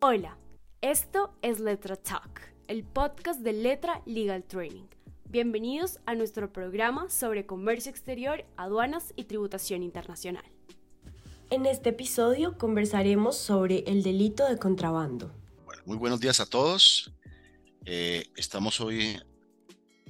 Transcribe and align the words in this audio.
Hola, 0.00 0.36
esto 0.82 1.34
es 1.40 1.58
Letra 1.58 1.96
Talk, 1.96 2.52
el 2.68 2.84
podcast 2.84 3.40
de 3.40 3.54
Letra 3.54 4.02
Legal 4.04 4.44
Training. 4.44 4.84
Bienvenidos 5.24 6.00
a 6.04 6.14
nuestro 6.14 6.52
programa 6.52 7.08
sobre 7.08 7.46
comercio 7.46 7.90
exterior, 7.90 8.44
aduanas 8.58 9.14
y 9.16 9.24
tributación 9.24 9.82
internacional. 9.82 10.44
En 11.48 11.64
este 11.64 11.90
episodio 11.90 12.58
conversaremos 12.58 13.38
sobre 13.38 13.84
el 13.86 14.02
delito 14.02 14.46
de 14.46 14.58
contrabando. 14.58 15.32
Bueno, 15.64 15.82
muy 15.86 15.96
buenos 15.96 16.20
días 16.20 16.40
a 16.40 16.46
todos. 16.46 17.10
Eh, 17.86 18.26
estamos 18.36 18.82
hoy 18.82 19.18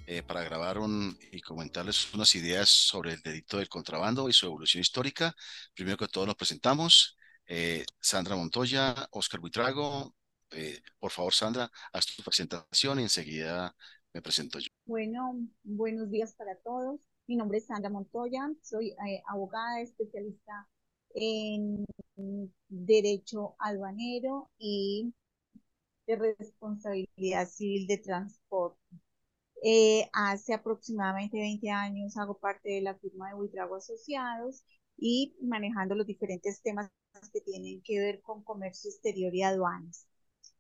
eh, 0.09 0.25
para 0.25 0.43
grabar 0.43 0.79
un, 0.79 1.17
y 1.31 1.41
comentarles 1.43 2.13
unas 2.13 2.35
ideas 2.35 2.69
sobre 2.69 3.13
el 3.13 3.23
delito 3.23 3.59
del 3.59 3.69
contrabando 3.69 4.29
y 4.29 4.33
su 4.33 4.47
evolución 4.47 4.81
histórica. 4.81 5.37
Primero 5.75 5.97
que 5.97 6.09
todo 6.09 6.27
nos 6.27 6.35
presentamos. 6.35 7.16
Eh, 7.47 7.85
Sandra 8.01 8.37
Montoya, 8.37 8.95
Oscar 9.13 9.41
Buitrago. 9.41 10.15
Eh, 10.51 10.81
por 10.99 11.11
favor, 11.11 11.33
Sandra, 11.33 11.71
haz 11.93 12.07
tu 12.07 12.23
presentación 12.23 13.01
y 13.01 13.03
enseguida 13.03 13.75
me 14.13 14.23
presento 14.23 14.59
yo. 14.59 14.69
Bueno, 14.85 15.39
buenos 15.63 16.11
días 16.11 16.35
para 16.35 16.57
todos. 16.59 17.01
Mi 17.27 17.37
nombre 17.37 17.59
es 17.59 17.67
Sandra 17.67 17.91
Montoya, 17.91 18.49
soy 18.63 18.95
abogada 19.29 19.81
especialista 19.81 20.69
en 21.15 21.85
Derecho 22.69 23.57
Aduanero 23.59 24.51
y 24.59 25.13
de 26.07 26.17
Responsabilidad 26.17 27.49
Civil 27.49 27.87
de 27.87 27.99
Transporte. 27.99 28.81
Eh, 29.63 30.09
hace 30.13 30.55
aproximadamente 30.55 31.39
20 31.39 31.71
años 31.71 32.17
hago 32.17 32.39
parte 32.39 32.71
de 32.71 32.83
la 32.83 32.95
firma 32.95 33.29
de 33.29 33.35
Buitrago 33.35 33.77
Asociados 33.77 34.65
y 34.97 35.35
manejando 35.43 35.95
los 35.95 36.07
diferentes 36.07 36.61
temas 36.63 36.91
que 37.33 37.41
tienen 37.41 37.83
que 37.83 37.99
ver 37.99 38.21
con 38.23 38.43
comercio 38.45 38.91
exterior 38.91 39.35
y 39.35 39.43
aduanas, 39.43 40.07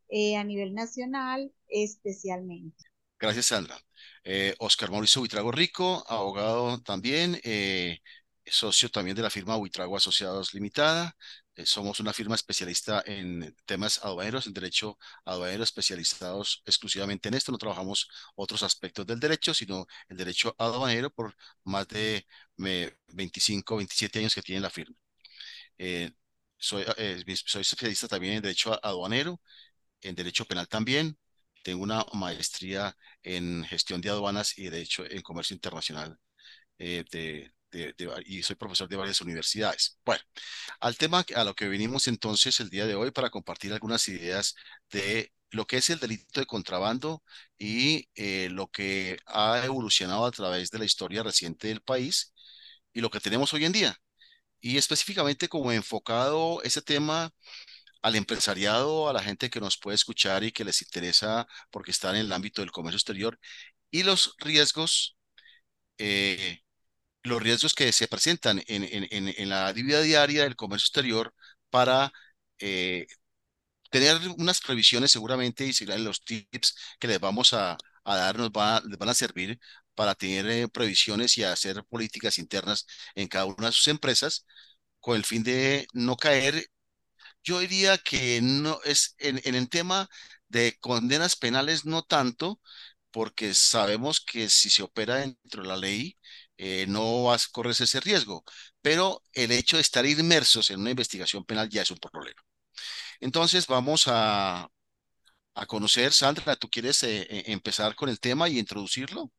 eh, 0.08 0.36
a 0.36 0.44
nivel 0.44 0.74
nacional 0.74 1.52
especialmente. 1.68 2.84
Gracias, 3.18 3.46
Sandra. 3.46 3.76
Eh, 4.24 4.54
Oscar 4.58 4.90
Mauricio 4.90 5.20
Buitrago 5.20 5.52
Rico, 5.52 6.04
abogado 6.08 6.82
también, 6.82 7.40
socio 8.44 8.90
también 8.90 9.16
de 9.16 9.22
la 9.22 9.30
firma 9.30 9.56
Buitrago 9.56 9.96
Asociados 9.96 10.54
Limitada. 10.54 11.16
Eh, 11.56 11.64
somos 11.66 12.00
una 12.00 12.12
firma 12.12 12.34
especialista 12.34 13.02
en 13.06 13.54
temas 13.64 14.04
aduaneros, 14.04 14.46
en 14.46 14.52
derecho 14.52 14.98
aduanero, 15.24 15.62
especializados 15.64 16.62
exclusivamente 16.66 17.28
en 17.28 17.34
esto. 17.34 17.50
No 17.52 17.58
trabajamos 17.58 18.08
otros 18.34 18.62
aspectos 18.62 19.06
del 19.06 19.20
derecho, 19.20 19.54
sino 19.54 19.86
el 20.08 20.16
derecho 20.18 20.54
aduanero 20.58 21.10
por 21.10 21.34
más 21.64 21.88
de 21.88 22.26
25, 23.08 23.76
27 23.76 24.18
años 24.18 24.34
que 24.34 24.42
tiene 24.42 24.60
la 24.60 24.70
firma. 24.70 24.96
Eh, 25.78 26.12
soy, 26.58 26.84
eh, 26.98 27.24
soy 27.46 27.62
especialista 27.62 28.08
también 28.08 28.34
en 28.34 28.42
derecho 28.42 28.78
aduanero, 28.84 29.40
en 30.02 30.14
derecho 30.14 30.44
penal 30.46 30.68
también. 30.68 31.18
Tengo 31.62 31.82
una 31.82 32.06
maestría 32.14 32.96
en 33.22 33.64
gestión 33.64 34.00
de 34.00 34.10
aduanas 34.10 34.58
y 34.58 34.68
de 34.70 34.80
hecho 34.82 35.04
en 35.10 35.22
comercio 35.22 35.54
internacional 35.54 36.18
de, 36.78 37.52
y 38.24 38.42
soy 38.42 38.56
profesor 38.56 38.88
de 38.88 38.96
varias 38.96 39.20
universidades. 39.20 39.98
Bueno, 40.04 40.22
al 40.80 40.96
tema 40.96 41.24
a 41.34 41.44
lo 41.44 41.54
que 41.54 41.68
venimos 41.68 42.08
entonces 42.08 42.60
el 42.60 42.70
día 42.70 42.86
de 42.86 42.94
hoy 42.94 43.10
para 43.10 43.30
compartir 43.30 43.72
algunas 43.72 44.08
ideas 44.08 44.54
de 44.90 45.32
lo 45.50 45.66
que 45.66 45.78
es 45.78 45.90
el 45.90 45.98
delito 46.00 46.40
de 46.40 46.46
contrabando 46.46 47.22
y 47.58 48.08
eh, 48.14 48.48
lo 48.50 48.68
que 48.68 49.18
ha 49.26 49.62
evolucionado 49.64 50.26
a 50.26 50.30
través 50.32 50.70
de 50.70 50.78
la 50.78 50.84
historia 50.84 51.22
reciente 51.22 51.68
del 51.68 51.82
país 51.82 52.34
y 52.92 53.00
lo 53.00 53.10
que 53.10 53.20
tenemos 53.20 53.52
hoy 53.54 53.64
en 53.64 53.72
día. 53.72 53.96
Y 54.60 54.78
específicamente 54.78 55.48
como 55.48 55.72
enfocado 55.72 56.62
ese 56.62 56.82
tema 56.82 57.30
al 58.02 58.16
empresariado, 58.16 59.08
a 59.08 59.12
la 59.12 59.22
gente 59.22 59.50
que 59.50 59.60
nos 59.60 59.78
puede 59.78 59.96
escuchar 59.96 60.44
y 60.44 60.52
que 60.52 60.64
les 60.64 60.82
interesa 60.82 61.46
porque 61.70 61.90
están 61.90 62.16
en 62.16 62.26
el 62.26 62.32
ámbito 62.32 62.62
del 62.62 62.70
comercio 62.72 62.96
exterior 62.98 63.38
y 63.90 64.02
los 64.04 64.34
riesgos 64.38 65.16
eh, 65.98 66.60
los 67.26 67.42
riesgos 67.42 67.74
que 67.74 67.92
se 67.92 68.08
presentan 68.08 68.62
en, 68.66 69.48
la 69.48 69.72
vida 69.72 70.00
diaria 70.02 70.44
del 70.44 70.56
comercio 70.56 70.86
exterior 70.86 71.34
para 71.70 72.12
eh, 72.58 73.06
tener 73.90 74.18
unas 74.38 74.60
previsiones 74.60 75.10
seguramente 75.12 75.66
y 75.66 75.72
seguir 75.72 75.98
los 76.00 76.24
tips 76.24 76.76
que 76.98 77.08
les 77.08 77.20
vamos 77.20 77.52
a, 77.52 77.76
a 78.04 78.16
dar 78.16 78.38
nos 78.38 78.50
les 78.86 78.98
van 78.98 79.08
a 79.08 79.14
servir 79.14 79.58
para 79.94 80.14
tener 80.14 80.46
eh, 80.48 80.68
previsiones 80.68 81.38
y 81.38 81.44
hacer 81.44 81.84
políticas 81.84 82.38
internas 82.38 82.86
en 83.14 83.28
cada 83.28 83.46
una 83.46 83.68
de 83.68 83.72
sus 83.72 83.88
empresas 83.88 84.46
con 85.00 85.16
el 85.16 85.24
fin 85.24 85.42
de 85.42 85.86
no 85.94 86.16
caer. 86.16 86.66
Yo 87.44 87.60
diría 87.60 87.98
que 87.98 88.40
no 88.42 88.80
es 88.84 89.14
en 89.18 89.40
el 89.54 89.68
tema 89.68 90.08
de 90.48 90.76
condenas 90.80 91.36
penales 91.36 91.84
no 91.84 92.02
tanto, 92.02 92.60
porque 93.10 93.54
sabemos 93.54 94.20
que 94.20 94.48
si 94.50 94.70
se 94.70 94.82
opera 94.82 95.16
dentro 95.16 95.62
de 95.62 95.68
la 95.68 95.76
ley, 95.76 96.18
eh, 96.58 96.86
no 96.88 97.24
vas 97.24 97.46
a 97.46 97.50
correr 97.52 97.72
ese 97.72 98.00
riesgo, 98.00 98.44
pero 98.82 99.22
el 99.32 99.52
hecho 99.52 99.76
de 99.76 99.82
estar 99.82 100.06
inmersos 100.06 100.70
en 100.70 100.80
una 100.80 100.90
investigación 100.90 101.44
penal 101.44 101.68
ya 101.68 101.82
es 101.82 101.90
un 101.90 101.98
problema. 101.98 102.40
Entonces 103.20 103.66
vamos 103.66 104.04
a, 104.08 104.68
a 105.54 105.66
conocer, 105.66 106.12
Sandra, 106.12 106.56
¿tú 106.56 106.68
quieres 106.70 107.02
eh, 107.04 107.22
eh, 107.30 107.44
empezar 107.48 107.94
con 107.96 108.08
el 108.10 108.20
tema 108.20 108.48
y 108.48 108.58
introducirlo? 108.58 109.30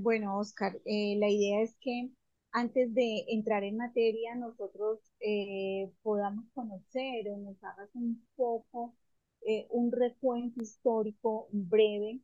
bueno, 0.00 0.38
Oscar, 0.38 0.74
la 0.84 1.28
idea 1.28 1.62
es 1.62 1.74
que 1.80 2.10
antes 2.52 2.94
de 2.94 3.24
entrar 3.28 3.64
en 3.64 3.76
materia, 3.76 4.34
nosotros 4.36 5.00
podamos 6.02 6.44
conocer 6.54 7.28
o 7.30 7.36
nos 7.38 7.62
hagas 7.64 7.90
un 7.94 8.24
poco 8.36 8.94
un 9.70 9.92
recuento 9.92 10.62
histórico 10.62 11.48
breve 11.52 12.20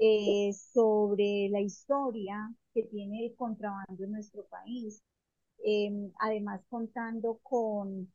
eh, 0.00 0.52
sobre 0.72 1.48
la 1.50 1.60
historia 1.60 2.54
que 2.74 2.84
tiene 2.84 3.26
el 3.26 3.36
contrabando 3.36 4.04
en 4.04 4.12
nuestro 4.12 4.44
país. 4.46 5.02
Em, 5.64 6.12
además, 6.20 6.62
contando 6.70 7.38
con 7.42 8.12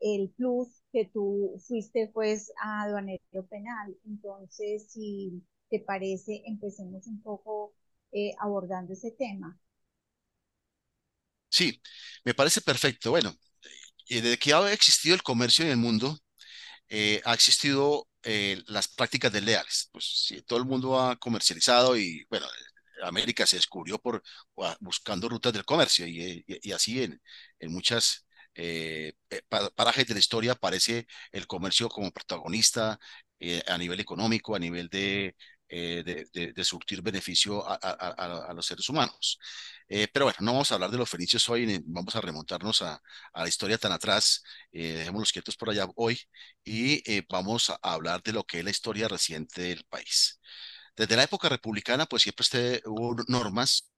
el 0.00 0.30
plus 0.30 0.68
que 0.92 1.06
tú 1.06 1.56
fuiste 1.66 2.08
pues 2.14 2.52
a 2.62 2.82
aduanero 2.84 3.46
penal. 3.50 3.96
Entonces, 4.06 4.90
si 4.92 5.42
te 5.70 5.80
parece, 5.80 6.42
empecemos 6.46 7.06
un 7.08 7.22
poco 7.22 7.74
eh, 8.12 8.32
abordando 8.40 8.92
ese 8.94 9.12
tema. 9.12 9.58
Sí, 11.48 11.80
me 12.24 12.34
parece 12.34 12.60
perfecto. 12.60 13.10
Bueno, 13.10 13.34
eh, 14.08 14.22
desde 14.22 14.38
que 14.38 14.54
ha 14.54 14.72
existido 14.72 15.14
el 15.14 15.22
comercio 15.22 15.64
en 15.64 15.72
el 15.72 15.76
mundo, 15.78 16.18
ha 17.24 17.34
existido 17.34 18.08
eh, 18.22 18.62
las 18.66 18.88
prácticas 18.88 19.32
desleales. 19.32 19.88
Pues 19.92 20.04
si 20.26 20.42
todo 20.42 20.58
el 20.58 20.64
mundo 20.66 21.00
ha 21.00 21.16
comercializado 21.16 21.96
y 21.96 22.24
bueno, 22.30 22.46
América 23.02 23.46
se 23.46 23.56
descubrió 23.56 23.98
por 23.98 24.22
buscando 24.80 25.28
rutas 25.28 25.52
del 25.52 25.64
comercio 25.64 26.06
y, 26.06 26.44
y, 26.46 26.72
así 26.72 27.02
en, 27.02 27.20
en 27.58 27.72
muchas 27.72 28.26
eh, 28.54 29.14
parajes 29.74 30.06
de 30.06 30.14
la 30.14 30.20
historia 30.20 30.52
aparece 30.52 31.06
el 31.32 31.46
comercio 31.46 31.88
como 31.88 32.10
protagonista 32.10 32.98
eh, 33.38 33.62
a 33.66 33.78
nivel 33.78 34.00
económico, 34.00 34.54
a 34.54 34.58
nivel 34.58 34.88
de, 34.88 35.34
de, 35.68 36.52
de, 36.54 36.64
surtir 36.64 37.00
beneficio 37.00 37.64
a, 37.66 38.52
los 38.54 38.66
seres 38.66 38.88
humanos. 38.88 39.38
Pero 40.12 40.26
bueno, 40.26 40.38
no 40.40 40.52
vamos 40.52 40.70
a 40.70 40.74
hablar 40.74 40.90
de 40.90 40.98
los 40.98 41.10
fenicios 41.10 41.48
hoy, 41.48 41.82
vamos 41.84 42.14
a 42.14 42.20
remontarnos 42.20 42.82
a, 42.82 43.02
la 43.34 43.48
historia 43.48 43.76
tan 43.76 43.90
atrás, 43.92 44.42
eh, 44.72 45.04
los 45.12 45.32
quietos 45.32 45.56
por 45.56 45.70
allá 45.70 45.86
hoy 45.96 46.20
y 46.64 47.20
vamos 47.28 47.70
a 47.70 47.78
hablar 47.82 48.22
de 48.22 48.32
lo 48.32 48.44
que 48.44 48.58
es 48.60 48.64
la 48.64 48.70
historia 48.70 49.08
reciente 49.08 49.62
del 49.62 49.84
país. 49.84 50.40
Desde 50.96 51.16
la 51.16 51.24
época 51.24 51.48
republicana, 51.48 52.06
pues 52.06 52.22
siempre 52.22 52.44
hubo 52.86 53.16
normas 53.26 53.90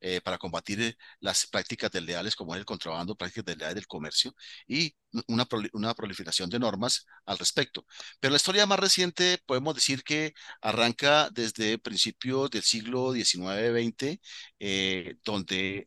eh, 0.00 0.20
para 0.22 0.38
combatir 0.38 0.80
eh, 0.80 0.96
las 1.20 1.46
prácticas 1.46 1.90
desleales 1.90 2.34
como 2.36 2.54
el 2.54 2.64
contrabando, 2.64 3.16
prácticas 3.16 3.44
desleales 3.44 3.74
del 3.76 3.86
comercio 3.86 4.34
y 4.66 4.94
una, 5.26 5.46
una 5.72 5.94
proliferación 5.94 6.48
de 6.50 6.58
normas 6.58 7.06
al 7.26 7.38
respecto. 7.38 7.86
Pero 8.20 8.30
la 8.32 8.36
historia 8.36 8.66
más 8.66 8.78
reciente 8.78 9.38
podemos 9.46 9.74
decir 9.74 10.02
que 10.02 10.32
arranca 10.62 11.28
desde 11.30 11.78
principios 11.78 12.50
del 12.50 12.62
siglo 12.62 13.12
XIX-XX, 13.12 14.20
eh, 14.58 15.16
donde 15.24 15.86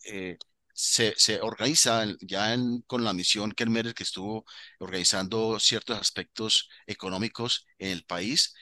se, 0.74 1.14
se, 1.18 1.40
organiza 1.42 2.06
ya 2.22 2.56
con 2.88 3.04
la 3.04 3.14
misión 3.14 3.52
Kermer 3.52 3.94
que 3.94 4.04
estuvo 4.04 4.46
organizando 4.80 5.60
ciertos 5.60 5.98
aspectos 6.00 6.70
económicos 6.88 7.66
en 7.78 7.92
el 7.92 8.04
país. 8.06 8.54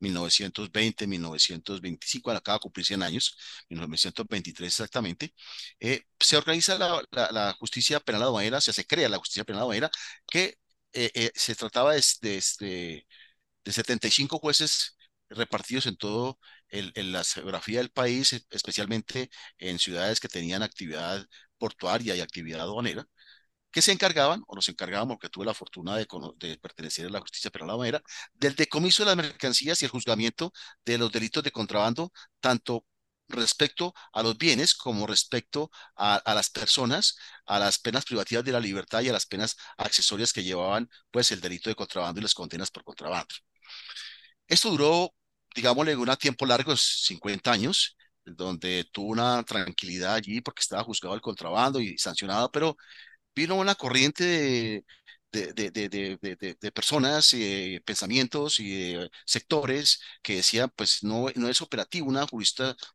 1920, 0.00 1.06
1925, 1.06 2.30
acaba 2.30 2.56
de 2.58 2.60
cumplir 2.60 2.86
100 2.86 3.02
años, 3.02 3.36
1923 3.68 4.68
exactamente, 4.68 5.34
eh, 5.80 6.02
se 6.18 6.36
organiza 6.36 6.78
la, 6.78 7.54
justicia 7.58 8.00
penal 8.00 8.22
aduanera, 8.24 8.60
se, 8.60 8.72
se 8.72 8.86
crea 8.86 9.08
la 9.08 9.18
justicia 9.18 9.44
penal 9.44 9.62
aduanera, 9.62 9.90
que 10.26 10.58
eh, 10.92 11.10
eh, 11.14 11.30
se 11.34 11.54
trataba 11.54 11.94
de, 11.94 12.02
de, 12.22 13.06
de, 13.64 13.72
75 13.72 14.38
jueces 14.38 14.96
repartidos 15.28 15.86
en 15.86 15.96
todo 15.96 16.38
la 16.70 17.24
geografía 17.24 17.78
del 17.78 17.90
país, 17.90 18.32
especialmente 18.50 19.30
en 19.58 19.78
ciudades 19.78 20.20
que 20.20 20.28
tenían 20.28 20.62
actividad 20.62 21.26
portuaria 21.58 22.16
y 22.16 22.20
actividad 22.20 22.62
aduanera, 22.62 23.06
que 23.70 23.82
se 23.82 23.92
encargaban, 23.92 24.42
o 24.46 24.54
nos 24.56 24.68
encargábamos, 24.68 25.16
porque 25.16 25.28
tuve 25.28 25.46
la 25.46 25.54
fortuna 25.54 25.96
de, 25.96 26.06
de, 26.36 26.58
pertenecer 26.58 27.06
a 27.06 27.10
la 27.10 27.20
justicia 27.20 27.50
penal 27.50 27.70
aduanera, 27.70 28.02
del 28.34 28.54
decomiso 28.54 29.02
de 29.04 29.08
las 29.08 29.16
mercancías 29.16 29.80
y 29.82 29.84
el 29.84 29.90
juzgamiento 29.90 30.52
de 30.84 30.98
los 30.98 31.12
delitos 31.12 31.42
de 31.42 31.52
contrabando, 31.52 32.12
tanto 32.40 32.84
respecto 33.28 33.94
a 34.12 34.22
los 34.22 34.36
bienes 34.36 34.74
como 34.74 35.06
respecto 35.06 35.70
a, 35.96 36.16
a, 36.16 36.34
las 36.34 36.50
personas, 36.50 37.16
a 37.46 37.58
las 37.60 37.78
penas 37.78 38.04
privativas 38.04 38.44
de 38.44 38.52
la 38.52 38.60
libertad 38.60 39.02
y 39.02 39.08
a 39.08 39.12
las 39.12 39.26
penas 39.26 39.56
accesorias 39.76 40.32
que 40.32 40.42
llevaban 40.42 40.88
pues 41.10 41.30
el 41.32 41.40
delito 41.40 41.70
de 41.70 41.76
contrabando 41.76 42.20
y 42.20 42.22
las 42.24 42.34
condenas 42.34 42.70
por 42.70 42.84
contrabando. 42.84 43.34
Esto 44.46 44.70
duró, 44.70 45.14
digámosle, 45.54 45.96
un 45.96 46.16
tiempo 46.16 46.44
largo, 46.46 46.76
50 46.76 47.52
años, 47.52 47.96
donde 48.24 48.84
tuvo 48.92 49.10
una 49.12 49.42
tranquilidad 49.44 50.14
allí 50.14 50.40
porque 50.40 50.60
estaba 50.60 50.82
juzgado 50.84 51.14
el 51.14 51.20
contrabando 51.20 51.80
y 51.80 51.96
sancionado, 51.98 52.50
pero 52.50 52.76
vino 53.40 53.54
una 53.56 53.74
corriente 53.74 54.84
de, 55.32 55.52
de, 55.52 55.70
de, 55.70 56.56
de, 56.60 56.72
personas, 56.72 57.32
eh, 57.34 57.80
pensamientos 57.84 58.58
y 58.60 58.96
sectores 59.26 60.00
que 60.22 60.36
decían, 60.36 60.70
pues 60.76 61.02
no, 61.04 61.26
no 61.36 61.48
es 61.48 61.60
operativo 61.62 62.08
una 62.08 62.26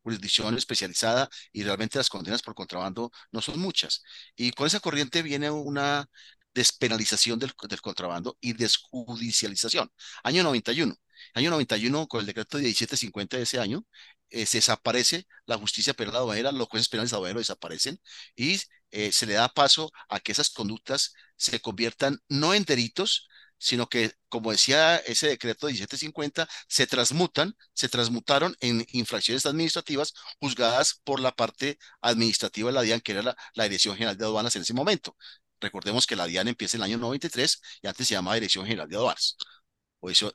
jurisdicción 0.04 0.58
especializada 0.58 1.30
y 1.54 1.64
realmente 1.64 1.98
las 1.98 2.10
condenas 2.10 2.42
por 2.42 2.56
contrabando 2.56 3.12
no 3.32 3.42
son 3.42 3.60
muchas. 3.60 4.04
Y 4.36 4.52
con 4.52 4.68
esa 4.68 4.80
corriente 4.82 5.22
viene 5.22 5.50
una 5.52 6.10
despenalización 6.56 7.38
del, 7.38 7.54
contrabando 7.54 8.38
y 8.42 8.54
desjudicialización. 8.54 9.92
Año 10.24 10.44
91. 10.44 10.96
Año 11.34 11.52
91, 11.52 12.08
con 12.08 12.22
el 12.22 12.26
decreto 12.26 12.58
1750 12.58 13.38
de 13.38 13.44
ese 13.44 13.60
año, 13.60 13.86
eh, 14.30 14.46
se 14.46 14.58
desaparece 14.58 15.28
la 15.46 15.58
justicia 15.58 15.94
penal 15.94 16.16
aduanera, 16.16 16.52
los 16.52 16.68
jueces 16.68 16.90
penales 16.90 17.14
aduaneros 17.14 17.42
desaparecen 17.42 18.00
y 18.36 18.60
eh, 18.92 19.12
se 19.12 19.26
le 19.26 19.34
da 19.34 19.50
paso 19.50 19.92
a 20.10 20.20
que 20.20 20.32
esas 20.32 20.50
conductas 20.50 21.14
se 21.38 21.60
conviertan 21.62 22.20
no 22.30 22.54
en 22.54 22.64
delitos, 22.64 23.28
sino 23.58 23.88
que, 23.88 24.14
como 24.30 24.52
decía 24.52 24.98
ese 24.98 25.28
decreto 25.28 25.68
1750, 25.68 26.48
se 26.68 26.88
transmutan, 26.88 27.56
se 27.74 27.90
transmutaron 27.90 28.56
en 28.60 28.86
infracciones 28.92 29.46
administrativas 29.46 30.14
juzgadas 30.40 31.02
por 31.04 31.20
la 31.20 31.32
parte 31.36 31.78
administrativa 32.02 32.70
de 32.70 32.74
la 32.74 32.82
DIAN, 32.82 33.02
que 33.02 33.14
era 33.14 33.36
la 33.54 33.64
Dirección 33.64 33.96
General 33.96 34.18
de 34.18 34.26
Aduanas 34.26 34.56
en 34.56 34.64
ese 34.64 34.74
momento. 34.74 35.16
Recordemos 35.60 36.06
que 36.08 36.16
la 36.16 36.26
DIAN 36.28 36.48
empieza 36.48 36.78
en 36.78 36.84
el 36.84 36.92
año 36.92 36.98
93 37.00 37.62
y 37.82 37.88
antes 37.88 38.08
se 38.08 38.14
llamaba 38.16 38.36
Dirección 38.36 38.66
General 38.66 38.88
de 38.90 38.96
Aduanas 38.96 39.38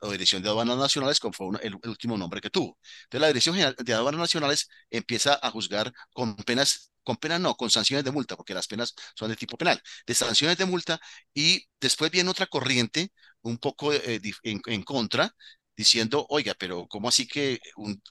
o, 0.01 0.11
Dirección 0.11 0.41
de 0.43 0.49
Aduanas 0.49 0.77
Nacionales, 0.77 1.19
como 1.19 1.33
fue 1.33 1.47
el, 1.61 1.75
último 1.85 2.17
nombre 2.17 2.41
que 2.41 2.49
tuvo. 2.49 2.77
Entonces, 3.03 3.21
la 3.21 3.27
Dirección 3.27 3.55
General 3.55 3.75
de 3.77 3.93
Aduanas 3.93 4.19
Nacionales 4.19 4.69
empieza 4.89 5.39
a 5.41 5.51
juzgar 5.51 5.91
con 6.13 6.35
penas, 6.35 6.91
con 7.03 7.17
penas 7.17 7.39
no, 7.39 7.55
con 7.55 7.69
sanciones 7.69 8.03
de 8.05 8.11
multa, 8.11 8.35
porque 8.35 8.53
las 8.53 8.67
penas 8.67 8.93
son 9.15 9.29
de 9.29 9.35
tipo 9.35 9.57
penal, 9.57 9.81
de 10.05 10.13
sanciones 10.15 10.57
de 10.57 10.65
multa, 10.65 10.99
y 11.33 11.65
después 11.79 12.11
viene 12.11 12.29
otra 12.29 12.47
corriente 12.47 13.11
un 13.41 13.57
poco 13.57 13.93
eh, 13.93 14.21
en, 14.43 14.83
contra, 14.83 15.33
diciendo, 15.75 16.25
oiga, 16.29 16.53
pero 16.57 16.87
¿cómo 16.87 17.07
así 17.09 17.27
que 17.27 17.59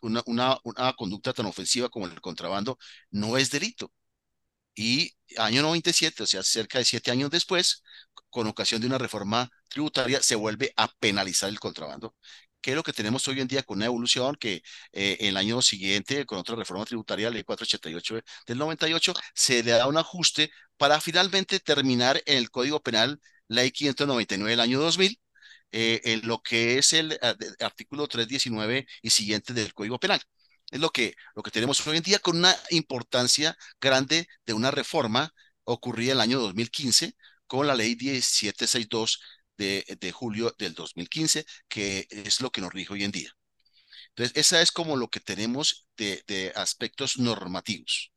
una, 0.02 0.22
una 0.64 0.92
conducta 0.94 1.32
tan 1.32 1.46
ofensiva 1.46 1.88
como 1.88 2.06
el 2.06 2.20
contrabando 2.20 2.78
no 3.10 3.36
es 3.36 3.50
delito? 3.50 3.92
Y 4.80 5.12
año 5.36 5.60
97, 5.60 6.22
o 6.22 6.26
sea, 6.26 6.42
cerca 6.42 6.78
de 6.78 6.86
siete 6.86 7.10
años 7.10 7.28
después, 7.30 7.82
con 8.30 8.46
ocasión 8.46 8.80
de 8.80 8.86
una 8.86 8.96
reforma 8.96 9.50
tributaria, 9.68 10.22
se 10.22 10.36
vuelve 10.36 10.72
a 10.76 10.88
penalizar 10.98 11.50
el 11.50 11.60
contrabando, 11.60 12.16
que 12.62 12.70
es 12.70 12.76
lo 12.76 12.82
que 12.82 12.94
tenemos 12.94 13.28
hoy 13.28 13.40
en 13.40 13.46
día 13.48 13.62
con 13.62 13.76
una 13.76 13.84
evolución 13.86 14.36
que 14.36 14.62
eh, 14.92 15.18
el 15.20 15.36
año 15.36 15.60
siguiente, 15.60 16.24
con 16.24 16.38
otra 16.38 16.56
reforma 16.56 16.86
tributaria, 16.86 17.28
ley 17.28 17.44
488 17.44 18.20
del 18.46 18.58
98, 18.58 19.12
se 19.34 19.62
le 19.62 19.72
da 19.72 19.86
un 19.86 19.98
ajuste 19.98 20.50
para 20.78 20.98
finalmente 21.00 21.60
terminar 21.60 22.22
en 22.24 22.38
el 22.38 22.50
Código 22.50 22.80
Penal, 22.80 23.20
ley 23.48 23.70
599 23.72 24.50
del 24.52 24.60
año 24.60 24.80
2000, 24.80 25.20
eh, 25.72 26.00
en 26.04 26.26
lo 26.26 26.40
que 26.42 26.78
es 26.78 26.94
el 26.94 27.12
eh, 27.12 27.18
artículo 27.60 28.08
319 28.08 28.86
y 29.02 29.10
siguiente 29.10 29.52
del 29.52 29.74
Código 29.74 29.98
Penal. 30.00 30.22
Es 30.70 30.80
lo 30.80 30.90
que, 30.90 31.14
lo 31.34 31.42
que 31.42 31.50
tenemos 31.50 31.84
hoy 31.86 31.96
en 31.96 32.02
día 32.02 32.18
con 32.20 32.36
una 32.38 32.56
importancia 32.70 33.56
grande 33.80 34.28
de 34.46 34.52
una 34.52 34.70
reforma 34.70 35.32
ocurrida 35.64 36.12
en 36.12 36.18
el 36.18 36.20
año 36.22 36.40
2015 36.40 37.14
con 37.46 37.66
la 37.66 37.74
ley 37.74 37.96
1762 37.96 39.20
de, 39.56 39.84
de 40.00 40.12
julio 40.12 40.54
del 40.58 40.74
2015, 40.74 41.44
que 41.68 42.06
es 42.10 42.40
lo 42.40 42.50
que 42.50 42.60
nos 42.60 42.72
rige 42.72 42.92
hoy 42.92 43.04
en 43.04 43.10
día. 43.10 43.32
Entonces, 44.10 44.36
esa 44.36 44.62
es 44.62 44.72
como 44.72 44.96
lo 44.96 45.08
que 45.08 45.20
tenemos 45.20 45.88
de, 45.96 46.22
de 46.26 46.52
aspectos 46.56 47.18
normativos. 47.18 48.12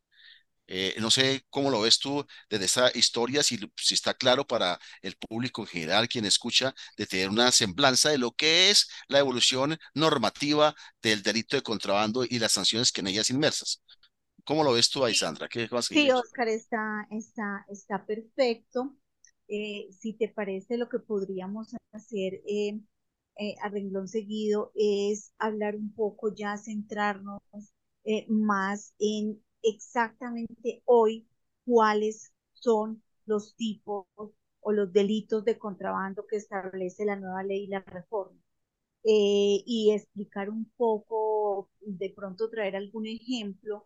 Eh, 0.75 0.95
no 0.99 1.11
sé 1.11 1.45
cómo 1.51 1.69
lo 1.69 1.81
ves 1.81 1.99
tú 1.99 2.25
desde 2.49 2.65
esa 2.65 2.97
historia, 2.97 3.43
si, 3.43 3.59
si 3.77 3.93
está 3.93 4.15
claro 4.15 4.47
para 4.47 4.79
el 5.03 5.15
público 5.17 5.61
en 5.61 5.67
general, 5.67 6.07
quien 6.07 6.25
escucha, 6.25 6.73
de 6.97 7.05
tener 7.05 7.29
una 7.29 7.51
semblanza 7.51 8.09
de 8.09 8.17
lo 8.17 8.31
que 8.31 8.71
es 8.71 8.89
la 9.07 9.19
evolución 9.19 9.77
normativa 9.93 10.73
del 10.99 11.21
delito 11.21 11.55
de 11.55 11.61
contrabando 11.61 12.23
y 12.27 12.39
las 12.39 12.53
sanciones 12.53 12.91
que 12.91 13.01
en 13.01 13.07
ellas 13.07 13.29
inmersas. 13.29 13.83
¿Cómo 14.43 14.63
lo 14.63 14.73
ves 14.73 14.89
tú, 14.89 15.05
Aisandra? 15.05 15.47
¿Qué 15.47 15.69
sí, 15.81 16.09
Oscar, 16.09 16.47
está, 16.47 17.07
está, 17.11 17.67
está 17.69 18.03
perfecto. 18.07 18.97
Eh, 19.47 19.89
si 19.91 20.13
te 20.13 20.29
parece, 20.29 20.77
lo 20.77 20.89
que 20.89 20.97
podríamos 20.97 21.67
hacer 21.91 22.41
eh, 22.47 22.79
a 23.61 23.69
renglón 23.69 24.07
seguido 24.07 24.71
es 24.73 25.33
hablar 25.37 25.75
un 25.75 25.93
poco 25.93 26.33
ya, 26.33 26.57
centrarnos 26.57 27.43
más 28.27 28.95
en 28.97 29.42
exactamente 29.63 30.81
hoy 30.85 31.27
cuáles 31.65 32.33
son 32.53 33.03
los 33.25 33.55
tipos 33.55 34.05
o 34.61 34.71
los 34.71 34.93
delitos 34.93 35.45
de 35.45 35.57
contrabando 35.59 36.25
que 36.27 36.37
establece 36.37 37.05
la 37.05 37.15
nueva 37.17 37.43
ley 37.43 37.63
y 37.65 37.67
la 37.67 37.81
reforma. 37.81 38.39
Eh, 39.05 39.63
y 39.65 39.91
explicar 39.93 40.49
un 40.49 40.65
poco, 40.77 41.69
de 41.81 42.11
pronto 42.15 42.49
traer 42.49 42.75
algún 42.77 43.05
ejemplo 43.07 43.85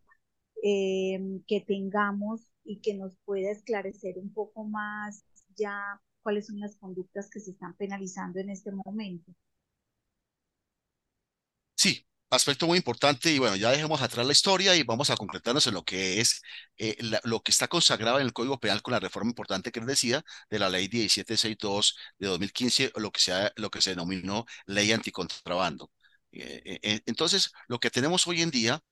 eh, 0.64 1.20
que 1.48 1.62
tengamos 1.62 2.42
y 2.66 2.82
que 2.82 2.96
nos 2.96 3.18
pueda 3.26 3.52
esclarecer 3.52 4.18
un 4.20 4.34
poco 4.34 4.66
más 4.66 5.26
ya 5.58 6.02
cuáles 6.24 6.48
son 6.48 6.60
las 6.60 6.78
conductas 6.78 7.30
que 7.32 7.40
se 7.40 7.52
están 7.52 7.76
penalizando 7.78 8.40
en 8.40 8.50
este 8.52 8.72
momento. 8.72 9.34
Aspecto 12.30 12.68
muy 12.68 12.78
importante 12.78 13.32
y 13.32 13.40
bueno, 13.40 13.56
ya 13.56 13.72
dejemos 13.72 14.02
atrás 14.02 14.26
la 14.26 14.34
historia 14.34 14.76
y 14.76 14.84
vamos 14.84 15.10
a 15.10 15.16
concretarnos 15.16 15.66
en 15.68 15.74
lo 15.74 15.84
que 15.86 16.20
es 16.20 16.42
eh, 16.78 16.98
lo 17.24 17.42
que 17.42 17.52
está 17.52 17.70
consagrado 17.70 18.20
en 18.20 18.26
el 18.26 18.34
Código 18.34 18.60
Penal 18.60 18.82
con 18.82 18.92
la 18.92 19.00
reforma 19.00 19.30
importante 19.30 19.72
que 19.72 19.80
les 19.80 19.88
decía 19.88 20.26
de 20.50 20.60
la 20.60 20.70
ley 20.70 20.90
1762 20.90 21.96
de 22.20 22.28
2015, 22.28 22.92
lo 22.98 23.12
que, 23.12 23.22
sea, 23.22 23.54
lo 23.56 23.70
que 23.72 23.82
se 23.82 23.92
denominó 23.92 24.46
ley 24.66 24.92
anticontrabando. 24.92 25.90
Eh, 26.34 26.80
eh, 26.84 27.02
entonces, 27.06 27.54
lo 27.70 27.80
que 27.80 27.90
tenemos 27.92 28.28
hoy 28.28 28.42
en 28.42 28.52
día 28.52 28.84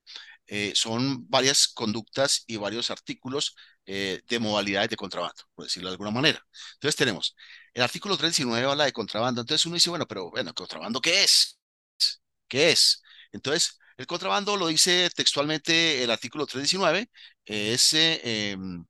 son 0.74 1.28
varias 1.28 1.68
conductas 1.68 2.44
y 2.46 2.56
varios 2.56 2.90
artículos 2.90 3.56
de 3.84 4.38
modalidades 4.40 4.90
de 4.90 4.96
contrabando, 4.96 5.42
por 5.54 5.64
decirlo 5.66 5.88
de 5.90 5.94
alguna 5.94 6.10
manera. 6.12 6.40
Entonces 6.74 6.96
tenemos, 6.96 7.36
el 7.74 7.82
artículo 7.82 8.16
319 8.16 8.70
habla 8.70 8.84
de 8.84 8.92
contrabando, 8.92 9.40
entonces 9.42 9.66
uno 9.66 9.74
dice, 9.74 9.90
bueno, 9.90 10.06
pero 10.06 10.30
bueno, 10.30 10.54
¿contrabando 10.54 11.00
qué 11.00 11.24
es? 11.24 11.58
¿Qué 12.48 12.70
es? 12.72 13.02
Entonces, 13.36 13.78
el 13.96 14.06
contrabando 14.06 14.56
lo 14.56 14.68
dice 14.68 15.08
textualmente 15.14 16.02
el 16.02 16.10
artículo 16.10 16.46
319, 16.46 17.10
es 17.44 17.94
eh, 17.94 18.50
em, 18.52 18.84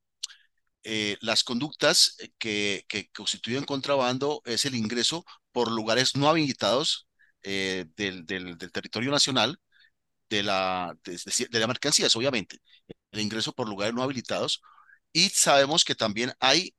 eh, 0.84 1.16
las 1.20 1.44
conductas 1.44 2.16
que, 2.38 2.84
que, 2.88 3.08
constituyen 3.10 3.64
contrabando 3.64 4.42
es 4.44 4.64
el 4.66 4.74
ingreso 4.76 5.24
por 5.52 5.70
lugares 5.70 6.16
no 6.16 6.28
habilitados 6.28 7.08
eh, 7.42 7.86
del, 7.96 8.26
del, 8.26 8.58
territorio 8.72 9.10
nacional 9.10 9.58
de 10.30 10.42
la, 10.42 10.96
de, 11.04 11.18
de 11.50 11.60
la 11.60 11.66
mercancías, 11.68 12.14
obviamente, 12.16 12.58
el 13.12 13.20
ingreso 13.20 13.52
por 13.52 13.68
lugares 13.68 13.94
no 13.94 14.02
habilitados. 14.02 14.62
Y 15.12 15.30
sabemos 15.30 15.84
que 15.84 15.94
también 15.94 16.32
hay 16.40 16.74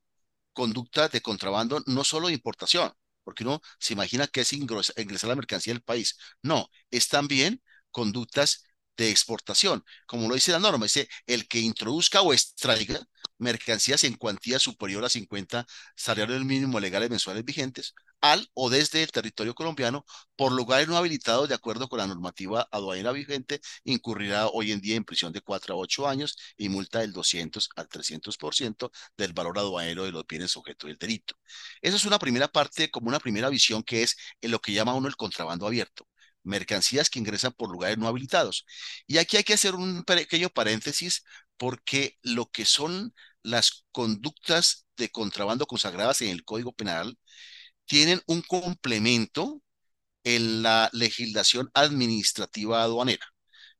conducta 0.53 1.09
de 1.09 1.21
contrabando, 1.21 1.81
no 1.87 2.03
solo 2.03 2.27
de 2.27 2.33
importación, 2.33 2.93
porque 3.27 3.43
uno 3.43 3.61
se 3.77 3.91
imagina 3.91 4.25
que 4.27 4.39
es 4.39 4.53
ingresar 4.53 5.27
la 5.27 5.35
mercancía 5.35 5.73
del 5.73 5.81
país. 5.81 6.17
No, 6.41 6.69
es 6.91 7.09
también 7.09 7.61
conductas 7.91 8.63
de 8.95 9.09
exportación. 9.09 9.83
Como 10.05 10.29
lo 10.29 10.35
dice 10.35 10.53
la 10.53 10.59
norma, 10.59 10.85
dice 10.85 11.09
el 11.25 11.45
que 11.49 11.59
introduzca 11.59 12.21
o 12.21 12.31
extraiga 12.31 13.01
mercancías 13.37 14.05
en 14.05 14.15
cuantía 14.15 14.59
superior 14.59 15.03
a 15.03 15.09
50 15.09 15.67
salarios 15.93 16.45
mínimo 16.45 16.79
legales 16.79 17.09
mensuales 17.09 17.43
vigentes 17.43 17.93
al 18.21 18.49
o 18.53 18.69
desde 18.69 19.03
el 19.03 19.11
territorio 19.11 19.53
colombiano 19.55 20.05
por 20.35 20.51
lugares 20.51 20.87
no 20.87 20.97
habilitados 20.97 21.47
de 21.49 21.55
acuerdo 21.55 21.87
con 21.89 21.99
la 21.99 22.07
normativa 22.07 22.67
aduanera 22.71 23.11
vigente, 23.11 23.61
incurrirá 23.83 24.47
hoy 24.47 24.71
en 24.71 24.81
día 24.81 24.95
en 24.95 25.03
prisión 25.05 25.31
de 25.33 25.41
4 25.41 25.75
a 25.75 25.77
8 25.77 26.07
años 26.07 26.37
y 26.57 26.69
multa 26.69 26.99
del 26.99 27.13
200 27.13 27.69
al 27.75 27.87
300% 27.87 28.91
del 29.17 29.33
valor 29.33 29.57
aduanero 29.59 30.05
de 30.05 30.11
los 30.11 30.25
bienes 30.27 30.55
objeto 30.57 30.87
del 30.87 30.97
delito. 30.97 31.35
Esa 31.81 31.95
es 31.97 32.05
una 32.05 32.19
primera 32.19 32.47
parte, 32.47 32.89
como 32.91 33.07
una 33.09 33.19
primera 33.19 33.49
visión 33.49 33.83
que 33.83 34.03
es 34.03 34.17
en 34.41 34.51
lo 34.51 34.59
que 34.59 34.73
llama 34.73 34.93
uno 34.95 35.07
el 35.07 35.15
contrabando 35.15 35.67
abierto 35.67 36.07
mercancías 36.43 37.09
que 37.09 37.19
ingresan 37.19 37.51
por 37.53 37.69
lugares 37.69 37.97
no 37.97 38.07
habilitados. 38.07 38.65
Y 39.05 39.17
aquí 39.17 39.37
hay 39.37 39.43
que 39.43 39.53
hacer 39.53 39.75
un 39.75 40.03
pequeño 40.03 40.49
paréntesis 40.49 41.23
porque 41.57 42.17
lo 42.21 42.49
que 42.49 42.65
son 42.65 43.13
las 43.43 43.85
conductas 43.91 44.87
de 44.97 45.09
contrabando 45.09 45.65
consagradas 45.67 46.21
en 46.21 46.29
el 46.29 46.43
Código 46.43 46.73
Penal 46.73 47.17
tienen 47.87 48.21
un 48.27 48.41
complemento 48.43 49.61
en 50.23 50.63
la 50.63 50.89
legislación 50.93 51.69
administrativa 51.73 52.83
aduanera. 52.83 53.25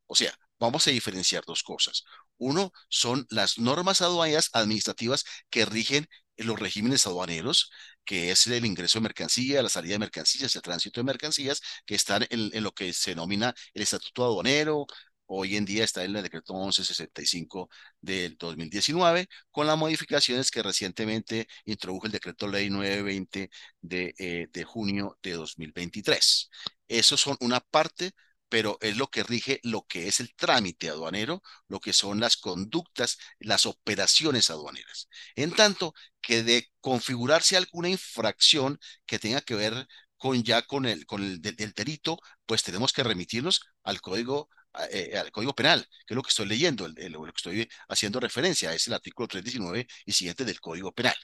O 0.08 0.16
sea, 0.16 0.34
vamos 0.60 0.88
a 0.88 0.92
diferenciar 0.92 1.44
dos 1.46 1.64
cosas. 1.64 2.04
Uno 2.38 2.72
son 2.90 3.26
las 3.30 3.58
normas 3.60 4.02
aduaneras 4.02 4.50
administrativas 4.54 5.26
que 5.50 5.66
rigen 5.66 6.08
los 6.38 6.60
regímenes 6.60 7.08
aduaneros, 7.08 7.72
que 8.06 8.32
es 8.32 8.48
el 8.48 8.66
ingreso 8.66 9.00
de 9.00 9.04
mercancías, 9.04 9.64
la 9.64 9.70
salida 9.70 9.94
de 9.94 10.00
mercancías, 10.00 10.56
el 10.56 10.62
tránsito 10.62 11.00
de 11.00 11.06
mercancías, 11.06 11.62
que 11.86 11.96
están 11.96 12.26
en, 12.30 12.64
lo 12.64 12.72
que 12.72 12.94
se 12.94 13.12
denomina 13.12 13.54
el 13.74 13.82
estatuto 13.82 14.24
aduanero, 14.26 14.86
hoy 15.28 15.56
en 15.58 15.66
día 15.66 15.84
está 15.84 16.04
en 16.04 16.16
el 16.16 16.24
decreto 16.24 16.54
1165 16.54 17.70
del 18.02 18.38
2019, 18.38 19.28
con 19.52 19.68
las 19.68 19.78
modificaciones 19.78 20.52
que 20.52 20.64
recientemente 20.64 21.48
introdujo 21.66 22.06
el 22.08 22.12
decreto 22.12 22.48
ley 22.48 22.70
920 22.70 23.50
de, 23.82 24.16
eh, 24.18 24.48
de 24.52 24.64
junio 24.64 25.18
de 25.22 25.34
2023. 25.34 26.50
Esos 26.88 27.22
son 27.22 27.38
una 27.42 27.60
parte 27.60 28.12
pero 28.50 28.78
es 28.82 28.98
lo 28.98 29.08
que 29.08 29.24
rige 29.24 29.60
lo 29.64 29.86
que 29.88 30.08
es 30.08 30.20
el 30.20 30.34
trámite 30.36 30.90
aduanero, 30.90 31.42
lo 31.68 31.80
que 31.80 31.94
son 31.94 32.20
las 32.20 32.38
conductas, 32.38 33.18
las 33.40 33.66
operaciones 33.66 34.50
aduaneras. 34.50 35.10
En 35.36 35.52
tanto 35.52 35.94
que 36.22 36.44
de 36.44 36.70
configurarse 36.80 37.58
alguna 37.58 37.90
infracción 37.90 38.80
que 39.06 39.20
tenga 39.20 39.42
que 39.42 39.56
ver 39.56 39.88
con 40.18 40.44
ya 40.44 40.62
con 40.64 40.86
el, 40.86 41.06
con 41.06 41.24
el, 41.24 41.42
delito, 41.42 42.20
pues 42.46 42.64
tenemos 42.64 42.94
que 42.94 43.04
remitirnos 43.04 43.62
al 43.84 44.02
código 44.02 44.50
eh, 44.92 45.18
al 45.18 45.32
Código 45.32 45.54
Penal, 45.56 45.88
que 46.06 46.14
es 46.14 46.16
lo 46.16 46.24
que 46.24 46.30
estoy 46.30 46.48
leyendo, 46.48 46.88
lo 46.88 47.24
que 47.24 47.32
estoy 47.36 47.70
haciendo 47.90 48.20
referencia, 48.20 48.74
es 48.74 48.88
el 48.88 48.94
artículo 48.94 49.28
319 49.28 49.88
y 50.06 50.12
siguiente 50.12 50.46
del 50.46 50.60
Código 50.60 50.92
Penal. 50.94 51.16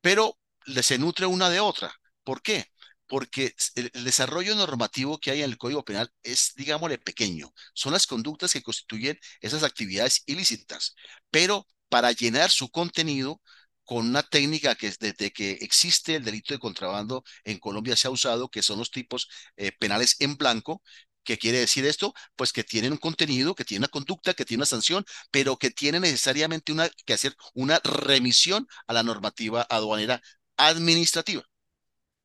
Pero 0.00 0.38
se 0.82 0.98
nutre 0.98 1.26
una 1.26 1.50
de 1.50 1.60
otra. 1.60 1.92
¿Por 2.24 2.42
qué? 2.42 2.66
porque 3.10 3.54
el, 3.74 3.90
desarrollo 4.04 4.54
normativo 4.54 5.18
que 5.18 5.32
hay 5.32 5.40
en 5.42 5.50
el 5.50 5.58
Código 5.58 5.84
Penal 5.84 6.10
es, 6.22 6.54
digámosle, 6.56 6.96
pequeño. 6.98 7.52
Son 7.74 7.92
las 7.92 8.06
conductas 8.06 8.52
que 8.52 8.62
constituyen 8.62 9.18
esas 9.40 9.64
actividades 9.64 10.22
ilícitas, 10.26 10.94
pero 11.30 11.66
para 11.88 12.12
llenar 12.12 12.50
su 12.50 12.70
contenido 12.70 13.42
con 13.84 14.06
una 14.06 14.22
técnica 14.22 14.76
que 14.76 14.92
desde 15.00 15.32
que 15.32 15.52
existe 15.60 16.14
el 16.14 16.24
delito 16.24 16.54
de 16.54 16.60
contrabando 16.60 17.24
en 17.42 17.58
Colombia 17.58 17.96
se 17.96 18.06
ha 18.06 18.10
usado, 18.12 18.48
que 18.48 18.62
son 18.62 18.78
los 18.78 18.92
tipos 18.92 19.28
eh, 19.56 19.72
penales 19.72 20.14
en 20.20 20.36
blanco, 20.36 20.80
¿Qué 21.24 21.38
quiere 21.38 21.58
decir 21.58 21.84
esto? 21.86 22.14
Pues 22.36 22.52
que 22.52 22.64
tienen 22.64 22.92
un 22.92 22.98
contenido, 22.98 23.54
que 23.54 23.64
tiene 23.64 23.80
una 23.82 23.88
conducta, 23.88 24.34
que 24.34 24.44
tiene 24.44 24.60
una 24.60 24.66
sanción, 24.66 25.04
pero 25.30 25.56
que 25.58 25.70
tiene 25.70 26.00
necesariamente 26.00 26.72
una, 26.72 26.88
que 27.06 27.12
hacer 27.14 27.36
una 27.54 27.80
remisión 27.84 28.66
a 28.86 28.92
la 28.94 29.02
normativa 29.02 29.62
aduanera 29.70 30.22
administrativa. 30.56 31.44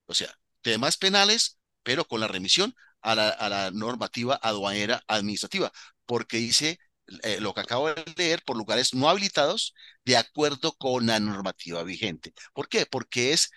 O 0.05 0.13
sea, 0.13 0.37
temas 0.61 0.97
penales, 0.97 1.59
pero 1.83 2.05
con 2.07 2.19
la 2.21 2.27
remisión 2.27 2.75
a 3.01 3.15
la, 3.15 3.29
a 3.29 3.49
la 3.49 3.71
normativa 3.71 4.35
aduanera 4.41 5.03
administrativa, 5.07 5.71
porque 6.05 6.37
dice 6.37 6.79
eh, 7.23 7.39
lo 7.39 7.53
que 7.53 7.61
acabo 7.61 7.87
de 7.87 8.03
leer, 8.17 8.43
por 8.43 8.57
lugares 8.57 8.93
no 8.93 9.09
habilitados 9.09 9.73
de 10.05 10.17
acuerdo 10.17 10.73
con 10.73 11.05
la 11.07 11.19
normativa 11.19 11.83
vigente. 11.83 12.33
¿Por 12.53 12.67
qué? 12.67 12.85
Porque 12.85 13.33
es, 13.33 13.51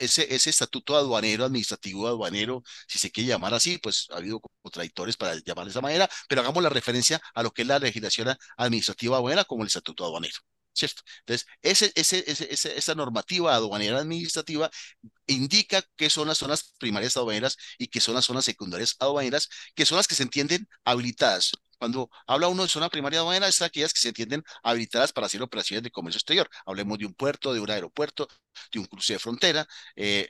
ese, 0.00 0.50
estatuto 0.50 0.96
aduanero, 0.96 1.44
administrativo 1.44 2.06
aduanero, 2.08 2.62
si 2.88 2.98
se 2.98 3.10
quiere 3.10 3.28
llamar 3.28 3.54
así, 3.54 3.78
pues 3.78 4.08
ha 4.10 4.16
habido 4.16 4.40
contradictores 4.62 5.16
para 5.16 5.34
llamar 5.44 5.66
de 5.66 5.70
esa 5.70 5.80
manera, 5.80 6.08
pero 6.28 6.40
hagamos 6.40 6.62
la 6.62 6.68
referencia 6.68 7.20
a 7.34 7.42
lo 7.42 7.52
que 7.52 7.62
es 7.62 7.68
la 7.68 7.78
legislación 7.78 8.36
administrativa 8.56 9.16
aduanera 9.16 9.44
como 9.44 9.62
el 9.62 9.68
estatuto 9.68 10.04
aduanero. 10.04 10.36
¿cierto? 10.76 11.02
Entonces, 11.20 11.46
ese, 11.62 11.92
esa 12.76 12.94
normativa 12.94 13.54
aduanera 13.54 13.98
administrativa 13.98 14.70
indica 15.26 15.82
qué 15.96 16.10
son 16.10 16.28
las 16.28 16.38
zonas 16.38 16.74
primarias 16.78 17.16
aduaneras 17.16 17.56
y 17.78 17.88
qué 17.88 18.00
son 18.00 18.14
las 18.14 18.26
zonas 18.26 18.44
secundarias 18.44 18.96
aduaneras, 18.98 19.48
que 19.74 19.86
son 19.86 19.96
las 19.96 20.06
que 20.06 20.14
se 20.14 20.22
entienden 20.22 20.68
habilitadas. 20.84 21.52
Cuando 21.78 22.10
habla 22.26 22.48
uno 22.48 22.62
de 22.62 22.68
zona 22.68 22.88
primaria 22.88 23.20
aduanera, 23.20 23.48
es 23.48 23.62
aquellas 23.62 23.92
que 23.92 24.00
se 24.00 24.08
entienden 24.08 24.42
habilitadas 24.62 25.12
para 25.12 25.26
hacer 25.26 25.42
operaciones 25.42 25.82
de 25.82 25.90
comercio 25.90 26.18
exterior. 26.18 26.48
Hablemos 26.64 26.98
de 26.98 27.06
un 27.06 27.14
puerto, 27.14 27.52
de 27.52 27.60
un 27.60 27.70
aeropuerto, 27.70 28.28
de 28.72 28.78
un 28.78 28.86
cruce 28.86 29.14
de 29.14 29.18
frontera. 29.18 29.66
Eh, 29.94 30.28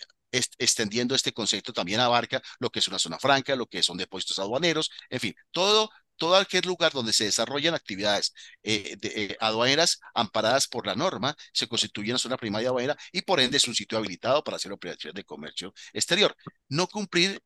extendiendo 0.59 1.15
este 1.15 1.33
concepto 1.33 1.73
también 1.73 2.00
abarca 2.00 2.43
lo 2.59 2.69
que 2.71 2.81
es 2.81 2.88
una 2.88 2.99
zona 2.99 3.19
franca, 3.19 3.57
lo 3.57 3.67
que 3.67 3.83
son 3.83 3.97
depósitos 3.97 4.38
aduaneros, 4.38 4.91
en 5.09 5.21
fin, 5.21 5.35
todo 5.50 5.91
todo 6.19 6.37
aquel 6.37 6.62
lugar 6.67 6.93
donde 6.93 7.12
se 7.12 7.25
desarrollan 7.25 7.75
actividades 7.75 8.33
eh, 8.62 8.97
eh, 9.03 9.37
aduaneras 9.38 10.00
amparadas 10.15 10.67
por 10.67 10.87
la 10.87 10.95
norma 10.95 11.37
se 11.53 11.69
constituye 11.69 12.11
una 12.11 12.19
zona 12.19 12.38
primaria 12.38 12.71
aduanera 12.71 12.97
y 13.12 13.21
por 13.23 13.38
ende 13.38 13.59
es 13.59 13.69
un 13.69 13.75
sitio 13.75 13.99
habilitado 13.99 14.43
para 14.43 14.57
hacer 14.57 14.73
operaciones 14.73 15.15
de 15.15 15.25
comercio 15.25 15.75
exterior. 15.93 16.35
No 16.69 16.87
cumplir 16.87 17.41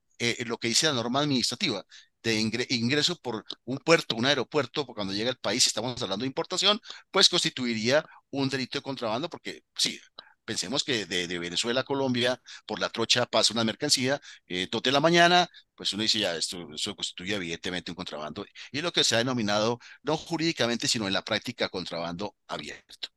lo 0.46 0.58
que 0.58 0.68
dice 0.68 0.86
la 0.86 0.92
norma 0.92 1.20
administrativa 1.20 1.84
de 2.22 2.34
ingreso 2.70 3.16
por 3.16 3.44
un 3.64 3.78
puerto, 3.78 4.16
un 4.16 4.26
aeropuerto, 4.26 4.86
cuando 4.86 5.12
llega 5.14 5.30
al 5.30 5.38
país, 5.38 5.66
estamos 5.66 6.00
hablando 6.02 6.24
de 6.24 6.28
importación, 6.28 6.80
pues 7.10 7.28
constituiría 7.28 8.04
un 8.30 8.48
delito 8.48 8.78
de 8.78 8.82
contrabando, 8.82 9.28
porque 9.28 9.62
sí, 9.76 9.98
Pensemos 10.50 10.82
que 10.82 11.06
de, 11.06 11.38
Venezuela 11.38 11.82
a 11.82 11.84
Colombia, 11.84 12.40
por 12.66 12.80
la 12.80 12.88
trocha 12.90 13.24
pasa 13.26 13.52
una 13.54 13.62
mercancía, 13.62 14.20
eh, 14.48 14.68
de 14.82 14.90
la 14.92 14.98
mañana, 14.98 15.48
pues 15.76 15.92
uno 15.92 16.02
dice 16.02 16.18
ya, 16.18 16.34
esto, 16.36 16.66
constituye 16.96 17.36
evidentemente 17.36 17.92
un 17.92 17.94
contrabando, 17.94 18.44
y 18.72 18.80
lo 18.80 18.92
que 18.92 19.04
se 19.04 19.14
ha 19.14 19.18
denominado 19.18 19.78
no 20.02 20.16
jurídicamente, 20.16 20.88
sino 20.88 21.06
en 21.06 21.12
la 21.12 21.22
práctica 21.22 21.68
contrabando 21.68 22.36
abierto. 22.48 23.10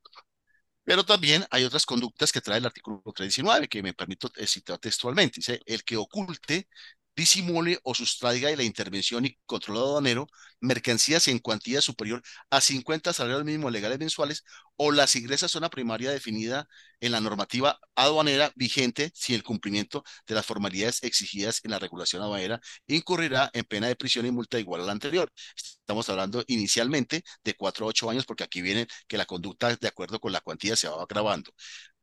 Pero 0.84 1.06
también 1.06 1.46
hay 1.50 1.64
otras 1.64 1.86
conductas 1.86 2.32
que 2.32 2.42
trae 2.42 2.58
el 2.60 2.66
artículo 2.66 3.02
319, 3.16 3.68
que 3.68 3.82
me 3.82 3.94
permito 3.94 4.30
eh, 4.36 4.46
citar 4.48 4.78
textualmente. 4.80 5.36
Dice, 5.38 5.62
el 5.66 5.84
que 5.84 5.98
oculte 5.98 6.68
disimule 7.16 7.80
o 7.84 7.94
sustraiga 7.94 8.50
de 8.50 8.58
la 8.58 8.64
intervención 8.64 9.26
y 9.26 9.38
control 9.46 9.78
aduanero 9.78 10.28
mercancías 10.60 11.28
en 11.28 11.40
cuantía 11.40 11.82
superior 11.82 12.24
a 12.50 12.62
50 12.62 13.14
salarios 13.14 13.44
mínimos 13.46 13.72
legales 13.72 14.00
mensuales 14.00 14.44
o 14.78 14.92
las 14.92 15.16
ingresas 15.16 15.52
zona 15.52 15.70
primaria 15.70 16.12
definida 16.12 16.68
en 17.00 17.12
la 17.12 17.22
normativa 17.22 17.80
aduanera 17.96 18.52
vigente 18.56 19.12
si 19.14 19.36
el 19.36 19.44
cumplimiento 19.44 20.04
de 20.28 20.36
las 20.36 20.46
formalidades 20.46 21.04
exigidas 21.04 21.60
en 21.64 21.72
la 21.72 21.80
regulación 21.80 22.22
aduanera 22.24 22.62
incurrirá 22.88 23.50
en 23.54 23.66
pena 23.66 23.88
de 23.88 23.96
prisión 23.96 24.26
y 24.26 24.32
multa 24.32 24.60
igual 24.60 24.82
a 24.82 24.86
la 24.86 24.92
anterior. 24.94 25.32
Estamos 25.56 26.10
hablando 26.10 26.44
inicialmente 26.48 27.24
de 27.44 27.54
4 27.56 27.86
a 27.86 27.90
8 27.90 28.10
años 28.10 28.26
porque 28.26 28.44
aquí 28.44 28.62
viene 28.62 28.88
que 29.08 29.18
la 29.18 29.26
conducta 29.26 29.76
de 29.76 29.88
acuerdo 29.88 30.20
con 30.20 30.32
la 30.32 30.42
cuantía 30.42 30.76
se 30.76 30.88
va 30.88 31.02
agravando. 31.04 31.52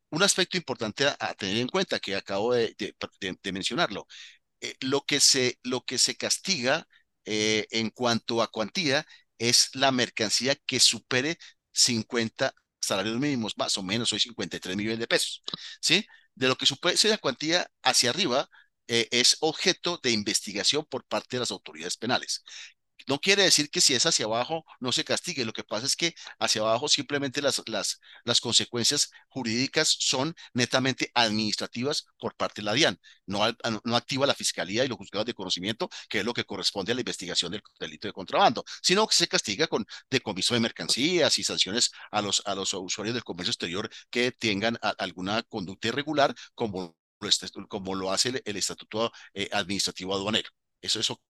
Un 0.09 0.23
aspecto 0.23 0.57
importante 0.57 1.07
a, 1.07 1.33
tener 1.35 1.57
en 1.57 1.67
cuenta 1.67 1.99
que 1.99 2.15
acabo 2.15 2.53
de 2.53 2.75
mencionarlo, 3.53 4.07
eh, 4.61 4.75
lo, 4.81 5.01
que 5.05 5.19
se, 5.19 5.59
lo 5.63 5.83
que 5.85 5.97
se 5.97 6.15
castiga 6.15 6.87
eh, 7.25 7.67
en 7.71 7.89
cuanto 7.89 8.41
a 8.41 8.47
cuantía 8.51 9.05
es 9.37 9.69
la 9.75 9.91
mercancía 9.91 10.55
que 10.55 10.79
supere 10.79 11.37
50 11.71 12.53
salarios 12.79 13.19
mínimos, 13.19 13.57
más 13.57 13.77
o 13.77 13.83
menos, 13.83 14.11
hoy 14.13 14.19
53 14.19 14.75
millones 14.75 14.99
de 14.99 15.07
pesos. 15.07 15.43
¿sí? 15.81 16.05
De 16.35 16.47
lo 16.47 16.55
que 16.55 16.65
supere 16.65 16.95
esa 16.95 17.17
cuantía 17.17 17.69
hacia 17.83 18.09
arriba 18.11 18.49
eh, 18.87 19.07
es 19.11 19.37
objeto 19.41 19.99
de 20.03 20.11
investigación 20.11 20.85
por 20.85 21.05
parte 21.05 21.37
de 21.37 21.41
las 21.41 21.51
autoridades 21.51 21.97
penales. 21.97 22.43
No 23.07 23.19
quiere 23.19 23.43
decir 23.43 23.69
que 23.69 23.81
si 23.81 23.93
es 23.93 24.05
hacia 24.05 24.25
abajo 24.25 24.65
no 24.79 24.91
se 24.91 25.03
castigue, 25.03 25.45
lo 25.45 25.53
que 25.53 25.63
pasa 25.63 25.85
es 25.85 25.95
que 25.95 26.15
hacia 26.39 26.61
abajo 26.61 26.87
simplemente 26.87 27.41
las, 27.41 27.61
las, 27.67 27.99
las 28.23 28.41
consecuencias 28.41 29.11
jurídicas 29.29 29.95
son 29.99 30.35
netamente 30.53 31.11
administrativas 31.13 32.05
por 32.19 32.35
parte 32.35 32.61
de 32.61 32.65
la 32.65 32.73
DIAN, 32.73 32.99
no, 33.25 33.41
no 33.83 33.95
activa 33.95 34.27
la 34.27 34.35
Fiscalía 34.35 34.85
y 34.85 34.87
los 34.87 34.97
juzgados 34.97 35.25
de 35.25 35.33
conocimiento, 35.33 35.89
que 36.09 36.19
es 36.19 36.25
lo 36.25 36.33
que 36.33 36.45
corresponde 36.45 36.91
a 36.91 36.95
la 36.95 37.01
investigación 37.01 37.51
del 37.51 37.61
delito 37.79 38.07
de 38.07 38.13
contrabando, 38.13 38.63
sino 38.81 39.07
que 39.07 39.15
se 39.15 39.27
castiga 39.27 39.67
con 39.67 39.85
decomiso 40.09 40.53
de 40.53 40.59
mercancías 40.59 41.37
y 41.39 41.43
sanciones 41.43 41.91
a 42.11 42.21
los, 42.21 42.41
a 42.45 42.55
los 42.55 42.73
usuarios 42.73 43.13
del 43.13 43.23
comercio 43.23 43.51
exterior 43.51 43.89
que 44.09 44.31
tengan 44.31 44.77
alguna 44.97 45.43
conducta 45.43 45.89
irregular 45.89 46.35
como, 46.55 46.95
como 47.67 47.95
lo 47.95 48.11
hace 48.11 48.41
el, 48.45 48.57
Estatuto 48.57 49.11
eh, 49.33 49.49
Administrativo 49.51 50.13
Aduanero. 50.13 50.49
Eso, 50.81 50.99
eso 50.99 51.21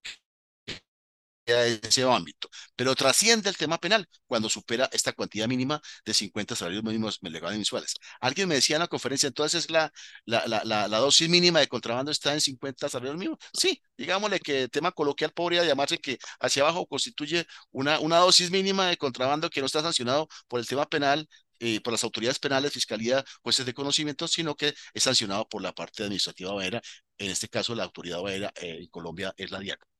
ese 1.44 2.02
ámbito, 2.04 2.48
pero 2.76 2.94
trasciende 2.94 3.48
el 3.48 3.56
tema 3.56 3.78
penal 3.78 4.08
cuando 4.26 4.48
supera 4.48 4.88
esta 4.92 5.12
cantidad 5.12 5.48
mínima 5.48 5.80
de 6.04 6.14
50 6.14 6.54
salarios 6.56 6.84
mínimos 6.84 7.18
legales 7.22 7.58
mensuales. 7.58 7.94
Alguien 8.20 8.48
me 8.48 8.54
decía 8.56 8.76
en 8.76 8.80
la 8.80 8.88
conferencia, 8.88 9.26
entonces 9.26 9.70
la, 9.70 9.92
la, 10.24 10.46
la, 10.64 10.98
dosis 10.98 11.28
mínima 11.28 11.60
de 11.60 11.68
contrabando 11.68 12.10
está 12.10 12.32
en 12.34 12.40
50 12.40 12.88
salarios 12.88 13.16
mínimos. 13.16 13.38
Sí, 13.52 13.80
digámosle 13.96 14.40
que 14.40 14.62
el 14.64 14.70
tema 14.70 14.92
coloquial 14.92 15.32
podría 15.32 15.64
llamarse 15.64 15.98
que 15.98 16.18
hacia 16.40 16.62
abajo 16.62 16.86
constituye 16.86 17.46
una, 17.70 17.98
una 18.00 18.18
dosis 18.18 18.50
mínima 18.50 18.86
de 18.88 18.96
contrabando 18.96 19.50
que 19.50 19.60
no 19.60 19.66
está 19.66 19.82
sancionado 19.82 20.28
por 20.48 20.60
el 20.60 20.66
tema 20.66 20.86
penal 20.86 21.28
eh, 21.64 21.80
por 21.80 21.92
las 21.92 22.02
autoridades 22.02 22.40
penales, 22.40 22.72
fiscalía, 22.72 23.24
jueces 23.40 23.64
de 23.64 23.72
conocimiento, 23.72 24.26
sino 24.26 24.56
que 24.56 24.74
es 24.94 25.02
sancionado 25.02 25.48
por 25.48 25.62
la 25.62 25.72
parte 25.72 26.02
administrativa 26.02 26.50
aduanera, 26.50 26.82
en 27.18 27.30
este 27.30 27.48
caso 27.48 27.74
la 27.76 27.84
autoridad 27.84 28.18
aduanera 28.18 28.52
eh, 28.56 28.78
en 28.80 28.88
Colombia 28.88 29.32
es 29.36 29.50
la 29.52 29.60
DIAC. 29.60 29.91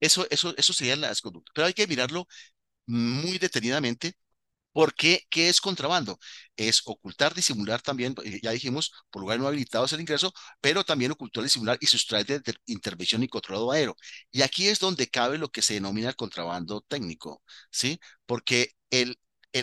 Eso, 0.00 0.26
eso, 0.30 0.54
eso 0.56 0.72
serían 0.72 1.00
las 1.00 1.20
conductas. 1.20 1.52
Pero 1.54 1.66
hay 1.66 1.74
que 1.74 1.86
mirarlo 1.86 2.26
muy 2.86 3.38
detenidamente 3.38 4.14
¿Por 4.72 4.94
qué? 4.94 5.26
¿Qué 5.30 5.48
es 5.48 5.60
contrabando? 5.60 6.18
Es 6.56 6.82
ocultar, 6.84 7.34
disimular 7.34 7.82
también, 7.82 8.14
eh, 8.24 8.38
ya 8.42 8.52
dijimos, 8.52 8.92
por 9.10 9.22
lugares 9.22 9.40
no 9.42 9.48
habilitados 9.48 9.92
el 9.92 10.00
ingreso, 10.00 10.32
pero 10.60 10.84
también 10.84 11.10
ocultar, 11.10 11.42
disimular 11.42 11.78
y 11.80 11.86
sustraer 11.86 12.26
de, 12.26 12.54
intervención 12.66 13.22
y 13.24 13.28
controlado 13.28 13.72
aéreo. 13.72 13.96
Y 14.30 14.42
aquí 14.42 14.68
es 14.68 14.78
donde 14.78 15.08
cabe 15.08 15.36
lo 15.38 15.48
que 15.48 15.62
se 15.62 15.74
denomina 15.74 16.12
contrabando 16.12 16.80
técnico, 16.82 17.42
¿sí? 17.72 17.98
Porque 18.26 18.72
el, 18.90 19.18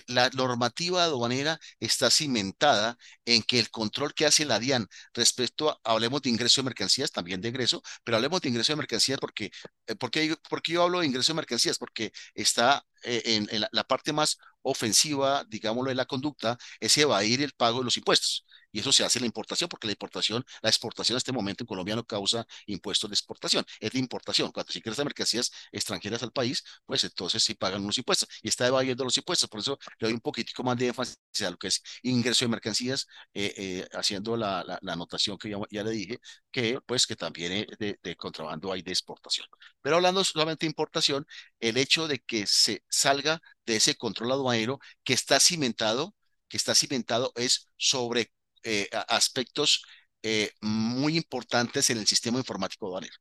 la 0.08 0.30
normativa 0.32 1.04
aduanera 1.04 1.60
está 1.80 2.10
cimentada 2.10 2.98
en 3.25 3.44
que 3.44 3.60
el 3.60 3.70
control 3.70 4.13
que 4.13 4.25
hace 4.25 4.46
la 4.46 4.60
DIAN 4.60 4.88
respecto 5.13 5.70
a, 5.70 5.80
hablemos 5.84 6.22
de 6.22 6.30
ingreso 6.30 6.62
de 6.62 6.65
mercancías, 6.65 7.12
también 7.12 7.42
de 7.42 7.50
ingreso, 7.50 7.82
pero 8.04 8.18
hablemos 8.18 8.42
de 8.42 8.50
ingreso 8.50 8.74
de 8.74 8.77
mercancías 8.77 9.20
porque, 9.20 9.51
eh, 9.88 9.96
porque, 9.96 10.36
porque 10.50 10.74
yo 10.74 10.84
hablo 10.84 11.00
de 11.00 11.06
ingreso 11.08 11.34
de 11.34 11.38
mercancías, 11.38 11.77
porque 11.77 12.12
está 12.34 12.84
eh, 13.04 13.22
en, 13.25 13.48
en 13.51 13.62
la, 13.62 13.70
la, 13.72 13.84
parte 13.84 14.13
más 14.13 14.38
ofensiva, 14.62 15.46
digámoslo, 15.48 15.89
de 15.89 15.96
la 15.96 16.06
conducta, 16.06 16.58
es 16.80 16.98
evadir 16.98 17.42
el 17.42 17.54
pago 17.54 17.80
de 17.80 17.86
los 17.86 17.98
impuestos 17.98 18.46
y 18.75 18.79
eso 18.79 18.91
se 18.91 19.05
hace 19.05 19.20
en 19.20 19.24
la 19.24 19.27
importación, 19.27 19.70
porque 19.70 19.88
la 19.88 19.94
importación, 19.94 20.46
la 20.62 20.70
exportación 20.70 21.15
en 21.15 21.17
este 21.20 21.32
momento 21.32 21.63
en 21.63 21.67
Colombia 21.67 21.96
no 21.96 22.03
causa 22.05 22.46
impuestos 22.65 23.10
de 23.10 23.13
exportación, 23.13 23.63
es 23.79 23.91
de 23.91 24.00
importación. 24.00 24.51
Cuando 24.51 24.70
se 24.74 24.79
ingresan 24.79 25.05
mercancías 25.05 25.50
extranjeras 25.72 26.24
al 26.24 26.34
país, 26.34 26.62
pues 26.86 27.01
entonces 27.05 27.41
sí 27.41 27.53
pagan 27.53 27.84
unos 27.84 27.98
impuestos 27.98 28.27
y 28.41 28.50
está 28.50 28.67
evadiendo 28.67 29.05
los 29.05 29.15
impuestos. 29.15 29.48
Por 29.50 29.62
eso 29.62 29.79
le 29.98 30.08
doy 30.08 30.13
un 30.13 30.20
poquitico 30.20 30.62
más 30.62 30.75
de 30.77 30.88
énfasis 30.88 31.17
a 31.46 31.51
lo 31.51 31.58
que 31.58 31.67
es 31.70 31.82
ingreso 32.03 32.44
de 32.44 32.50
mercancías, 32.50 33.08
eh, 33.34 33.53
eh, 33.55 33.88
haciendo 33.94 34.36
la, 34.36 34.62
la, 34.82 34.94
anotación 34.94 35.38
que 35.38 35.50
ya, 35.50 35.58
ya, 35.72 35.82
le 35.84 35.91
dije, 35.91 36.20
que 36.51 36.77
pues 36.86 37.08
que 37.08 37.15
también 37.15 37.65
de, 37.79 37.98
de 38.03 38.15
contrabando 38.17 38.74
hay 38.74 38.82
de 38.82 38.91
exportación. 38.91 39.48
Pero 39.82 39.96
hablando 39.96 40.22
solamente 40.25 40.65
de 40.65 40.72
importación, 40.72 41.25
el 41.62 41.77
hecho 41.77 42.10
de 42.10 42.20
que 42.20 42.46
se 42.46 42.84
salga 42.89 43.41
de 43.65 43.77
ese 43.77 43.96
control 43.96 44.34
aduanero 44.34 44.79
que 45.05 45.13
está 45.13 45.39
cimentado, 45.39 46.13
que 46.50 46.58
está 46.58 46.75
cimentado 46.75 47.32
es 47.36 47.70
sobre 47.77 48.32
eh, 48.65 48.89
aspectos 49.10 49.84
eh, 50.24 50.51
muy 50.62 51.17
importantes 51.17 51.89
en 51.91 52.00
el 52.00 52.07
sistema 52.07 52.39
informático 52.39 52.88
aduanero. 52.88 53.15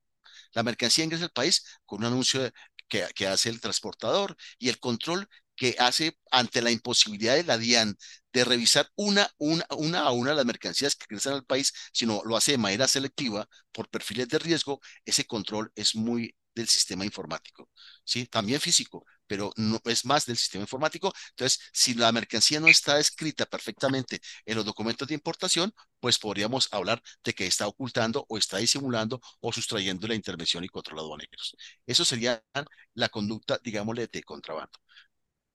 La 0.54 0.62
mercancía 0.62 1.04
ingresa 1.04 1.24
al 1.24 1.30
país 1.30 1.64
con 1.86 2.00
un 2.00 2.06
anuncio 2.06 2.50
que, 2.88 3.06
que 3.14 3.26
hace 3.26 3.48
el 3.50 3.60
transportador 3.60 4.36
y 4.58 4.68
el 4.68 4.78
control 4.78 5.28
que 5.56 5.76
hace 5.78 6.18
ante 6.30 6.62
la 6.62 6.70
imposibilidad 6.72 7.36
de 7.36 7.44
la 7.44 7.58
DIAN 7.58 7.96
de 8.32 8.44
revisar 8.44 8.88
una, 8.96 9.30
una, 9.38 9.64
una 9.78 10.00
a 10.00 10.10
una 10.12 10.34
las 10.34 10.44
mercancías 10.46 10.96
que 10.96 11.06
ingresan 11.08 11.34
al 11.34 11.44
país, 11.44 11.72
sino 11.92 12.22
lo 12.24 12.36
hace 12.36 12.52
de 12.52 12.58
manera 12.58 12.88
selectiva 12.88 13.48
por 13.72 13.88
perfiles 13.88 14.28
de 14.28 14.38
riesgo, 14.40 14.80
ese 15.04 15.24
control 15.26 15.70
es 15.76 15.94
muy 15.94 16.34
del 16.54 16.68
sistema 16.68 17.04
informático, 17.04 17.68
¿sí? 18.04 18.26
También 18.26 18.60
físico, 18.60 19.04
pero 19.26 19.52
no 19.57 19.81
es 19.85 20.04
más 20.04 20.26
del 20.26 20.37
sistema 20.37 20.62
informático. 20.62 21.12
Entonces, 21.31 21.61
si 21.73 21.95
la 21.95 22.12
mercancía 22.12 22.61
no 22.61 22.69
está 22.69 22.99
escrita 22.99 23.47
perfectamente 23.47 24.21
en 24.45 24.57
los 24.57 24.64
documentos 24.64 25.09
de 25.09 25.14
importación, 25.14 25.73
pues 26.00 26.19
podríamos 26.19 26.69
hablar 26.73 27.02
de 27.25 27.33
que 27.35 27.47
está 27.47 27.66
ocultando 27.66 28.26
o 28.28 28.38
está 28.38 28.59
disimulando 28.59 29.21
o 29.40 29.52
sustrayendo 29.52 30.07
la 30.09 30.14
intervención 30.14 30.64
y 30.64 30.69
control 30.69 31.00
aduaneros. 31.00 31.57
Eso 31.87 32.04
sería 32.04 32.43
la 32.95 33.09
conducta, 33.09 33.59
digámosle, 33.62 34.07
de 34.09 34.23
contrabando 34.23 34.78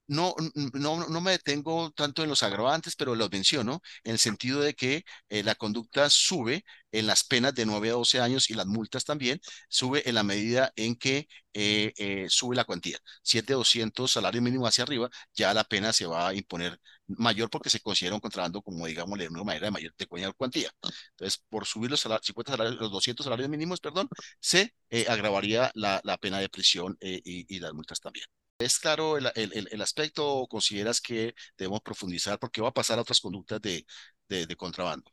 no, 0.09 0.35
no, 0.73 1.07
no 1.07 1.21
me 1.21 1.31
detengo 1.31 1.91
tanto 1.91 2.23
en 2.23 2.29
los 2.29 2.41
agravantes, 2.43 2.95
pero 2.95 3.15
los 3.15 3.31
menciono 3.31 3.81
en 4.03 4.13
el 4.13 4.19
sentido 4.19 4.59
de 4.59 4.73
que 4.73 5.05
eh, 5.29 5.43
la 5.43 5.55
conducta 5.55 6.09
sube 6.09 6.65
en 6.91 7.05
las 7.07 7.23
penas 7.23 7.53
de 7.53 7.65
9 7.65 7.89
a 7.89 7.93
12 7.93 8.19
años 8.19 8.49
y 8.49 8.55
las 8.55 8.65
multas 8.65 9.05
también, 9.05 9.39
sube 9.69 10.07
en 10.09 10.15
la 10.15 10.23
medida 10.23 10.73
en 10.75 10.95
que 10.95 11.27
eh, 11.53 11.93
eh, 11.97 12.25
sube 12.29 12.55
la 12.55 12.63
cuantía. 12.65 12.97
Si 13.21 13.37
es 13.37 13.45
de 13.45 13.53
200 13.53 14.11
salario 14.11 14.41
mínimo 14.41 14.65
hacia 14.65 14.83
arriba, 14.83 15.09
ya 15.35 15.53
la 15.53 15.63
pena 15.63 15.93
se 15.93 16.07
va 16.07 16.29
a 16.29 16.33
imponer 16.33 16.79
mayor 17.07 17.49
porque 17.51 17.69
se 17.69 17.79
considera 17.79 18.15
un 18.15 18.21
contrabando 18.21 18.61
como, 18.63 18.87
digamos, 18.87 19.19
de 19.19 19.27
una 19.27 19.43
manera 19.43 19.67
de 19.67 19.71
mayor 19.71 19.93
de 19.97 20.33
cuantía. 20.33 20.71
Entonces, 21.11 21.43
por 21.49 21.65
subir 21.67 21.91
los, 21.91 21.99
salarios, 22.01 22.25
50 22.27 22.51
salarios, 22.53 22.81
los 22.81 22.91
200 22.91 23.23
salarios 23.23 23.49
mínimos, 23.49 23.79
perdón, 23.79 24.09
se 24.39 24.73
agravaría 25.07 25.71
la, 25.75 26.01
pena 26.19 26.39
de 26.39 26.49
prisión 26.49 26.97
y 27.01 27.59
las 27.59 27.73
multas 27.73 27.99
también. 27.99 28.25
¿Es 28.59 28.77
claro 28.77 29.17
el, 29.17 29.27
el, 29.35 29.69
el, 29.71 29.81
aspecto 29.81 30.27
o 30.27 30.47
consideras 30.47 30.99
que 30.99 31.33
debemos 31.57 31.79
profundizar? 31.79 32.37
Porque 32.37 32.61
va 32.61 32.67
a 32.67 32.73
pasar 32.73 32.99
a 32.99 33.01
otras 33.01 33.21
conductas 33.21 33.61
de, 33.61 33.85
de, 34.27 34.55
contrabando. 34.57 35.09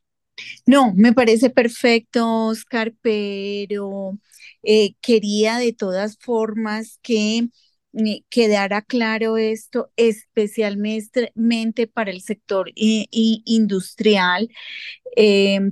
No, 0.66 0.92
me 0.96 1.12
parece 1.12 1.48
perfecto, 1.48 2.46
Oscar, 2.46 2.92
pero 3.00 4.18
eh, 4.64 4.94
quería 5.00 5.58
de 5.58 5.72
todas 5.72 6.18
formas 6.18 6.98
que 7.02 7.48
eh, 7.94 8.24
quedara 8.30 8.82
claro 8.82 9.36
esto, 9.36 9.92
especialmente 9.94 11.86
para 11.86 12.10
el 12.10 12.22
sector 12.22 12.70
eh, 12.74 13.06
industrial, 13.12 14.50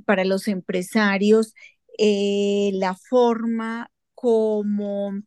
para 0.07 0.25
los 0.25 0.47
empresarios, 0.47 1.55
la 1.99 2.95
forma 2.95 3.91
como 4.15 5.23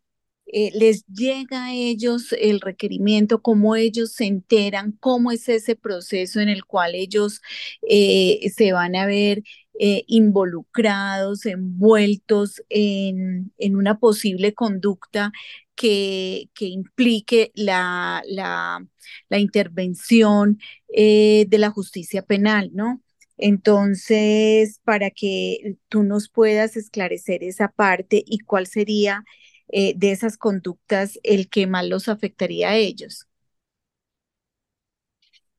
eh, 0.54 0.72
les 0.74 1.06
llega 1.08 1.66
a 1.66 1.74
ellos 1.74 2.34
el 2.40 2.62
requerimiento, 2.62 3.42
cómo 3.42 3.76
ellos 3.76 4.14
se 4.14 4.26
enteran, 4.26 4.94
cómo 5.00 5.32
es 5.32 5.50
ese 5.50 5.76
proceso 5.76 6.40
en 6.40 6.50
el 6.50 6.66
cual 6.66 6.96
ellos 6.96 7.42
eh, 7.90 8.50
se 8.56 8.72
van 8.72 8.96
a 8.96 9.06
ver 9.06 9.44
eh, 9.80 10.04
involucrados, 10.08 11.46
envueltos 11.46 12.64
en, 12.70 13.52
una 13.60 14.00
posible 14.00 14.54
conducta 14.54 15.32
que, 15.76 16.50
que 16.54 16.66
implique 16.68 17.52
la, 17.56 18.24
la, 18.28 18.86
la 19.30 19.40
intervención 19.40 20.60
de 20.90 21.48
la 21.52 21.70
justicia 21.72 22.24
penal, 22.24 22.72
¿no? 22.74 23.02
Entonces, 23.38 24.80
para 24.84 25.12
que 25.12 25.78
tú 25.90 26.04
nos 26.04 26.30
puedas 26.30 26.76
esclarecer 26.78 27.44
esa 27.44 27.70
parte 27.70 28.24
y 28.26 28.40
cuál 28.40 28.66
sería 28.68 29.24
eh, 29.70 29.94
de 29.96 30.12
esas 30.12 30.38
conductas 30.38 31.20
el 31.24 31.50
que 31.50 31.68
más 31.68 31.86
los 31.86 32.08
afectaría 32.10 32.70
a 32.70 32.76
ellos. 32.76 33.28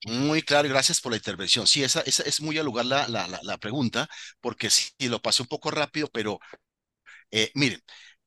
Muy 0.07 0.43
claro, 0.43 0.69
gracias 0.69 1.01
por 1.01 1.11
la 1.13 1.17
intervención. 1.19 1.67
Sí, 1.67 1.83
esa, 1.83 2.01
esa 2.03 2.23
es 2.23 2.41
muy 2.41 2.57
al 2.59 2.65
lugar 2.67 2.87
la, 2.87 3.09
la, 3.09 3.27
la, 3.43 3.59
pregunta, 3.59 4.09
porque 4.41 4.71
sí, 4.71 4.93
lo 5.09 5.21
pasé 5.21 5.43
un 5.43 5.49
poco 5.49 5.71
rápido, 5.71 6.09
pero 6.13 6.39
eh, 7.31 7.51
miren, 7.55 7.83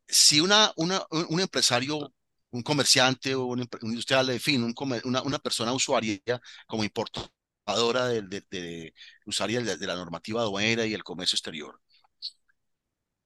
si 0.07 0.41
una, 0.41 0.73
una, 0.77 1.03
un 1.29 1.39
empresario, 1.41 2.13
un 2.51 2.63
comerciante 2.63 3.35
o 3.35 3.45
un, 3.45 3.67
industrial, 3.83 4.29
en 4.31 4.39
fin, 4.41 4.63
un, 4.63 4.75
una, 5.05 5.21
una 5.23 5.39
persona 5.39 5.73
usuaria 5.73 6.19
como 6.67 6.83
importadora 6.83 8.07
de, 8.07 8.93
usuaria 9.25 9.61
de 9.61 9.87
la 9.87 9.95
normativa 9.95 10.41
aduanera 10.41 10.85
y 10.85 10.93
el 10.93 11.03
comercio 11.03 11.35
exterior, 11.37 11.79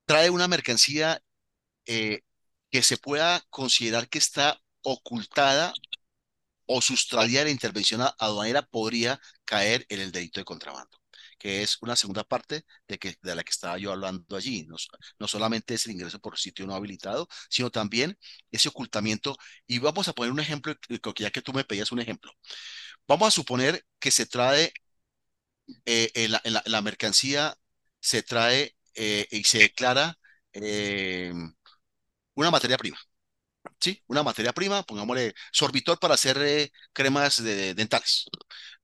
trae 0.06 0.30
una 0.30 0.48
mercancía 0.48 1.22
eh, 1.88 2.22
que 2.76 2.84
se 2.84 2.98
pueda 2.98 3.42
considerar 3.50 4.10
que 4.10 4.18
está 4.18 4.62
ocultada 4.82 5.74
o 6.66 6.82
sustraída 6.82 7.46
la 7.46 7.50
intervención 7.50 8.02
aduanera 8.20 8.64
podría 8.64 9.18
caer 9.46 9.86
en 9.88 10.02
el 10.02 10.12
delito 10.12 10.42
de 10.42 10.44
contrabando, 10.44 10.98
que 11.40 11.64
es 11.64 11.78
una 11.82 11.96
segunda 11.96 12.26
parte 12.26 12.66
de, 12.86 12.98
que, 13.00 13.16
de 13.22 13.34
la 13.34 13.46
que 13.46 13.52
estaba 13.52 13.78
yo 13.78 13.94
hablando 13.94 14.36
allí. 14.36 14.66
No, 14.68 14.76
no 15.20 15.28
solamente 15.30 15.76
es 15.76 15.86
el 15.86 15.94
ingreso 15.94 16.20
por 16.20 16.38
sitio 16.38 16.68
no 16.68 16.76
habilitado, 16.76 17.30
sino 17.50 17.70
también 17.72 18.18
ese 18.52 18.68
ocultamiento. 18.68 19.38
Y 19.68 19.80
vamos 19.80 20.10
a 20.10 20.14
poner 20.14 20.34
un 20.34 20.42
ejemplo, 20.42 20.76
ya 21.18 21.32
que 21.32 21.42
tú 21.42 21.54
me 21.54 21.64
pedías 21.64 21.94
un 21.94 22.02
ejemplo. 22.02 22.34
Vamos 23.08 23.30
a 23.30 23.32
suponer 23.32 23.86
que 24.00 24.12
se 24.12 24.26
trae 24.26 24.74
eh, 25.86 26.12
en 26.14 26.32
la, 26.34 26.42
en 26.44 26.54
la, 26.54 26.64
la, 26.66 26.82
mercancía, 26.82 27.56
se 28.02 28.22
trae 28.22 28.76
eh, 28.96 29.28
y 29.32 29.46
se 29.46 29.60
declara 29.60 30.18
eh, 30.54 31.34
una 32.36 32.52
materia 32.52 32.78
prima. 32.78 32.98
¿Sí? 33.80 34.02
Una 34.08 34.24
materia 34.24 34.54
prima, 34.54 34.84
pongámosle 34.84 35.34
sorbitor 35.52 36.00
para 36.00 36.16
hacer 36.16 36.38
eh, 36.42 36.72
cremas 36.94 37.44
de, 37.44 37.74
dentales. 37.76 38.26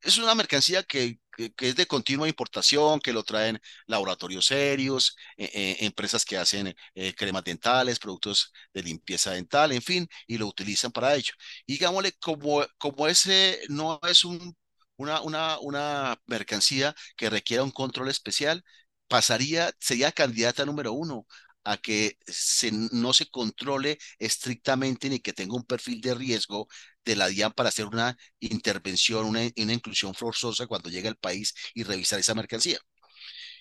Es 0.02 0.18
una 0.18 0.36
mercancía 0.36 0.84
que, 0.84 1.20
es 1.38 1.76
de 1.76 1.88
continua 1.88 2.28
importación, 2.28 3.00
que 3.00 3.14
lo 3.14 3.24
traen 3.24 3.60
laboratorios 3.88 4.46
serios, 4.48 5.16
eh, 5.38 5.50
eh, 5.54 5.78
empresas 5.82 6.26
que 6.26 6.38
hacen 6.38 6.76
eh, 6.96 7.14
cremas 7.16 7.44
dentales, 7.44 8.00
productos 8.00 8.52
de 8.74 8.84
limpieza 8.84 9.32
dental, 9.32 9.72
en 9.72 9.82
fin, 9.82 10.08
y 10.28 10.38
lo 10.38 10.48
utilizan 10.48 10.92
para 10.92 11.16
ello. 11.16 11.34
Y 11.66 11.74
digámosle, 11.74 12.14
como, 12.14 12.66
como 12.78 13.08
ese 13.08 13.60
no 13.70 14.00
es 14.10 14.24
un, 14.26 14.56
una, 14.98 15.22
una, 15.22 15.60
una 15.60 16.18
mercancía 16.28 16.96
que 17.16 17.30
requiera 17.30 17.64
un 17.64 17.72
control 17.72 18.10
especial, 18.10 18.64
pasaría, 19.08 19.72
sería 19.80 20.12
candidata 20.12 20.66
número 20.66 20.94
uno 20.94 21.26
a 21.64 21.78
que 21.78 22.18
se, 22.28 22.72
no 22.72 23.14
se 23.14 23.28
controle 23.30 23.98
estrictamente 24.20 25.10
ni 25.10 25.20
que 25.20 25.34
tenga 25.34 25.56
un 25.56 25.66
perfil 25.66 26.02
de 26.02 26.14
riesgo 26.16 26.68
de 27.06 27.16
la 27.16 27.28
DIAN 27.28 27.52
para 27.54 27.70
hacer 27.70 27.86
una 27.88 28.18
intervención, 28.40 29.26
una, 29.26 29.42
una 29.58 29.74
inclusión 29.74 30.14
forzosa 30.16 30.68
cuando 30.68 30.90
llegue 30.90 31.08
al 31.10 31.18
país 31.18 31.54
y 31.74 31.84
revisar 31.84 32.20
esa 32.20 32.36
mercancía. 32.36 32.80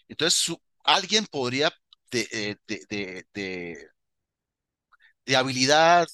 Entonces, 0.08 0.56
alguien 0.84 1.26
podría 1.26 1.72
de, 2.10 2.28
eh, 2.32 2.56
de, 2.68 2.80
de, 2.88 3.26
de, 3.34 3.88
de 5.26 5.36
habilidad, 5.36 6.08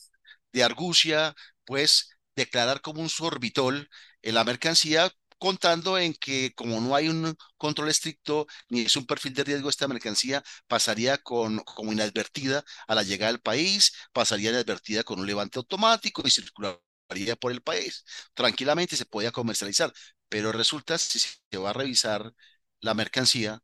de 0.52 0.64
argucia, 0.64 1.34
pues 1.64 2.10
declarar 2.36 2.80
como 2.80 3.00
un 3.00 3.08
sorbitol 3.08 3.88
la 4.22 4.44
mercancía 4.44 5.10
contando 5.38 5.98
en 5.98 6.14
que 6.14 6.52
como 6.54 6.80
no 6.80 6.94
hay 6.94 7.08
un 7.08 7.36
control 7.56 7.88
estricto 7.88 8.46
ni 8.68 8.82
es 8.82 8.96
un 8.96 9.06
perfil 9.06 9.34
de 9.34 9.44
riesgo, 9.44 9.68
esta 9.70 9.88
mercancía 9.88 10.42
pasaría 10.66 11.18
con, 11.18 11.58
como 11.60 11.92
inadvertida 11.92 12.64
a 12.86 12.94
la 12.94 13.02
llegada 13.02 13.32
del 13.32 13.40
país, 13.40 13.92
pasaría 14.12 14.50
inadvertida 14.50 15.04
con 15.04 15.20
un 15.20 15.26
levante 15.26 15.58
automático 15.58 16.22
y 16.24 16.30
circularía 16.30 17.36
por 17.40 17.52
el 17.52 17.62
país. 17.62 18.04
Tranquilamente 18.34 18.96
se 18.96 19.06
podía 19.06 19.32
comercializar, 19.32 19.92
pero 20.28 20.52
resulta, 20.52 20.98
si 20.98 21.18
se 21.18 21.58
va 21.58 21.70
a 21.70 21.72
revisar 21.72 22.32
la 22.80 22.94
mercancía, 22.94 23.60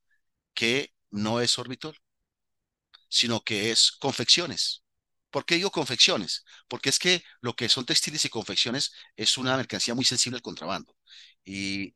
que 0.54 0.94
no 1.10 1.40
es 1.40 1.52
sorbitol, 1.52 1.96
sino 3.08 3.42
que 3.44 3.70
es 3.70 3.92
confecciones. 3.92 4.81
¿Por 5.32 5.46
qué 5.46 5.56
digo 5.56 5.72
confecciones? 5.72 6.44
Porque 6.68 6.90
es 6.90 6.98
que 7.00 7.24
lo 7.40 7.54
que 7.56 7.68
son 7.68 7.86
textiles 7.86 8.24
y 8.26 8.30
confecciones 8.30 8.92
es 9.16 9.38
una 9.38 9.56
mercancía 9.56 9.94
muy 9.94 10.04
sensible 10.04 10.36
al 10.36 10.42
contrabando. 10.42 10.94
Y, 11.44 11.94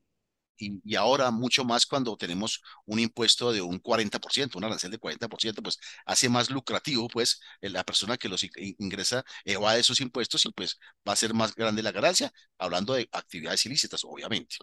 y, 0.59 0.94
ahora 0.96 1.31
mucho 1.31 1.64
más 1.64 1.87
cuando 1.87 2.16
tenemos 2.16 2.62
un 2.87 2.99
impuesto 2.99 3.53
de 3.53 3.61
un 3.62 3.79
40%, 3.81 4.59
un 4.59 4.64
arancel 4.64 4.90
de 4.90 4.99
40%, 4.99 5.62
pues 5.62 5.79
hace 6.07 6.29
más 6.29 6.51
lucrativo, 6.51 7.09
pues 7.09 7.40
la 7.61 7.85
persona 7.85 8.16
que 8.16 8.29
los 8.29 8.44
ingresa 8.79 9.25
evade 9.44 9.81
esos 9.81 10.01
impuestos 10.01 10.44
y 10.46 10.53
pues 10.53 10.79
va 11.07 11.12
a 11.12 11.16
ser 11.16 11.35
más 11.35 11.55
grande 11.55 11.83
la 11.83 11.92
ganancia, 11.92 12.33
hablando 12.59 12.94
de 12.94 13.09
actividades 13.12 13.66
ilícitas, 13.66 14.03
obviamente. 14.05 14.57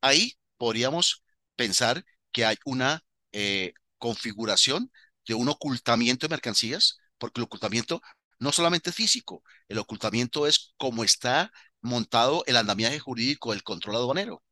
Ahí 0.00 0.34
podríamos 0.56 1.24
pensar 1.56 2.04
que 2.32 2.44
hay 2.44 2.56
una 2.64 3.04
eh, 3.32 3.72
configuración 3.98 4.90
de 5.26 5.34
un 5.34 5.48
ocultamiento 5.48 6.26
de 6.26 6.34
mercancías, 6.34 6.98
porque 7.18 7.40
el 7.40 7.44
ocultamiento 7.44 8.00
no 8.38 8.52
solamente 8.52 8.90
es 8.90 8.96
físico, 8.96 9.42
el 9.68 9.78
ocultamiento 9.78 10.46
es 10.46 10.74
como 10.76 11.04
está 11.04 11.52
montado 11.80 12.42
el 12.46 12.56
andamiaje 12.56 12.98
jurídico 12.98 13.52
del 13.52 13.62
control 13.62 13.96
aduanero. 13.96 14.42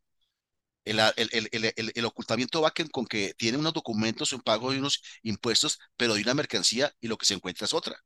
El, 0.85 0.99
el, 0.99 2.05
ocultamiento 2.05 2.61
va 2.61 2.73
con 2.91 3.07
que 3.07 3.35
tiene 3.35 3.57
unos 3.59 3.73
documentos, 3.73 4.33
un 4.33 4.41
pago 4.41 4.73
de 4.73 4.79
unos 4.79 5.01
impuestos, 5.23 5.79
pero 5.97 6.15
de 6.15 6.23
una 6.23 6.35
mercancía 6.35 6.93
y 7.01 7.07
lo 7.07 7.17
que 7.17 7.27
se 7.27 7.35
encuentra 7.35 7.67
es 7.67 7.73
otra. 7.75 7.97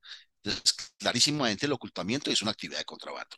Entonces, 0.43 0.75
clarísimamente 0.99 1.67
el 1.67 1.73
ocultamiento 1.73 2.31
es 2.31 2.43
una 2.43 2.51
actividad 2.53 2.79
de 2.79 2.85
contrabando. 2.85 3.37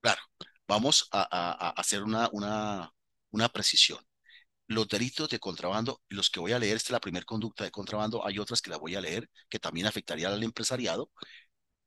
Claro, 0.00 0.20
vamos 0.68 1.08
a, 1.12 1.70
hacer 1.80 2.02
una, 2.02 2.28
una, 2.32 2.92
una 3.30 3.48
precisión. 3.48 3.98
Los 4.68 4.88
delitos 4.88 5.28
de 5.30 5.40
contrabando, 5.40 6.02
los 6.08 6.30
que 6.30 6.40
voy 6.40 6.52
a 6.52 6.58
leer, 6.58 6.76
esta 6.76 6.88
es 6.88 6.92
la 6.92 7.00
primera 7.00 7.24
conducta 7.24 7.64
de 7.64 7.70
contrabando, 7.70 8.24
hay 8.26 8.38
otras 8.38 8.62
que 8.62 8.70
la 8.70 8.76
voy 8.78 8.94
a 8.96 9.00
leer 9.00 9.28
que 9.48 9.58
también 9.58 9.86
afectarían 9.86 10.32
al 10.32 10.42
empresariado. 10.44 11.10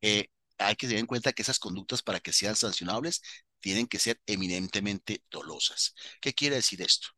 Eh, 0.01 0.27
hay 0.57 0.75
que 0.75 0.87
tener 0.87 0.99
en 1.01 1.07
cuenta 1.07 1.33
que 1.33 1.43
esas 1.43 1.59
conductas 1.59 2.01
para 2.03 2.19
que 2.19 2.33
sean 2.33 2.55
sancionables 2.55 3.21
tienen 3.59 3.87
que 3.87 3.99
ser 3.99 4.21
eminentemente 4.25 5.23
dolosas. 5.31 5.95
¿Qué 6.21 6.33
quiere 6.33 6.57
decir 6.57 6.81
esto? 6.81 7.09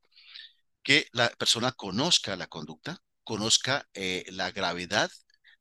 Que 0.84 1.08
la 1.14 1.30
persona 1.30 1.72
conozca 1.72 2.36
la 2.36 2.48
conducta, 2.48 3.02
conozca 3.24 3.88
eh, 3.94 4.26
la 4.30 4.52
gravedad 4.52 5.10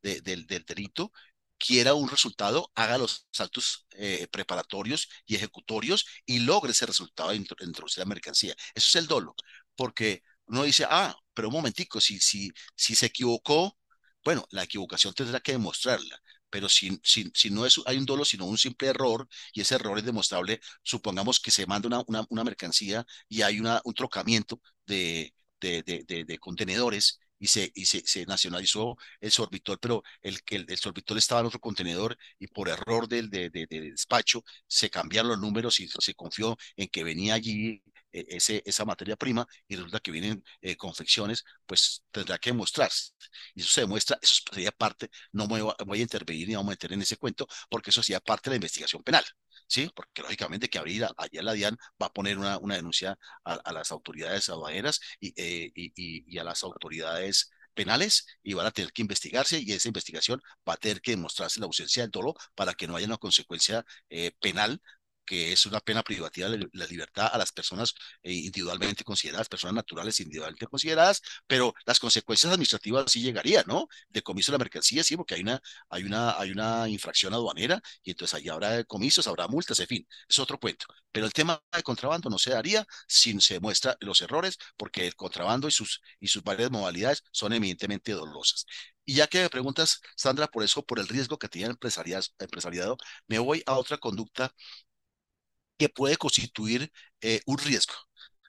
del 0.03 0.47
delito, 0.47 1.13
quiera 1.59 1.95
un 1.95 2.09
resultado, 2.09 2.73
haga 2.75 2.99
los 2.99 3.29
saltos 3.31 3.87
eh, 3.93 4.27
preparatorios 4.33 5.09
y 5.27 5.37
ejecutorios 5.37 6.07
y 6.27 6.41
logre 6.41 6.73
ese 6.73 6.87
resultado 6.87 7.31
de 7.31 7.37
introducir 7.37 8.01
la 8.01 8.07
mercancía. 8.07 8.55
Eso 8.75 8.89
es 8.89 8.97
el 8.97 9.07
dolo, 9.07 9.37
porque 9.77 10.23
uno 10.47 10.65
dice, 10.65 10.87
ah, 10.89 11.15
pero 11.35 11.49
un 11.49 11.55
momentico, 11.55 12.01
si, 12.01 12.19
si, 12.21 12.51
si 12.77 12.95
se 12.95 13.07
equivocó, 13.07 13.79
bueno, 14.25 14.47
la 14.51 14.65
equivocación 14.65 15.15
tendrá 15.15 15.41
que 15.41 15.53
demostrarla, 15.53 16.21
pero 16.51 16.69
si, 16.69 17.01
si, 17.03 17.31
si, 17.35 17.51
no 17.51 17.65
es, 17.67 17.81
hay 17.87 17.97
un 17.97 18.07
dolo, 18.07 18.25
sino 18.25 18.45
un 18.45 18.59
simple 18.59 18.89
error, 18.89 19.29
y 19.53 19.63
ese 19.63 19.75
error 19.77 19.99
es 19.99 20.05
demostrable, 20.05 20.61
supongamos 20.83 21.41
que 21.41 21.51
se 21.51 21.67
manda 21.67 21.89
una, 21.89 22.03
una, 22.07 22.27
una 22.29 22.45
mercancía 22.45 23.07
y 23.29 23.43
hay 23.43 23.59
una, 23.61 23.81
un 23.85 23.95
trocamiento 23.95 24.61
de, 24.87 25.33
de, 25.61 25.83
de, 25.83 26.39
contenedores 26.39 27.21
y, 27.39 27.47
se, 27.49 27.71
y 27.75 27.87
se, 27.87 28.03
se, 28.07 28.27
nacionalizó 28.27 28.97
el 29.21 29.31
sorbitol, 29.31 29.79
pero 29.81 30.03
el, 30.21 30.39
el, 30.51 30.67
el 30.69 30.77
sorbitol 30.79 31.19
estaba 31.19 31.41
en 31.41 31.47
otro 31.47 31.61
contenedor 31.61 32.17
y 32.39 32.47
por 32.49 32.69
error 32.69 33.09
del 33.09 33.31
de, 33.31 33.51
de, 33.51 33.67
despacho 33.67 34.45
se 34.67 34.91
cambiaron 34.91 35.31
los 35.31 35.41
números 35.41 35.81
y 35.81 35.89
se 35.89 36.15
confió 36.15 36.57
en 36.77 36.89
que 36.89 37.05
venía 37.05 37.35
allí 37.35 37.83
e, 38.13 38.25
ese, 38.29 38.63
esa 38.67 38.85
materia 38.85 39.17
prima 39.17 39.47
y 39.69 39.77
resulta 39.77 40.01
que 40.01 40.11
vienen 40.11 40.45
eh, 40.61 40.77
confecciones, 40.77 41.45
pues 41.67 42.05
tendrá 42.11 42.39
que 42.39 42.51
demostrarse. 42.51 43.13
Y 43.55 43.63
eso 43.63 43.71
se 43.73 43.81
demuestra, 43.83 44.19
eso 44.23 44.37
sería 44.53 44.73
parte, 44.73 45.11
no 45.33 45.47
me 45.47 45.63
voy 45.63 45.99
a 45.99 46.03
intervenir 46.03 46.49
ni 46.49 46.55
vamos 46.55 46.71
a 46.71 46.73
meter 46.73 46.93
en 46.93 47.03
ese 47.03 47.17
cuento, 47.17 47.47
porque 47.71 47.91
eso 47.91 48.03
sería 48.03 48.21
parte 48.21 48.51
de 48.51 48.55
la 48.55 48.57
investigación 48.57 49.03
penal. 49.03 49.25
¿sí? 49.67 49.91
Porque 49.95 50.23
lógicamente 50.23 50.69
que 50.69 50.79
abrir 50.79 51.05
allá 51.17 51.43
la 51.43 51.53
DIAN 51.53 51.77
va 52.01 52.07
a 52.07 52.13
poner 52.13 52.39
una, 52.39 52.59
una 52.59 52.77
denuncia 52.77 53.19
a, 53.45 53.55
a, 53.55 53.73
las 53.73 53.91
autoridades 53.93 54.49
aduaneras 54.49 55.01
y, 55.21 55.29
eh, 55.37 55.71
y, 55.75 55.87
y, 55.97 56.25
y, 56.27 56.39
a 56.39 56.45
las 56.45 56.63
autoridades 56.63 57.51
penales 57.75 58.27
y 58.43 58.55
van 58.55 58.67
a 58.67 58.71
tener 58.71 58.93
que 58.93 59.03
investigarse 59.03 59.61
y 59.61 59.73
esa 59.73 59.89
investigación 59.89 60.43
va 60.69 60.75
a 60.75 60.77
tener 60.77 61.01
que 61.01 61.13
demostrarse 61.13 61.61
la 61.61 61.67
ausencia 61.67 62.03
del 62.03 62.11
dolo 62.11 62.35
para 62.55 62.75
que 62.75 62.87
no 62.87 62.97
haya 62.97 63.07
una 63.07 63.17
consecuencia 63.17 63.85
eh, 64.11 64.33
penal 64.41 64.81
que 65.33 65.51
es 65.53 65.65
una 65.65 65.81
pena 65.81 66.03
privativa 66.03 66.51
de 66.51 66.69
la 66.75 66.87
libertad 66.87 67.31
a 67.33 67.39
las 67.39 67.53
personas 67.53 67.95
eh, 68.23 68.33
individualmente 68.35 69.03
consideradas, 69.03 69.49
personas 69.49 69.75
naturales 69.75 70.21
individualmente 70.21 70.67
consideradas, 70.67 71.23
pero 71.47 71.73
las 71.87 71.99
consecuencias 71.99 72.53
administrativas 72.53 73.11
sí 73.11 73.23
llegarían, 73.23 73.65
¿no? 73.67 73.89
Decomiso 74.11 74.53
de 74.53 74.59
la 74.59 74.65
mercancía, 74.65 75.03
sí, 75.03 75.17
porque 75.17 75.37
hay 75.37 75.41
una, 75.41 75.63
hay 75.89 76.03
una, 76.05 76.39
hay 76.39 76.51
una 76.51 76.87
infracción 76.87 77.33
aduanera 77.33 77.81
y 78.03 78.11
entonces 78.11 78.35
ahí 78.35 78.51
habrá 78.51 78.85
comisos, 78.85 79.27
habrá 79.27 79.49
multas, 79.49 79.81
en 79.81 79.87
fin, 79.87 80.07
es 80.29 80.39
otro 80.39 80.59
cuento. 80.61 80.85
Pero 81.11 81.25
el 81.25 81.33
tema 81.33 81.63
de 81.75 81.83
contrabando 81.83 82.29
no 82.29 82.39
se 82.39 82.51
daría 82.51 82.87
si 83.09 83.41
se 83.41 83.55
demuestra 83.55 83.97
los 84.01 84.21
errores, 84.21 84.59
porque 84.77 85.07
el 85.07 85.15
contrabando 85.17 85.67
y 85.67 85.71
sus, 85.71 86.03
y 86.21 86.29
sus 86.29 86.43
varias 86.43 86.71
modalidades 86.71 87.23
son 87.33 87.55
evidentemente 87.55 88.13
dolosas. 88.13 88.67
Y 89.05 89.15
ya 89.15 89.27
que 89.27 89.41
me 89.43 89.49
preguntas, 89.51 90.01
Sandra, 90.17 90.47
por 90.47 90.63
eso, 90.63 90.85
por 90.85 90.99
el 91.01 91.09
riesgo 91.09 91.39
que 91.39 91.49
tiene 91.49 91.69
el 91.69 91.79
empresariado, 92.39 92.97
me 93.27 93.39
voy 93.39 93.63
a 93.67 93.75
otra 93.77 93.99
conducta 93.99 94.55
que 95.79 95.89
puede 95.89 96.17
constituir 96.17 96.93
eh, 97.21 97.41
un 97.47 97.59
riesgo, 97.59 97.95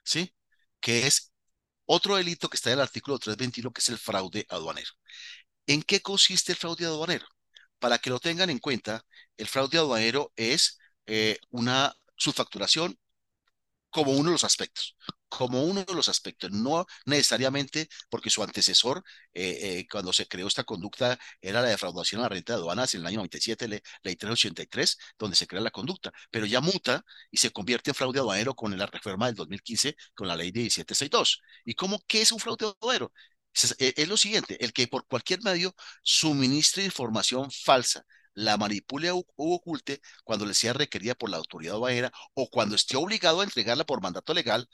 ¿sí? 0.04 0.34
Que 0.80 1.06
es 1.06 1.32
otro 1.86 2.16
delito 2.16 2.48
que 2.48 2.56
está 2.56 2.70
en 2.70 2.74
el 2.78 2.82
artículo 2.82 3.18
321, 3.18 3.72
que 3.72 3.80
es 3.80 3.88
el 3.90 3.98
fraude 3.98 4.46
aduanero. 4.48 4.90
¿En 5.66 5.82
qué 5.82 6.00
consiste 6.00 6.52
el 6.52 6.58
fraude 6.58 6.86
aduanero? 6.86 7.26
Para 7.78 7.98
que 7.98 8.10
lo 8.10 8.20
tengan 8.20 8.50
en 8.50 8.58
cuenta, 8.58 9.04
el 9.36 9.48
fraude 9.48 9.78
aduanero 9.78 10.32
es 10.36 10.78
eh, 11.06 11.38
una 11.50 11.94
subfacturación 12.16 12.98
como 13.90 14.12
uno 14.12 14.30
de 14.30 14.32
los 14.32 14.44
aspectos 14.44 14.96
como 15.36 15.64
uno 15.64 15.84
de 15.84 15.94
los 15.94 16.08
aspectos, 16.08 16.50
no 16.52 16.86
necesariamente 17.06 17.88
porque 18.08 18.30
su 18.30 18.42
antecesor, 18.42 19.02
eh, 19.32 19.78
eh, 19.80 19.86
cuando 19.90 20.12
se 20.12 20.26
creó 20.28 20.46
esta 20.46 20.64
conducta, 20.64 21.18
era 21.40 21.60
la 21.60 21.68
defraudación 21.68 22.20
a 22.20 22.24
la 22.24 22.28
renta 22.30 22.52
de 22.52 22.58
aduanas 22.60 22.94
en 22.94 23.00
el 23.00 23.06
año 23.08 23.16
97, 23.18 23.68
ley, 23.68 23.80
ley 24.02 24.16
383, 24.16 24.96
donde 25.18 25.36
se 25.36 25.46
crea 25.46 25.60
la 25.60 25.70
conducta, 25.70 26.12
pero 26.30 26.46
ya 26.46 26.60
muta 26.60 27.04
y 27.30 27.38
se 27.38 27.50
convierte 27.50 27.90
en 27.90 27.94
fraude 27.94 28.20
aduanero 28.20 28.54
con 28.54 28.76
la 28.78 28.86
reforma 28.86 29.26
del 29.26 29.34
2015, 29.34 29.96
con 30.14 30.28
la 30.28 30.36
ley 30.36 30.52
1762. 30.52 31.40
¿Y 31.64 31.74
cómo 31.74 32.00
qué 32.06 32.22
es 32.22 32.32
un 32.32 32.38
fraude 32.38 32.66
aduanero? 32.66 33.12
Es, 33.52 33.74
es 33.78 34.08
lo 34.08 34.16
siguiente, 34.16 34.62
el 34.64 34.72
que 34.72 34.88
por 34.88 35.06
cualquier 35.06 35.42
medio 35.42 35.74
suministre 36.02 36.84
información 36.84 37.50
falsa, 37.50 38.04
la 38.34 38.56
manipule 38.56 39.10
o 39.12 39.24
oculte 39.36 40.00
cuando 40.24 40.44
le 40.46 40.54
sea 40.54 40.72
requerida 40.72 41.14
por 41.14 41.30
la 41.30 41.36
autoridad 41.36 41.74
aduanera 41.74 42.12
o 42.34 42.48
cuando 42.50 42.74
esté 42.74 42.96
obligado 42.96 43.40
a 43.40 43.44
entregarla 43.44 43.84
por 43.84 44.02
mandato 44.02 44.34
legal 44.34 44.68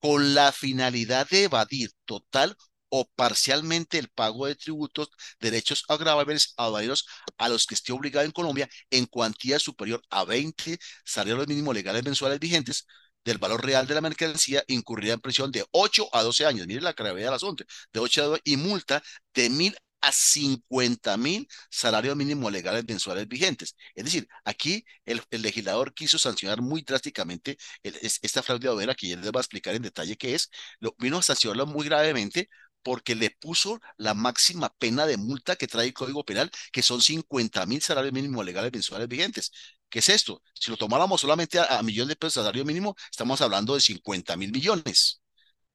con 0.00 0.34
la 0.34 0.52
finalidad 0.52 1.28
de 1.28 1.44
evadir 1.44 1.90
total 2.04 2.56
o 2.90 3.06
parcialmente 3.16 3.98
el 3.98 4.08
pago 4.08 4.46
de 4.46 4.54
tributos, 4.54 5.08
derechos 5.40 5.84
agravables 5.88 6.54
aduaneros 6.56 7.06
a 7.36 7.48
los 7.48 7.66
que 7.66 7.74
esté 7.74 7.92
obligado 7.92 8.24
en 8.24 8.32
Colombia 8.32 8.68
en 8.90 9.06
cuantía 9.06 9.58
superior 9.58 10.02
a 10.10 10.24
20 10.24 10.78
salarios 11.04 11.46
mínimos 11.48 11.74
legales 11.74 12.04
mensuales 12.04 12.40
vigentes 12.40 12.86
del 13.24 13.38
valor 13.38 13.64
real 13.64 13.86
de 13.86 13.94
la 13.94 14.00
mercancía, 14.00 14.64
incurrirá 14.68 15.14
en 15.14 15.20
prisión 15.20 15.52
de 15.52 15.64
8 15.72 16.08
a 16.12 16.22
12 16.22 16.46
años. 16.46 16.66
Mire 16.66 16.80
la 16.80 16.92
gravedad 16.94 17.26
del 17.26 17.34
asunto, 17.34 17.64
de 17.92 18.00
8 18.00 18.22
a 18.22 18.26
12 18.26 18.42
y 18.44 18.56
multa 18.56 19.02
de 19.34 19.50
mil 19.50 19.76
a 20.00 20.12
50 20.12 21.16
mil 21.16 21.48
salarios 21.70 22.16
mínimos 22.16 22.52
legales 22.52 22.84
mensuales 22.86 23.28
vigentes. 23.28 23.76
Es 23.94 24.04
decir, 24.04 24.28
aquí 24.44 24.84
el, 25.04 25.22
legislador 25.30 25.94
quiso 25.94 26.18
sancionar 26.18 26.60
muy 26.62 26.82
drásticamente 26.82 27.56
esta 27.82 28.42
fraude 28.42 28.68
que 28.96 29.08
ya 29.08 29.16
les 29.16 29.30
voy 29.30 29.38
a 29.38 29.42
explicar 29.42 29.74
en 29.74 29.82
detalle 29.82 30.16
qué 30.16 30.34
es, 30.34 30.50
lo, 30.80 30.94
vino 30.98 31.18
a 31.18 31.22
sancionarlo 31.22 31.66
muy 31.66 31.86
gravemente 31.86 32.48
porque 32.82 33.14
le 33.14 33.30
puso 33.30 33.80
la 33.96 34.14
máxima 34.14 34.70
pena 34.78 35.06
de 35.06 35.16
multa 35.16 35.56
que 35.56 35.66
trae 35.66 35.86
el 35.88 35.92
Código 35.94 36.24
Penal, 36.24 36.50
que 36.72 36.82
son 36.82 37.02
50 37.02 37.66
mil 37.66 37.82
salarios 37.82 38.12
mínimos 38.12 38.44
legales 38.44 38.72
mensuales 38.72 39.08
vigentes. 39.08 39.50
¿Qué 39.90 39.98
es 40.00 40.08
esto? 40.08 40.42
Si 40.54 40.70
lo 40.70 40.76
tomáramos 40.76 41.20
solamente 41.20 41.58
a, 41.58 41.78
a 41.78 41.82
millón 41.82 42.08
de 42.08 42.16
pesos 42.16 42.34
de 42.34 42.40
salario 42.40 42.64
mínimo, 42.64 42.94
estamos 43.10 43.40
hablando 43.40 43.74
de 43.74 43.80
50 43.80 44.36
mil 44.36 44.52
millones 44.52 45.20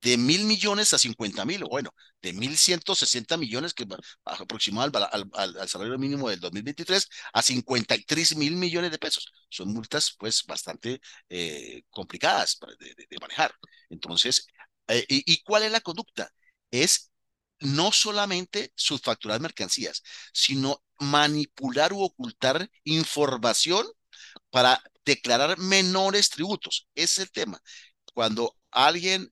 de 0.04 0.18
mil 0.18 0.46
millones 0.46 0.94
a 0.94 0.98
cincuenta 1.00 1.46
mil, 1.46 1.64
o 1.64 1.70
bueno, 1.70 1.92
de 2.22 2.34
mil 2.34 2.58
ciento 2.58 2.94
sesenta 2.96 3.38
millones, 3.38 3.74
que 3.74 3.86
aproximado 4.26 4.92
al, 5.12 5.30
al, 5.34 5.70
salario 5.70 5.98
mínimo 5.98 6.30
del 6.30 6.40
2023, 6.42 7.08
a 7.34 7.42
53 7.42 8.36
mil 8.36 8.56
millones 8.58 8.92
de 8.92 9.00
pesos. 9.00 9.32
Son 9.50 9.74
multas, 9.74 10.16
pues, 10.20 10.44
bastante 10.46 11.02
eh, 11.30 11.84
complicadas 11.90 12.60
de, 12.80 12.94
de, 12.96 13.18
manejar. 13.22 13.54
Entonces, 13.90 14.48
eh, 14.88 15.06
y, 15.08 15.24
¿y 15.34 15.42
cuál 15.44 15.64
es 15.64 15.72
la 15.72 15.82
conducta? 15.82 16.30
Es 16.72 17.12
no 17.60 17.92
solamente 17.94 18.74
subfacturar 18.76 19.40
mercancías, 19.40 20.04
sino 20.34 20.84
manipular 21.00 21.94
u 21.94 22.02
ocultar 22.04 22.70
información 22.84 23.88
para 24.50 24.82
declarar 25.06 25.58
menores 25.58 26.30
tributos. 26.30 26.88
Ese 26.96 27.22
es 27.24 27.28
el 27.28 27.32
tema. 27.32 27.62
Cuando 28.14 28.56
alguien 28.72 29.32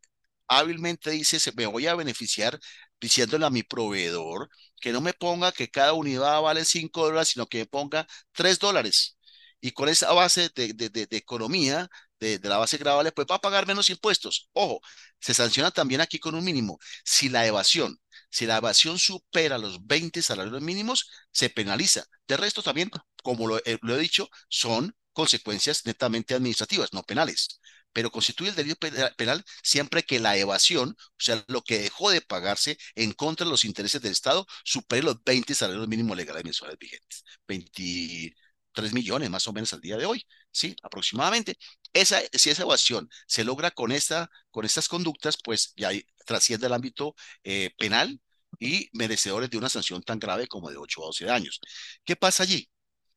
hábilmente 0.52 1.12
dice, 1.12 1.40
me 1.56 1.66
voy 1.66 1.88
a 1.88 1.96
beneficiar 1.96 2.60
diciéndole 3.00 3.46
a 3.46 3.50
mi 3.50 3.64
proveedor 3.64 4.50
que 4.82 4.92
no 4.92 5.00
me 5.02 5.14
ponga 5.14 5.52
que 5.54 5.70
cada 5.70 5.94
unidad 5.94 6.42
vale 6.42 6.66
5 6.66 7.06
dólares, 7.06 7.30
sino 7.30 7.48
que 7.48 7.60
me 7.60 7.66
ponga 7.68 8.06
3 8.34 8.60
dólares. 8.60 9.18
Y 9.62 9.72
con 9.72 9.88
esa 9.90 10.12
base 10.12 10.50
de, 10.56 10.74
de, 10.74 10.90
de, 10.90 11.18
economía, 11.18 11.88
de, 12.20 12.40
la 12.44 12.58
base 12.58 12.78
grabable, 12.78 13.12
pues 13.12 13.28
va 13.30 13.36
a 13.36 13.40
pagar 13.42 13.68
menos 13.68 13.90
impuestos. 13.90 14.50
Ojo, 14.54 14.82
se 15.20 15.34
sanciona 15.34 15.72
también 15.72 16.02
aquí 16.02 16.20
con 16.20 16.36
un 16.36 16.44
mínimo. 16.44 16.80
Si 17.06 17.30
la 17.30 17.46
evasión, 17.46 17.98
si 18.30 18.46
la 18.46 18.58
evasión 18.58 19.00
supera 19.00 19.58
los 19.58 19.86
20 19.86 20.22
salarios 20.22 20.62
mínimos, 20.62 21.10
se 21.32 21.50
penaliza. 21.50 22.04
De 22.28 22.38
resto 22.38 22.62
también, 22.64 22.90
como 23.24 23.48
lo 23.48 23.60
he 23.96 24.00
dicho, 24.00 24.30
son 24.50 24.96
consecuencias 25.14 25.86
netamente 25.86 26.34
administrativas, 26.34 26.92
no 26.94 27.04
penales 27.04 27.60
pero 27.94 28.12
constituye 28.12 28.50
el 28.52 28.56
delito 28.56 28.88
penal 29.18 29.44
siempre 29.64 30.04
que 30.04 30.20
la 30.20 30.38
evasión, 30.38 30.90
o 31.00 31.14
sea, 31.18 31.44
lo 31.48 31.62
que 31.62 31.80
dejó 31.80 32.10
de 32.12 32.22
pagarse 32.22 32.78
en 32.96 33.12
contra 33.14 33.46
de 33.46 33.52
los 33.52 33.66
intereses 33.66 34.02
del 34.02 34.12
Estado, 34.14 34.46
supere 34.64 35.04
los 35.04 35.24
20 35.24 35.54
salarios 35.56 35.88
mínimos 35.88 36.18
legales 36.18 36.44
mensuales 36.44 36.78
vigentes. 36.80 37.24
23 37.48 38.94
millones 38.94 39.30
más 39.30 39.48
o 39.48 39.54
menos 39.54 39.74
al 39.74 39.82
día 39.82 39.98
de 39.98 40.06
hoy, 40.06 40.26
¿sí? 40.52 40.76
Aproximadamente. 40.84 41.58
Esa, 41.94 42.22
si 42.34 42.50
esa 42.50 42.64
evasión 42.64 43.10
se 43.28 43.44
logra 43.44 43.72
con, 43.72 43.92
esta, 43.92 44.30
con 44.50 44.66
estas 44.66 44.88
conductas, 44.88 45.38
pues 45.44 45.74
ya 45.76 45.92
trasciende 46.26 46.68
el 46.68 46.74
ámbito 46.74 47.16
eh, 47.44 47.72
penal 47.78 48.20
y 48.60 48.90
merecedores 48.94 49.50
de 49.50 49.58
una 49.58 49.70
sanción 49.70 50.04
tan 50.04 50.20
grave 50.20 50.48
como 50.48 50.70
de 50.70 50.78
8 50.78 51.02
a 51.04 51.06
12 51.08 51.30
años. 51.30 51.60
¿Qué 52.06 52.16
pasa 52.16 52.44
allí? 52.44 52.70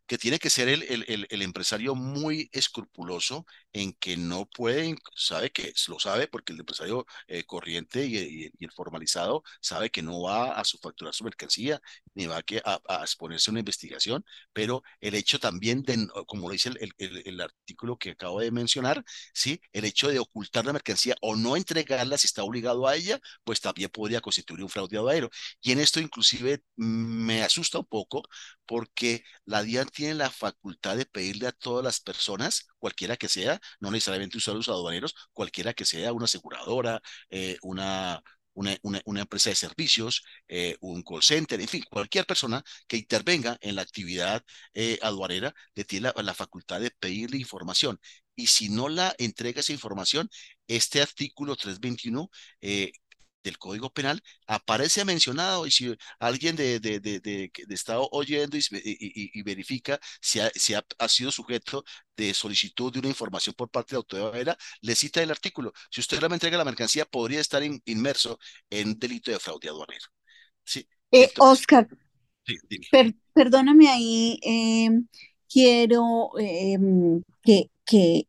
Que 0.06 0.18
tiene 0.18 0.38
que 0.38 0.50
ser 0.50 0.68
el, 0.68 0.82
el, 0.82 1.26
el, 1.30 1.42
empresario 1.42 1.94
muy 1.94 2.50
escrupuloso 2.52 3.46
en 3.72 3.92
que 3.94 4.16
no 4.16 4.46
puede, 4.46 4.96
sabe 5.16 5.50
que 5.50 5.72
lo 5.88 5.98
sabe 5.98 6.28
porque 6.28 6.52
el 6.52 6.60
empresario 6.60 7.06
eh, 7.26 7.44
corriente 7.44 8.04
y, 8.06 8.50
el 8.60 8.70
formalizado 8.72 9.42
sabe 9.60 9.90
que 9.90 10.02
no 10.02 10.22
va 10.22 10.52
a 10.52 10.64
subfacturar 10.64 11.14
su 11.14 11.24
mercancía 11.24 11.80
ni 12.14 12.26
va 12.26 12.38
a, 12.64 12.80
a, 12.88 13.02
exponerse 13.02 13.50
a 13.50 13.52
una 13.52 13.60
investigación, 13.60 14.24
pero 14.52 14.82
el 15.00 15.14
hecho 15.14 15.38
también 15.38 15.82
de, 15.82 16.06
como 16.26 16.48
lo 16.48 16.52
dice 16.52 16.70
el, 16.78 17.40
artículo 17.40 17.96
que 17.98 18.10
acabo 18.10 18.40
de 18.40 18.50
mencionar, 18.50 19.04
¿sí? 19.32 19.60
el 19.72 19.84
hecho 19.84 20.08
de 20.08 20.18
ocultar 20.18 20.64
la 20.64 20.72
mercancía 20.72 21.16
o 21.20 21.36
no 21.36 21.56
entregarla 21.56 22.18
si 22.18 22.26
está 22.26 22.42
obligado 22.44 22.86
a 22.86 22.96
ella, 22.96 23.20
pues 23.44 23.60
también 23.60 23.90
podría 23.90 24.20
constituir 24.20 24.62
un 24.62 24.68
fraude 24.68 24.96
aduanero. 24.96 25.30
Y 25.60 25.72
en 25.72 25.80
esto 25.80 26.00
inclusive 26.00 26.62
me 26.76 27.42
asusta 27.42 27.78
un 27.78 27.86
poco 27.86 28.22
porque 28.66 29.24
la 29.44 29.62
DIAN 29.62 29.88
tiene 29.94 30.14
la 30.14 30.30
facultad 30.30 30.96
de 30.96 31.06
pedirle 31.06 31.46
a 31.48 31.52
todas 31.52 31.84
las 31.84 32.00
personas, 32.00 32.66
cualquiera 32.78 33.16
que 33.16 33.28
sea, 33.28 33.60
no 33.80 33.90
necesariamente 33.90 34.38
usuarios 34.38 34.68
aduaneros, 34.68 35.14
cualquiera 35.32 35.74
que 35.74 35.84
sea, 35.84 36.12
una 36.12 36.26
aseguradora, 36.26 37.00
eh, 37.30 37.56
una, 37.62 38.22
una, 38.54 39.20
empresa 39.20 39.50
de 39.50 39.56
servicios, 39.56 40.24
eh, 40.48 40.76
un 40.80 41.02
call 41.02 41.22
center, 41.22 41.60
en 41.60 41.68
fin, 41.68 41.84
cualquier 41.90 42.26
persona 42.26 42.62
que 42.86 42.96
intervenga 42.96 43.58
en 43.60 43.76
la 43.76 43.82
actividad 43.82 44.44
eh, 44.74 44.98
aduanera 45.02 45.54
le 45.74 45.84
tiene 45.84 46.12
la, 46.14 46.22
la, 46.22 46.34
facultad 46.34 46.80
de 46.80 46.90
pedirle 46.90 47.38
información. 47.38 47.98
Y 48.36 48.48
si 48.48 48.68
no 48.68 48.88
la 48.88 49.14
entrega 49.18 49.60
esa 49.60 49.72
información, 49.72 50.28
este 50.66 51.02
artículo 51.02 51.56
321 51.56 52.30
eh, 52.60 52.92
del 53.44 53.58
Código 53.58 53.90
Penal 53.92 54.22
aparece 54.46 55.04
mencionado 55.04 55.66
y 55.66 55.70
si 55.70 55.94
alguien 56.18 56.56
de, 56.56 56.80
de, 56.80 56.98
de, 56.98 57.20
de, 57.20 57.52
está 57.68 58.00
oyendo 58.00 58.56
y, 58.56 58.62
y, 58.72 59.42
verifica 59.42 60.00
si, 60.20 60.40
ha, 60.40 60.50
si 60.54 60.74
ha, 60.74 60.82
sido 61.08 61.30
sujeto 61.30 61.84
de 62.16 62.32
solicitud 62.34 62.92
de 62.92 63.00
una 63.00 63.08
información 63.08 63.54
por 63.54 63.70
parte 63.70 63.90
de 63.90 63.96
la 63.96 63.98
autoridad 63.98 64.58
le 64.80 64.94
cita 64.94 65.22
el 65.22 65.30
artículo. 65.30 65.72
Si 65.90 66.00
usted 66.00 66.20
no 66.20 66.28
me 66.28 66.36
entrega 66.36 66.58
la 66.58 66.64
mercancía, 66.64 67.04
podría 67.04 67.40
estar 67.40 67.62
inmerso 67.84 68.38
en 68.70 68.98
delito 68.98 69.30
de 69.30 69.38
fraude 69.38 69.68
aduanero. 69.68 70.06
Sí. 70.64 70.88
Eh, 71.12 71.30
Oscar, 71.38 71.86
perdóname 73.34 73.88
ahí, 73.88 74.40
eh, 74.42 74.88
quiero 75.48 76.30
eh, 76.40 76.78
que, 77.42 77.70
que 77.84 78.26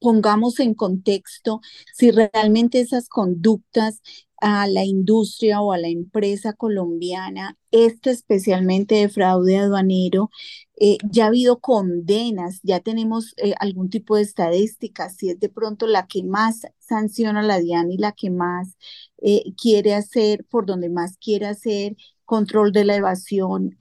pongamos 0.00 0.60
en 0.60 0.74
contexto 0.74 1.60
si 1.94 2.10
realmente 2.10 2.80
esas 2.80 3.08
conductas 3.08 4.00
a 4.40 4.66
la 4.66 4.84
industria 4.84 5.60
o 5.60 5.72
a 5.72 5.78
la 5.78 5.88
empresa 5.88 6.52
colombiana, 6.52 7.56
este 7.70 8.10
especialmente 8.10 8.96
de 8.96 9.08
fraude 9.08 9.56
aduanero, 9.56 10.30
eh, 10.78 10.98
ya 11.10 11.24
ha 11.24 11.28
habido 11.28 11.60
condenas, 11.60 12.60
ya 12.62 12.80
tenemos 12.80 13.34
eh, 13.38 13.54
algún 13.60 13.88
tipo 13.90 14.16
de 14.16 14.22
estadística, 14.22 15.08
si 15.10 15.30
es 15.30 15.40
de 15.40 15.48
pronto 15.48 15.86
la 15.86 16.06
que 16.06 16.22
más 16.22 16.66
sanciona 16.78 17.42
la 17.42 17.58
DIAN 17.58 17.90
y 17.90 17.98
la 17.98 18.12
que 18.12 18.30
más 18.30 18.76
eh, 19.22 19.54
quiere 19.60 19.94
hacer, 19.94 20.44
por 20.44 20.66
donde 20.66 20.90
más 20.90 21.16
quiere 21.18 21.46
hacer 21.46 21.96
control 22.24 22.72
de 22.72 22.84
la 22.84 22.96
evasión 22.96 23.76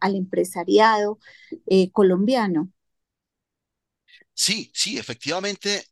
al 0.00 0.14
empresariado 0.16 1.18
colombiano. 1.92 2.70
Sí, 4.42 4.70
sí, 4.74 4.98
efectivamente, 4.98 5.84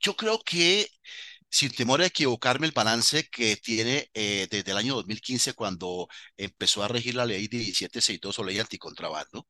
yo 0.00 0.16
creo 0.16 0.40
que 0.44 0.88
sin 1.50 1.72
temor 1.72 2.00
a 2.02 2.06
equivocarme, 2.06 2.66
el 2.66 2.72
balance 2.72 3.28
que 3.30 3.56
tiene 3.56 4.10
eh, 4.14 4.48
desde 4.50 4.72
el 4.72 4.78
año 4.78 4.94
2015, 4.96 5.54
cuando 5.54 6.08
empezó 6.36 6.82
a 6.84 6.88
regir 6.88 7.14
la 7.16 7.26
ley 7.26 7.48
1762 7.50 8.38
o 8.40 8.44
ley 8.44 8.58
anticontrabando, 8.60 9.48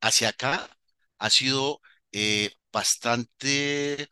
hacia 0.00 0.30
acá 0.30 0.70
ha 1.18 1.30
sido 1.30 1.80
eh, 2.12 2.52
bastante 2.72 4.08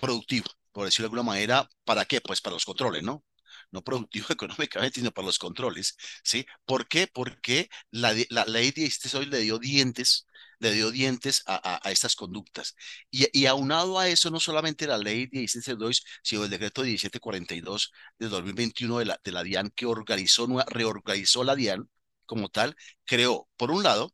productivo, 0.00 0.46
por 0.72 0.86
decirlo 0.86 1.04
de 1.04 1.08
alguna 1.16 1.22
manera. 1.32 1.68
¿Para 1.84 2.04
qué? 2.06 2.20
Pues 2.22 2.40
para 2.40 2.54
los 2.54 2.64
controles, 2.66 3.02
¿no? 3.02 3.24
no 3.72 3.82
productivo 3.84 4.26
económicamente, 4.30 5.00
sino 5.00 5.12
para 5.12 5.26
los 5.26 5.38
controles, 5.38 5.96
¿sí? 6.24 6.46
¿Por 6.66 6.88
qué? 6.88 7.08
Porque 7.08 7.68
la, 7.90 8.14
la 8.30 8.44
ley 8.46 8.72
1762 8.76 9.28
le 9.30 9.40
dio 9.44 9.58
dientes 9.60 10.27
le 10.58 10.72
dio 10.72 10.90
dientes 10.90 11.42
a, 11.46 11.80
estas 11.90 12.16
conductas. 12.16 12.74
Y, 13.10 13.46
aunado 13.46 13.98
a 13.98 14.08
eso, 14.08 14.30
no 14.30 14.40
solamente 14.40 14.86
la 14.86 14.98
ley 14.98 15.28
1662, 15.32 16.04
sino 16.22 16.44
el 16.44 16.50
decreto 16.50 16.82
1742 16.82 17.92
de 18.18 18.28
2021 18.28 18.98
de 18.98 19.04
la, 19.06 19.20
de 19.22 19.32
la 19.32 19.42
DIAN, 19.42 19.70
que 19.74 19.86
organizó, 19.86 20.46
reorganizó 20.68 21.44
la 21.44 21.54
DIAN 21.56 21.88
como 22.26 22.48
tal, 22.50 22.76
creó, 23.04 23.48
por 23.56 23.70
un 23.70 23.82
lado, 23.82 24.12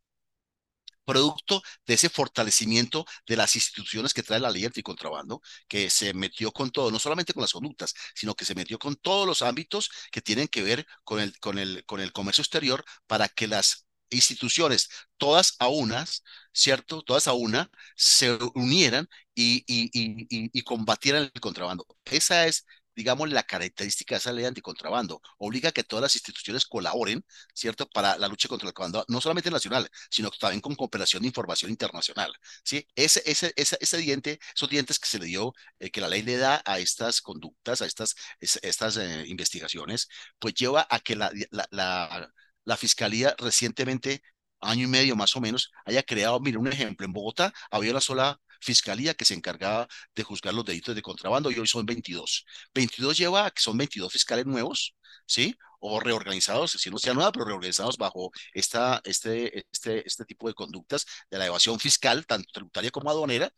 producto 1.04 1.62
de 1.86 1.94
ese 1.94 2.08
fortalecimiento 2.08 3.04
de 3.26 3.36
las 3.36 3.54
instituciones 3.56 4.14
que 4.14 4.22
trae 4.22 4.40
la 4.40 4.50
ley 4.50 4.64
anticontrabando, 4.64 5.40
que 5.68 5.90
se 5.90 6.14
metió 6.14 6.52
con 6.52 6.70
todo, 6.70 6.90
no 6.90 6.98
solamente 6.98 7.32
con 7.34 7.42
las 7.42 7.52
conductas, 7.52 7.94
sino 8.14 8.34
que 8.34 8.44
se 8.44 8.54
metió 8.54 8.78
con 8.78 8.96
todos 8.96 9.26
los 9.26 9.42
ámbitos 9.42 9.90
que 10.10 10.22
tienen 10.22 10.48
que 10.48 10.62
ver 10.62 10.86
con 11.04 11.20
el, 11.20 11.38
con 11.38 11.58
el, 11.58 11.84
con 11.84 12.00
el 12.00 12.12
comercio 12.12 12.42
exterior 12.42 12.84
para 13.06 13.28
que 13.28 13.46
las 13.48 13.86
instituciones, 14.10 14.88
todas 15.16 15.54
a 15.58 15.68
unas, 15.68 16.22
¿cierto? 16.52 17.02
Todas 17.02 17.26
a 17.28 17.32
una, 17.32 17.70
se 17.96 18.38
unieran 18.54 19.08
y, 19.34 19.64
y, 19.66 19.90
y, 19.92 20.50
y 20.52 20.62
combatieran 20.62 21.30
el 21.34 21.40
contrabando. 21.40 21.86
Esa 22.04 22.46
es 22.46 22.64
digamos, 22.96 23.28
la 23.30 23.42
característica 23.42 24.14
de 24.14 24.18
esa 24.18 24.32
ley 24.32 24.44
anticontrabando. 24.44 25.20
Obliga 25.38 25.70
a 25.70 25.72
que 25.72 25.82
todas 25.82 26.02
las 26.02 26.14
instituciones 26.14 26.64
colaboren, 26.64 27.24
¿cierto?, 27.52 27.88
para 27.88 28.16
la 28.18 28.28
lucha 28.28 28.48
contra 28.48 28.68
el 28.68 28.74
contrabando, 28.74 29.04
no 29.12 29.20
solamente 29.20 29.50
nacional, 29.50 29.88
sino 30.10 30.30
también 30.30 30.60
con 30.60 30.74
cooperación 30.76 31.22
de 31.22 31.28
información 31.28 31.70
internacional, 31.70 32.32
¿sí? 32.64 32.86
Ese, 32.94 33.22
ese, 33.26 33.52
ese, 33.56 33.76
ese 33.80 33.96
diente, 33.98 34.38
esos 34.54 34.68
dientes 34.70 34.98
que 34.98 35.08
se 35.08 35.18
le 35.18 35.26
dio, 35.26 35.52
eh, 35.80 35.90
que 35.90 36.00
la 36.00 36.08
ley 36.08 36.22
le 36.22 36.36
da 36.36 36.62
a 36.64 36.78
estas 36.78 37.20
conductas, 37.20 37.82
a 37.82 37.86
estas, 37.86 38.14
estas 38.40 38.96
eh, 38.96 39.24
investigaciones, 39.26 40.08
pues 40.38 40.54
lleva 40.54 40.86
a 40.88 41.00
que 41.00 41.16
la, 41.16 41.32
la, 41.50 41.66
la 41.70 42.32
la 42.64 42.76
fiscalía 42.76 43.34
recientemente, 43.38 44.22
año 44.60 44.84
y 44.84 44.86
medio 44.88 45.16
más 45.16 45.36
o 45.36 45.40
menos, 45.40 45.70
haya 45.84 46.02
creado, 46.02 46.40
mire, 46.40 46.58
un 46.58 46.68
ejemplo, 46.68 47.06
en 47.06 47.12
Bogotá 47.12 47.52
había 47.70 47.90
una 47.92 48.00
sola 48.00 48.40
fiscalía 48.60 49.14
que 49.14 49.24
se 49.24 49.34
encargaba 49.34 49.86
de 50.14 50.22
juzgar 50.22 50.54
los 50.54 50.64
delitos 50.64 50.94
de 50.94 51.02
contrabando 51.02 51.50
y 51.50 51.58
hoy 51.58 51.66
son 51.66 51.84
22. 51.86 52.46
22 52.74 53.16
lleva 53.18 53.46
a 53.46 53.50
que 53.50 53.60
son 53.62 53.76
22 53.76 54.12
fiscales 54.12 54.46
nuevos, 54.46 54.94
¿sí? 55.26 55.56
O 55.86 56.00
reorganizados, 56.00 56.72
si 56.72 56.90
no 56.90 56.98
sea 56.98 57.12
nueva, 57.12 57.30
pero 57.30 57.44
reorganizados 57.44 57.98
bajo 57.98 58.32
esta, 58.54 59.02
este, 59.04 59.66
este, 59.70 60.06
este 60.06 60.24
tipo 60.24 60.48
de 60.48 60.54
conductas 60.54 61.04
de 61.30 61.38
la 61.38 61.46
evasión 61.46 61.78
fiscal, 61.78 62.26
tanto 62.26 62.48
tributaria 62.52 62.90
como 62.90 63.10
aduanera, 63.10 63.52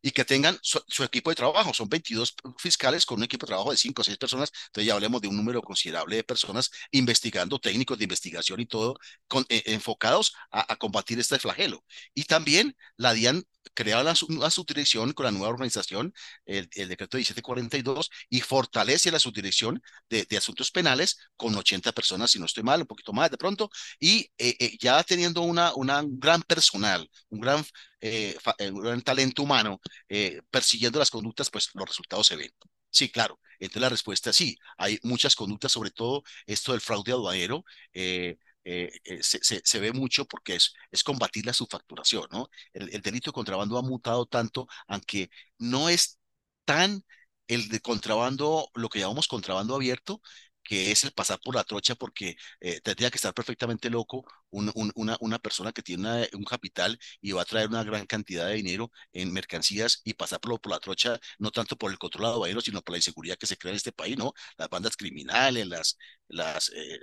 y 0.00 0.10
que 0.10 0.24
tengan 0.24 0.58
su, 0.62 0.80
equipo 1.04 1.30
de 1.30 1.36
trabajo. 1.36 1.74
Son 1.74 1.88
22 1.88 2.34
fiscales 2.58 3.04
con 3.04 3.18
un 3.18 3.24
equipo 3.24 3.44
de 3.44 3.50
trabajo 3.50 3.70
de 3.72 3.76
5 3.76 4.00
o 4.00 4.04
6 4.04 4.16
personas, 4.16 4.50
entonces 4.68 4.86
ya 4.88 4.94
hablemos 4.94 5.20
de 5.20 5.28
un 5.28 5.36
número 5.36 5.60
considerable 5.60 6.16
de 6.16 6.24
personas 6.24 6.70
investigando, 6.92 7.58
técnicos 7.58 7.98
de 7.98 8.04
investigación 8.04 8.60
y 8.60 8.66
todo, 8.66 8.96
con, 9.28 9.44
eh, 9.50 9.62
enfocados 9.66 10.32
a, 10.50 10.72
a, 10.72 10.76
combatir 10.76 11.18
este 11.18 11.38
flagelo. 11.38 11.84
Y 12.14 12.24
también 12.24 12.74
la 12.96 13.12
DIAN 13.12 13.44
creaba 13.74 14.02
la, 14.02 14.14
la 14.28 14.50
subdirección 14.50 15.12
con 15.12 15.24
la 15.24 15.32
nueva 15.32 15.48
organización, 15.48 16.14
el, 16.46 16.68
el, 16.72 16.88
decreto 16.88 17.18
1742, 17.18 18.10
y 18.30 18.40
fortalece 18.40 19.10
la 19.10 19.18
subdirección 19.18 19.82
de, 20.08 20.24
de, 20.28 20.36
asuntos 20.36 20.70
penales 20.70 21.18
con 21.36 21.52
80 21.66 21.92
personas, 21.92 22.30
si 22.30 22.38
no 22.38 22.46
estoy 22.46 22.62
mal, 22.62 22.80
un 22.80 22.86
poquito 22.86 23.12
más 23.12 23.30
de 23.30 23.38
pronto, 23.38 23.70
y 24.00 24.20
eh, 24.38 24.56
eh, 24.58 24.76
ya 24.80 25.02
teniendo 25.04 25.42
una, 25.42 25.74
una, 25.74 26.00
un 26.02 26.18
gran 26.18 26.42
personal, 26.42 27.08
un 27.30 27.40
gran, 27.40 27.64
eh, 28.00 28.36
eh 28.58 28.70
un 28.70 28.80
gran 28.82 29.02
talento 29.02 29.42
humano 29.42 29.80
eh, 30.08 30.40
persiguiendo 30.50 30.98
las 30.98 31.10
conductas, 31.10 31.50
pues 31.50 31.70
los 31.74 31.86
resultados 31.88 32.26
se 32.26 32.36
ven. 32.36 32.50
Sí, 32.90 33.10
claro. 33.10 33.38
Entonces 33.58 33.82
la 33.82 33.88
respuesta 33.88 34.30
es 34.30 34.36
sí. 34.36 34.56
Hay 34.78 34.98
muchas 35.02 35.34
conductas, 35.34 35.72
sobre 35.72 35.90
todo 35.90 36.22
esto 36.46 36.72
del 36.72 36.80
fraude 36.80 37.12
aduanero, 37.12 37.64
eh, 37.92 38.38
eh, 38.64 38.90
eh, 39.04 39.22
se, 39.22 39.38
se, 39.44 39.60
se, 39.64 39.78
ve 39.80 39.92
mucho 39.92 40.24
porque 40.26 40.56
es, 40.56 40.74
es 40.90 41.04
combatir 41.04 41.46
la 41.46 41.52
subfacturación, 41.52 42.26
¿no? 42.32 42.48
El, 42.72 42.92
el, 42.94 43.00
delito 43.00 43.30
de 43.30 43.34
contrabando 43.34 43.78
ha 43.78 43.82
mutado 43.82 44.26
tanto, 44.26 44.66
aunque 44.88 45.30
no 45.58 45.88
es 45.88 46.18
tan 46.64 47.04
el 47.46 47.68
de 47.68 47.80
contrabando, 47.80 48.68
lo 48.74 48.88
que 48.88 48.98
llamamos 48.98 49.28
contrabando 49.28 49.74
abierto, 49.76 50.20
que 50.66 50.90
es 50.90 51.04
el 51.04 51.12
pasar 51.12 51.38
por 51.40 51.54
la 51.54 51.64
trocha, 51.64 51.94
porque 51.94 52.36
eh, 52.60 52.80
tendría 52.80 53.10
que 53.10 53.16
estar 53.16 53.32
perfectamente 53.34 53.88
loco 53.90 54.24
un, 54.50 54.70
un, 54.74 54.92
una, 54.96 55.16
una, 55.20 55.38
persona 55.38 55.72
que 55.72 55.82
tiene 55.82 56.28
un 56.34 56.44
capital 56.44 56.98
y 57.20 57.32
va 57.32 57.42
a 57.42 57.44
traer 57.44 57.68
una 57.68 57.84
gran 57.84 58.06
cantidad 58.06 58.46
de 58.48 58.54
dinero 58.54 58.90
en 59.12 59.32
mercancías 59.32 60.00
y 60.04 60.14
pasar 60.14 60.40
por, 60.40 60.58
la 60.70 60.80
trocha, 60.80 61.18
no 61.38 61.50
tanto 61.50 61.76
por 61.76 61.90
el 61.92 61.98
control 61.98 62.26
aduanero, 62.26 62.60
sino 62.60 62.82
por 62.82 62.92
la 62.94 62.98
inseguridad 62.98 63.36
que 63.36 63.46
se 63.46 63.56
crea 63.56 63.72
en 63.72 63.76
este 63.76 63.92
país, 63.92 64.16
¿no? 64.16 64.32
Las 64.56 64.68
bandas 64.68 64.96
criminales, 64.96 65.66
las, 65.66 65.98
las, 66.28 66.70
eh, 66.74 67.00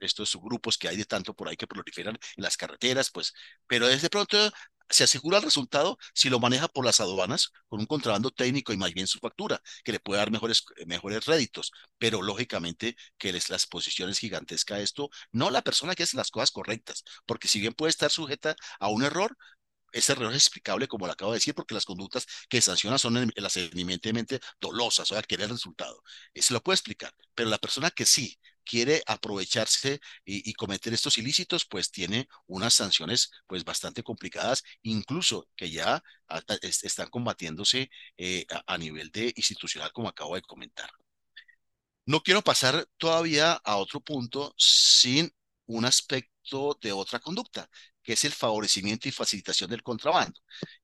estos 0.00 0.36
grupos 0.36 0.76
que 0.76 0.88
hay 0.88 0.96
de 0.96 1.04
tanto 1.04 1.34
por 1.34 1.48
ahí 1.48 1.56
que 1.56 1.66
proliferan 1.66 2.18
en 2.36 2.44
las 2.44 2.56
carreteras, 2.56 3.10
pues, 3.10 3.32
pero 3.66 3.86
desde 3.88 4.10
pronto 4.10 4.36
se 4.90 5.04
asegura 5.04 5.38
el 5.38 5.44
resultado 5.44 5.98
si 6.14 6.30
lo 6.30 6.40
maneja 6.40 6.68
por 6.68 6.84
las 6.84 7.00
aduanas 7.00 7.52
con 7.68 7.80
un 7.80 7.86
contrabando 7.86 8.30
técnico 8.30 8.72
y 8.72 8.76
más 8.76 8.92
bien 8.92 9.06
su 9.06 9.18
factura, 9.18 9.60
que 9.84 9.92
le 9.92 10.00
puede 10.00 10.18
dar 10.18 10.30
mejores, 10.30 10.64
mejores 10.86 11.24
réditos, 11.26 11.72
pero 11.98 12.22
lógicamente 12.22 12.96
que 13.18 13.32
les, 13.32 13.50
la 13.50 13.56
exposición 13.56 14.10
es 14.10 14.18
gigantesca 14.18 14.76
a 14.76 14.80
esto, 14.80 15.10
no 15.32 15.50
la 15.50 15.62
persona 15.62 15.94
que 15.94 16.04
hace 16.04 16.16
las 16.16 16.30
cosas 16.30 16.50
correctas, 16.50 17.04
porque 17.26 17.48
si 17.48 17.60
bien 17.60 17.74
puede 17.74 17.90
estar 17.90 18.10
sujeta 18.10 18.56
a 18.80 18.88
un 18.88 19.02
error, 19.04 19.36
ese 19.92 20.12
error 20.12 20.30
es 20.32 20.36
explicable, 20.36 20.86
como 20.88 21.06
lo 21.06 21.12
acabo 21.12 21.32
de 21.32 21.36
decir, 21.38 21.54
porque 21.54 21.74
las 21.74 21.84
conductas 21.86 22.26
que 22.48 22.60
sancionan 22.60 22.98
son 22.98 23.32
las 23.36 23.56
eminentemente 23.56 24.40
dolosas, 24.60 25.10
o 25.10 25.14
sea, 25.14 25.22
querer 25.22 25.44
el 25.46 25.52
resultado. 25.52 26.02
Se 26.34 26.52
lo 26.52 26.62
puede 26.62 26.74
explicar, 26.74 27.14
pero 27.34 27.48
la 27.48 27.58
persona 27.58 27.90
que 27.90 28.04
sí 28.04 28.38
quiere 28.68 29.02
aprovecharse 29.06 30.00
y, 30.24 30.52
cometer 30.54 30.92
estos 30.92 31.18
ilícitos, 31.18 31.64
pues 31.64 31.90
tiene 31.90 32.28
unas 32.46 32.74
sanciones 32.74 33.30
pues 33.46 33.64
bastante 33.64 34.02
complicadas, 34.02 34.62
incluso 34.82 35.48
que 35.56 35.70
ya 35.70 36.02
están 36.62 37.08
combatiéndose 37.10 37.90
eh, 38.18 38.46
a, 38.50 38.74
a 38.74 38.78
nivel 38.78 39.10
de 39.10 39.32
institucional, 39.36 39.92
como 39.92 40.08
acabo 40.08 40.34
de 40.34 40.42
comentar. 40.42 40.90
No 42.06 42.22
quiero 42.22 42.42
pasar 42.42 42.86
todavía 42.96 43.52
a 43.52 43.76
otro 43.76 44.00
punto 44.00 44.54
sin 44.56 45.30
un 45.66 45.84
aspecto 45.84 46.78
de 46.80 46.92
otra 46.92 47.20
conducta, 47.20 47.68
que 48.02 48.14
es 48.14 48.24
el 48.24 48.32
favorecimiento 48.32 49.08
y 49.08 49.12
facilitación 49.12 49.70
del 49.70 49.82
contrabando. 49.82 50.40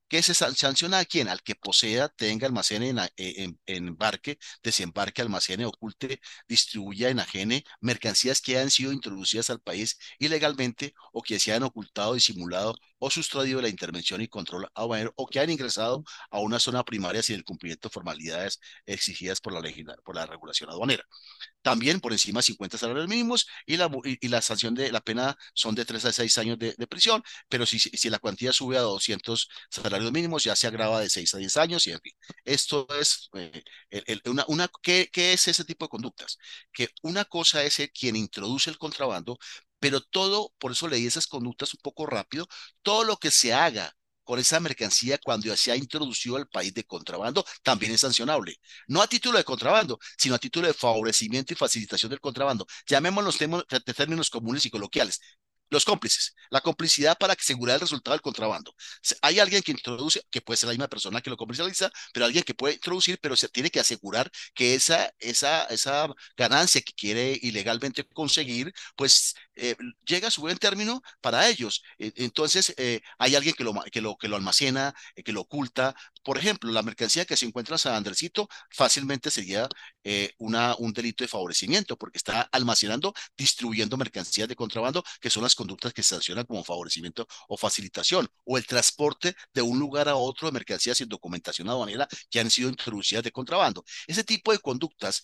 ¿Qué 0.07 0.21
se 0.21 0.35
sanciona 0.35 0.99
a 0.99 1.05
quién? 1.05 1.27
Al 1.27 1.41
que 1.41 1.55
posea, 1.55 2.09
tenga, 2.09 2.45
almacene, 2.45 2.93
en, 3.17 3.59
embarque, 3.65 4.37
desembarque, 4.63 5.21
almacene, 5.23 5.65
oculte, 5.65 6.21
distribuya, 6.47 7.09
enajene 7.09 7.63
mercancías 7.81 8.39
que 8.39 8.55
hayan 8.57 8.69
sido 8.69 8.91
introducidas 8.93 9.49
al 9.49 9.59
país 9.61 9.97
ilegalmente 10.19 10.93
o 11.11 11.23
que 11.23 11.39
se 11.39 11.51
hayan 11.51 11.63
ocultado, 11.63 12.13
disimulado 12.13 12.75
o 12.99 13.09
sustraído 13.09 13.57
de 13.57 13.63
la 13.63 13.69
intervención 13.69 14.21
y 14.21 14.27
control 14.27 14.69
aduanero 14.75 15.11
o 15.17 15.25
que 15.27 15.39
hayan 15.39 15.51
ingresado 15.51 16.03
a 16.29 16.39
una 16.39 16.59
zona 16.59 16.83
primaria 16.83 17.23
sin 17.23 17.35
el 17.37 17.43
cumplimiento 17.43 17.89
de 17.89 17.93
formalidades 17.93 18.59
exigidas 18.85 19.41
por 19.41 19.53
la, 19.53 19.61
por 20.03 20.15
la 20.15 20.25
regulación 20.27 20.69
aduanera. 20.69 21.03
También 21.61 21.99
por 21.99 22.11
encima 22.13 22.39
de 22.39 22.43
50 22.43 22.77
salarios 22.77 23.07
mínimos 23.07 23.47
y 23.65 23.77
la, 23.77 23.89
y 24.03 24.27
la 24.27 24.41
sanción 24.41 24.75
de 24.75 24.91
la 24.91 25.01
pena 25.01 25.35
son 25.53 25.73
de 25.73 25.83
3 25.85 26.05
a 26.05 26.13
6 26.13 26.37
años 26.37 26.59
de, 26.59 26.75
de 26.77 26.87
prisión, 26.87 27.23
pero 27.49 27.65
si, 27.65 27.79
si 27.79 28.09
la 28.09 28.19
cuantía 28.19 28.53
sube 28.53 28.77
a 28.77 28.81
200 28.81 29.49
salarios 29.69 29.94
salarios 29.95 30.11
mínimos 30.11 30.43
ya 30.43 30.55
se 30.55 30.67
agrava 30.67 30.99
de 30.99 31.09
6 31.09 31.33
a 31.35 31.37
10 31.37 31.57
años 31.57 31.87
y 31.87 31.91
en 31.91 31.99
fin. 32.01 32.13
Esto 32.43 32.87
es 32.99 33.29
eh, 33.33 33.63
una, 34.25 34.45
una 34.47 34.69
¿qué, 34.81 35.09
¿qué, 35.11 35.33
es 35.33 35.47
ese 35.47 35.63
tipo 35.65 35.85
de 35.85 35.89
conductas? 35.89 36.37
Que 36.73 36.89
una 37.03 37.25
cosa 37.25 37.63
es 37.63 37.79
el, 37.79 37.91
quien 37.91 38.15
introduce 38.15 38.69
el 38.69 38.77
contrabando, 38.77 39.37
pero 39.79 40.01
todo, 40.01 40.53
por 40.59 40.71
eso 40.71 40.87
leí 40.87 41.05
esas 41.05 41.27
conductas 41.27 41.73
un 41.73 41.79
poco 41.81 42.05
rápido, 42.05 42.47
todo 42.81 43.03
lo 43.03 43.17
que 43.17 43.31
se 43.31 43.53
haga 43.53 43.95
con 44.23 44.39
esa 44.39 44.59
mercancía 44.59 45.19
cuando 45.23 45.55
se 45.55 45.71
ha 45.71 45.75
introducido 45.77 46.35
al 46.35 46.47
país 46.47 46.73
de 46.73 46.83
contrabando 46.83 47.45
también 47.63 47.91
es 47.93 48.01
sancionable. 48.01 48.55
No 48.87 49.01
a 49.01 49.07
título 49.07 49.37
de 49.37 49.43
contrabando, 49.43 49.99
sino 50.17 50.35
a 50.35 50.39
título 50.39 50.67
de 50.67 50.73
favorecimiento 50.73 51.53
y 51.53 51.55
facilitación 51.55 52.09
del 52.09 52.19
contrabando. 52.19 52.65
Llamémoslo 52.87 53.31
de 53.69 53.93
términos 53.93 54.29
comunes 54.29 54.65
y 54.65 54.69
coloquiales 54.71 55.21
los 55.69 55.85
cómplices, 55.85 56.35
la 56.49 56.61
complicidad 56.61 57.17
para 57.17 57.33
asegurar 57.33 57.75
el 57.75 57.81
resultado 57.81 58.13
del 58.13 58.21
contrabando. 58.21 58.73
Hay 59.21 59.39
alguien 59.39 59.61
que 59.61 59.71
introduce, 59.71 60.21
que 60.29 60.41
puede 60.41 60.57
ser 60.57 60.67
la 60.67 60.73
misma 60.73 60.87
persona 60.87 61.21
que 61.21 61.29
lo 61.29 61.37
comercializa, 61.37 61.91
pero 62.13 62.25
alguien 62.25 62.43
que 62.43 62.53
puede 62.53 62.75
introducir, 62.75 63.19
pero 63.21 63.35
se 63.35 63.49
tiene 63.49 63.69
que 63.69 63.79
asegurar 63.79 64.31
que 64.53 64.75
esa, 64.75 65.11
esa, 65.19 65.63
esa 65.65 66.07
ganancia 66.37 66.81
que 66.81 66.93
quiere 66.93 67.37
ilegalmente 67.41 68.05
conseguir, 68.07 68.73
pues 68.95 69.35
eh, 69.55 69.75
llega 70.05 70.27
a 70.27 70.31
su 70.31 70.41
buen 70.41 70.57
término 70.57 71.01
para 71.21 71.47
ellos. 71.47 71.83
Entonces, 71.97 72.73
eh, 72.77 73.01
hay 73.17 73.35
alguien 73.35 73.55
que 73.55 73.63
lo, 73.63 73.73
que 73.91 74.01
lo, 74.01 74.17
que 74.17 74.27
lo 74.27 74.35
almacena, 74.35 74.93
eh, 75.15 75.23
que 75.23 75.31
lo 75.33 75.41
oculta. 75.41 75.95
Por 76.25 76.39
ejemplo, 76.39 76.71
la 76.71 76.81
mercancía 76.81 77.23
que 77.25 77.37
se 77.37 77.45
encuentra 77.45 77.75
en 77.75 77.79
San 77.79 77.93
Andresito 77.93 78.47
fácilmente 78.71 79.29
sería 79.29 79.69
eh, 80.03 80.31
un 80.39 80.91
delito 80.93 81.23
de 81.23 81.27
favorecimiento, 81.27 81.97
porque 81.97 82.17
está 82.17 82.41
almacenando, 82.51 83.13
distribuyendo 83.37 83.95
mercancías 83.95 84.47
de 84.47 84.55
contrabando, 84.55 85.03
que 85.21 85.29
son 85.29 85.43
las 85.43 85.53
conductas 85.53 85.93
que 85.93 86.01
se 86.01 86.15
sancionan 86.15 86.45
como 86.45 86.63
favorecimiento 86.63 87.27
o 87.47 87.57
facilitación, 87.57 88.27
o 88.43 88.57
el 88.57 88.65
transporte 88.65 89.35
de 89.53 89.61
un 89.61 89.77
lugar 89.77 90.09
a 90.09 90.15
otro 90.15 90.47
de 90.47 90.53
mercancías 90.53 90.97
sin 90.97 91.09
documentación 91.09 91.69
aduanera 91.69 92.07
que 92.31 92.39
han 92.39 92.49
sido 92.49 92.69
introducidas 92.69 93.23
de 93.23 93.31
contrabando. 93.31 93.83
Ese 94.07 94.23
tipo 94.23 94.51
de 94.51 94.57
conductas 94.59 95.23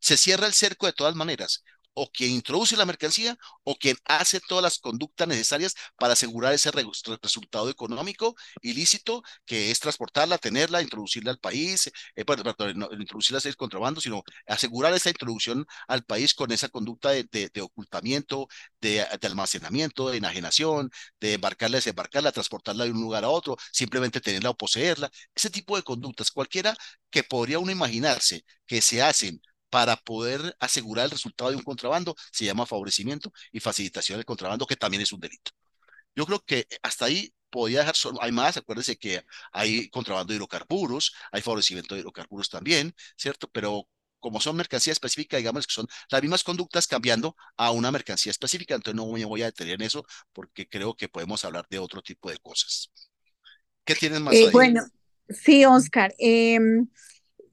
se 0.00 0.18
cierra 0.18 0.46
el 0.46 0.52
cerco 0.52 0.84
de 0.86 0.92
todas 0.92 1.14
maneras 1.14 1.64
o 1.94 2.10
quien 2.10 2.30
introduce 2.32 2.76
la 2.76 2.86
mercancía 2.86 3.36
o 3.64 3.76
quien 3.76 3.96
hace 4.04 4.40
todas 4.40 4.62
las 4.62 4.78
conductas 4.78 5.28
necesarias 5.28 5.74
para 5.96 6.14
asegurar 6.14 6.52
ese 6.52 6.70
re 6.70 6.84
resultado 7.22 7.68
económico 7.70 8.34
ilícito 8.62 9.22
que 9.44 9.70
es 9.70 9.80
transportarla, 9.80 10.38
tenerla, 10.38 10.82
introducirla 10.82 11.30
al 11.30 11.38
país, 11.38 11.90
eh, 12.16 12.24
perdón, 12.24 12.54
no, 12.76 12.88
introducirla 12.92 13.40
es 13.44 13.56
contrabando, 13.56 14.00
sino 14.00 14.22
asegurar 14.46 14.94
esa 14.94 15.10
introducción 15.10 15.66
al 15.88 16.04
país 16.04 16.34
con 16.34 16.52
esa 16.52 16.68
conducta 16.68 17.10
de 17.10 17.50
ocultamiento, 17.60 18.48
de, 18.80 19.06
de, 19.20 19.26
almacenamiento, 19.26 20.10
de 20.10 20.18
enajenación, 20.18 20.90
de 21.20 21.34
embarcarla, 21.34 21.78
desembarcarla, 21.78 22.32
transportarla 22.32 22.84
de 22.84 22.90
un 22.92 23.00
lugar 23.00 23.24
a 23.24 23.28
otro, 23.28 23.56
simplemente 23.72 24.20
tenerla 24.20 24.50
o 24.50 24.56
poseerla, 24.56 25.10
ese 25.34 25.50
tipo 25.50 25.76
de 25.76 25.82
conductas, 25.82 26.30
cualquiera 26.30 26.76
que 27.10 27.22
podría 27.24 27.58
uno 27.58 27.70
imaginarse 27.72 28.44
que 28.66 28.80
se 28.80 29.02
hacen 29.02 29.40
para 29.72 29.96
poder 29.96 30.54
asegurar 30.60 31.06
el 31.06 31.12
resultado 31.12 31.48
de 31.48 31.56
un 31.56 31.62
contrabando, 31.62 32.14
se 32.30 32.44
llama 32.44 32.66
favorecimiento 32.66 33.32
y 33.52 33.58
facilitación 33.58 34.18
del 34.18 34.26
contrabando, 34.26 34.66
que 34.66 34.76
también 34.76 35.02
es 35.02 35.12
un 35.14 35.20
delito. 35.20 35.50
Yo 36.14 36.26
creo 36.26 36.40
que 36.44 36.66
hasta 36.82 37.06
ahí 37.06 37.32
podía 37.48 37.78
dejar 37.78 37.96
solo, 37.96 38.22
hay 38.22 38.32
más, 38.32 38.58
acuérdense 38.58 38.98
que 38.98 39.24
hay 39.50 39.88
contrabando 39.88 40.30
de 40.30 40.36
hidrocarburos, 40.36 41.14
hay 41.32 41.40
favorecimiento 41.40 41.94
de 41.94 42.02
hidrocarburos 42.02 42.50
también, 42.50 42.94
¿cierto? 43.16 43.48
Pero 43.50 43.88
como 44.20 44.42
son 44.42 44.56
mercancía 44.56 44.92
específica, 44.92 45.38
digamos 45.38 45.66
que 45.66 45.72
son 45.72 45.86
las 46.10 46.20
mismas 46.20 46.44
conductas 46.44 46.86
cambiando 46.86 47.34
a 47.56 47.70
una 47.70 47.90
mercancía 47.90 48.30
específica, 48.30 48.74
entonces 48.74 48.94
no 48.94 49.10
me 49.10 49.24
voy 49.24 49.40
a 49.40 49.46
detener 49.46 49.76
en 49.76 49.86
eso 49.86 50.04
porque 50.34 50.68
creo 50.68 50.94
que 50.94 51.08
podemos 51.08 51.46
hablar 51.46 51.66
de 51.70 51.78
otro 51.78 52.02
tipo 52.02 52.28
de 52.28 52.36
cosas. 52.36 52.90
¿Qué 53.86 53.94
tienes 53.94 54.20
más? 54.20 54.34
Eh, 54.34 54.50
bueno, 54.52 54.82
sí, 55.30 55.64
Oscar. 55.64 56.14
Eh, 56.18 56.58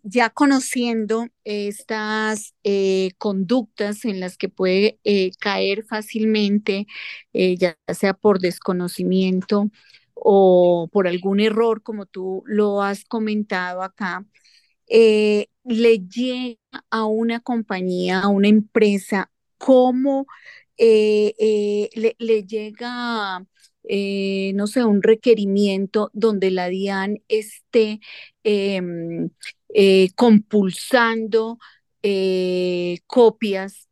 ya 0.04 0.30
conociendo 0.30 1.28
estas 1.44 2.56
eh, 2.64 3.12
conductas 3.18 4.06
en 4.06 4.20
las 4.20 4.38
que 4.38 4.50
puede 4.50 5.00
eh, 5.04 5.32
caer 5.40 5.86
fácilmente, 5.86 6.88
eh, 7.34 7.58
ya 7.58 7.78
sea 7.88 8.14
por 8.14 8.40
desconocimiento 8.40 9.70
o 10.14 10.90
por 10.92 11.08
algún 11.08 11.40
error, 11.40 11.82
como 11.84 12.06
tú 12.06 12.44
lo 12.46 12.82
has 12.82 13.06
comentado 13.06 13.84
acá, 13.84 14.26
le 14.88 16.00
llega 16.00 16.58
a 16.90 17.06
una 17.06 17.40
compañía, 17.40 18.22
a 18.22 18.28
una 18.28 18.48
empresa, 18.48 19.32
cómo 19.58 20.26
le, 20.78 22.44
llega, 22.48 23.40
no 23.40 24.68
sé, 24.68 24.84
un 24.84 25.02
requerimiento 25.04 26.10
donde 26.14 26.52
la 26.52 26.68
DIAN 26.68 27.22
esté 27.28 28.00
em, 29.70 30.10
compulsando 30.16 31.58
copias, 33.08 33.88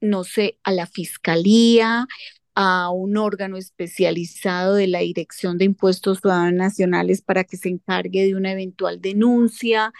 no 0.00 0.24
sé, 0.24 0.58
a 0.62 0.72
la 0.72 0.86
fiscalía, 0.86 2.06
a 2.54 2.90
un 2.90 3.16
órgano 3.16 3.56
especializado 3.56 4.74
de 4.74 4.88
la 4.88 5.00
Dirección 5.00 5.58
de 5.58 5.64
Impuestos 5.66 6.20
Nacionales 6.24 7.22
para 7.22 7.44
que 7.44 7.56
se 7.56 7.68
encargue 7.68 8.24
de 8.24 8.34
una 8.34 8.52
eventual 8.52 9.00
denuncia 9.00 9.92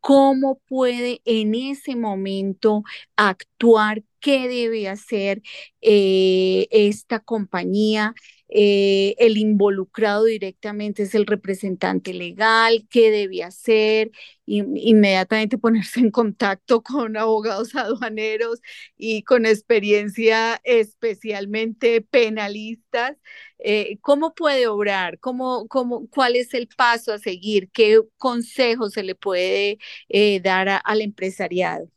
cómo 0.00 0.60
puede 0.68 1.20
en 1.24 1.54
ese 1.54 1.96
momento 1.96 2.82
actuar, 3.16 4.02
qué 4.20 4.48
debe 4.48 4.88
hacer 4.88 5.42
eh, 5.82 6.66
esta 6.70 7.20
compañía. 7.20 8.14
Eh, 8.50 9.14
el 9.18 9.36
involucrado 9.36 10.24
directamente 10.24 11.02
es 11.04 11.14
el 11.14 11.26
representante 11.26 12.14
legal, 12.14 12.86
qué 12.90 13.10
debe 13.10 13.42
hacer, 13.44 14.10
inmediatamente 14.46 15.58
ponerse 15.58 16.00
en 16.00 16.10
contacto 16.10 16.82
con 16.82 17.16
abogados 17.16 17.74
aduaneros 17.76 18.60
y 18.96 19.22
con 19.24 19.44
experiencia 19.46 20.60
especialmente 20.64 22.00
penalistas. 22.02 23.16
Eh, 23.58 23.98
¿Cómo 24.00 24.34
puede 24.34 24.66
obrar? 24.68 25.18
¿Cómo, 25.20 25.66
cómo, 25.68 26.08
¿Cuál 26.08 26.36
es 26.36 26.54
el 26.54 26.68
paso 26.68 27.12
a 27.12 27.18
seguir? 27.18 27.70
¿Qué 27.70 28.00
consejo 28.16 28.88
se 28.90 29.02
le 29.02 29.14
puede 29.14 29.78
eh, 30.08 30.40
dar 30.40 30.80
al 30.84 31.00
empresariado? 31.02 31.90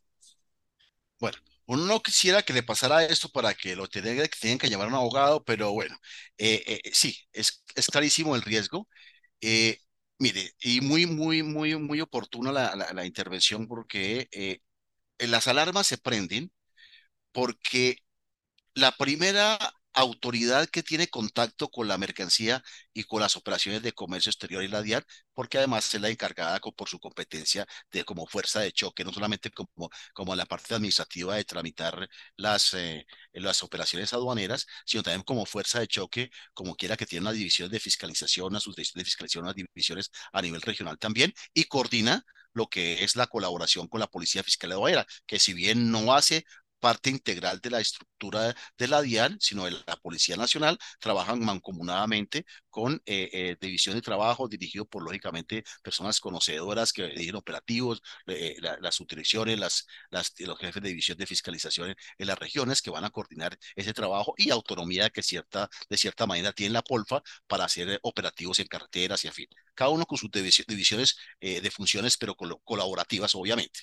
Uno 1.72 1.86
no 1.86 2.02
quisiera 2.02 2.44
que 2.44 2.54
le 2.54 2.64
pasara 2.64 3.06
esto 3.06 3.30
para 3.30 3.54
que 3.54 3.76
lo 3.76 3.88
tengan 3.88 4.18
que, 4.18 4.30
tengan 4.40 4.58
que 4.60 4.70
llamar 4.70 4.88
a 4.88 4.90
un 4.90 4.96
abogado, 4.96 5.44
pero 5.44 5.72
bueno, 5.74 5.96
eh, 6.38 6.82
sí, 6.94 7.18
es, 7.34 7.64
es 7.76 7.88
clarísimo 7.88 8.36
el 8.36 8.42
riesgo. 8.44 8.88
Mire, 10.20 10.52
y 10.62 10.82
muy, 10.82 11.08
muy, 11.08 11.42
muy, 11.42 11.76
muy 11.78 12.00
oportuna 12.00 12.52
la, 12.52 13.06
intervención 13.06 13.68
porque 13.68 14.28
eh, 14.32 14.60
las 15.20 15.48
alarmas 15.48 15.88
se 15.88 15.98
prenden 15.98 16.52
porque 17.32 17.98
la 18.76 18.94
primera 18.98 19.60
autoridad 19.94 20.68
que 20.70 20.84
tiene 20.84 21.08
contacto 21.08 21.70
con 21.70 21.88
la 21.88 21.98
mercancía 21.98 22.64
y 22.94 23.04
con 23.04 23.22
las 23.22 23.36
operaciones 23.36 23.82
de 23.84 23.94
comercio 23.94 24.30
exterior 24.30 24.64
y 24.64 24.68
la 24.68 24.82
DIAN, 24.82 25.04
porque 25.34 25.58
además 25.58 25.94
es 25.94 26.02
la 26.02 26.10
encargada 26.10 26.60
por 26.60 26.90
su 26.90 27.00
competencia 27.00 27.66
de 27.92 28.04
como 28.04 28.26
fuerza 28.28 28.62
de 28.62 28.72
choque, 28.72 29.04
no 29.04 29.14
solamente 29.14 29.52
como, 29.52 29.90
como 30.14 30.36
la 30.36 30.46
parte 30.46 30.76
administrativa 30.76 31.36
de 31.36 31.44
tramitar 31.46 32.08
las, 32.38 32.74
eh, 32.74 33.06
las 33.34 33.64
operaciones 33.64 34.14
aduaneras, 34.14 34.66
sino 34.86 35.04
también 35.04 35.24
como 35.24 35.46
fuerza 35.46 35.80
de 35.80 35.88
choque, 35.88 36.30
como 36.54 36.76
quiera 36.76 36.98
que 36.98 37.06
tiene 37.06 37.24
una 37.24 37.32
división 37.34 37.70
de 37.70 37.80
fiscalización, 37.80 38.48
una 38.48 38.60
subdivisión 38.60 39.00
de 39.00 39.06
fiscalización, 39.06 39.44
unas 39.46 39.56
divisiones 39.56 40.12
a 40.32 40.42
nivel 40.42 40.62
regional 40.62 40.98
también, 40.98 41.34
y 41.54 41.66
coordina 41.66 42.24
lo 42.54 42.68
que 42.68 43.04
es 43.04 43.16
la 43.16 43.28
colaboración 43.28 43.88
con 43.88 44.00
la 44.00 44.08
Policía 44.08 44.44
Fiscal 44.44 44.72
Aduanera, 44.74 45.06
que 45.26 45.40
si 45.40 45.54
bien 45.54 45.92
no 45.92 46.14
hace 46.14 46.46
parte 46.82 47.10
integral 47.10 47.62
de 47.62 47.70
la 47.70 47.80
estructura 47.80 48.56
de 48.78 48.88
la 48.88 49.02
DIAN, 49.02 49.38
sino 49.40 49.66
de 49.66 49.72
la 49.72 49.96
Policía 49.98 50.36
Nacional, 50.38 50.78
trabajan 51.00 51.40
mancomunadamente 51.40 52.46
con 52.70 53.02
eh, 53.06 53.30
eh, 53.34 53.58
división 53.62 53.96
de 53.96 54.02
trabajo 54.02 54.48
dirigido 54.48 54.86
por, 54.86 55.04
lógicamente, 55.04 55.64
personas 55.84 56.20
conocedoras 56.20 56.94
que 56.94 57.08
dirigen 57.10 57.36
operativos, 57.36 58.02
eh, 58.28 58.58
las 58.60 58.96
subdirecciones, 58.96 59.60
los 60.10 60.60
jefes 60.60 60.82
de 60.82 60.90
división 60.90 61.18
de 61.18 61.28
fiscalización 61.28 61.96
en, 62.18 62.28
las 62.28 62.38
regiones 62.40 62.82
que 62.82 62.90
van 62.92 63.06
a 63.06 63.10
coordinar 63.10 63.58
ese 63.76 63.94
trabajo 63.94 64.34
y 64.38 64.50
autonomía 64.52 65.10
que 65.10 65.22
cierta, 65.24 65.70
de 65.90 65.98
cierta 65.98 66.26
manera 66.26 66.54
tiene 66.54 66.74
la 66.74 66.82
Polfa 66.82 67.22
para 67.48 67.66
hacer 67.66 68.00
operativos 68.04 68.60
en 68.60 68.68
carreteras 68.68 69.24
y 69.26 69.28
en 69.28 69.34
fin. 69.34 69.48
Cada 69.76 69.90
uno 69.92 70.06
con 70.06 70.18
sus 70.18 70.30
divisiones 70.32 71.18
de 71.40 71.72
funciones, 71.72 72.18
pero 72.18 72.36
colaborativas, 72.36 73.36
obviamente. 73.36 73.82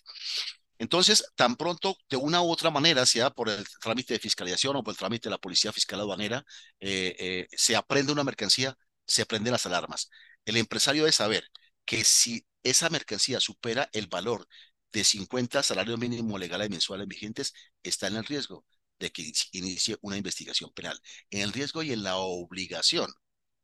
Entonces, 0.79 1.25
tan 1.35 1.57
pronto 1.57 1.97
de 2.09 2.17
una 2.17 2.41
u 2.43 2.51
otra 2.51 2.71
manera, 2.71 3.05
sea 3.07 3.31
por 3.31 3.49
el 3.49 3.67
trámite 3.81 4.15
de 4.15 4.21
fiscalización 4.21 4.77
o 4.77 4.83
por 4.83 4.93
el 4.93 4.99
trámite 4.99 5.29
de 5.29 5.33
la 5.33 5.39
Policía 5.39 5.73
Fiscal 5.73 6.01
Aduanera, 6.01 6.45
eh, 6.81 7.17
eh, 7.19 7.49
se 7.53 7.77
aprende 7.77 8.13
una 8.13 8.25
mercancía, 8.25 8.77
se 9.07 9.23
aprenden 9.23 9.53
las 9.53 9.67
alarmas. 9.67 10.11
El 10.45 10.57
empresario 10.57 11.03
debe 11.03 11.13
saber 11.13 11.45
que 11.85 12.05
si 12.05 12.47
esa 12.63 12.91
mercancía 12.91 13.41
supera 13.41 13.89
el 13.93 14.07
valor 14.07 14.47
de 14.93 15.05
50 15.05 15.63
salarios 15.63 15.99
mínimos 15.99 16.39
legales 16.41 16.71
mensuales 16.71 17.09
vigentes, 17.09 17.53
está 17.83 18.07
en 18.07 18.17
el 18.17 18.25
riesgo 18.25 18.65
de 18.99 19.11
que 19.11 19.33
inicie 19.53 19.97
una 20.03 20.17
investigación 20.17 20.71
penal. 20.73 21.01
En 21.31 21.43
el 21.43 21.53
riesgo 21.53 21.83
y 21.83 21.93
en 21.93 22.03
la 22.03 22.17
obligación 22.17 23.11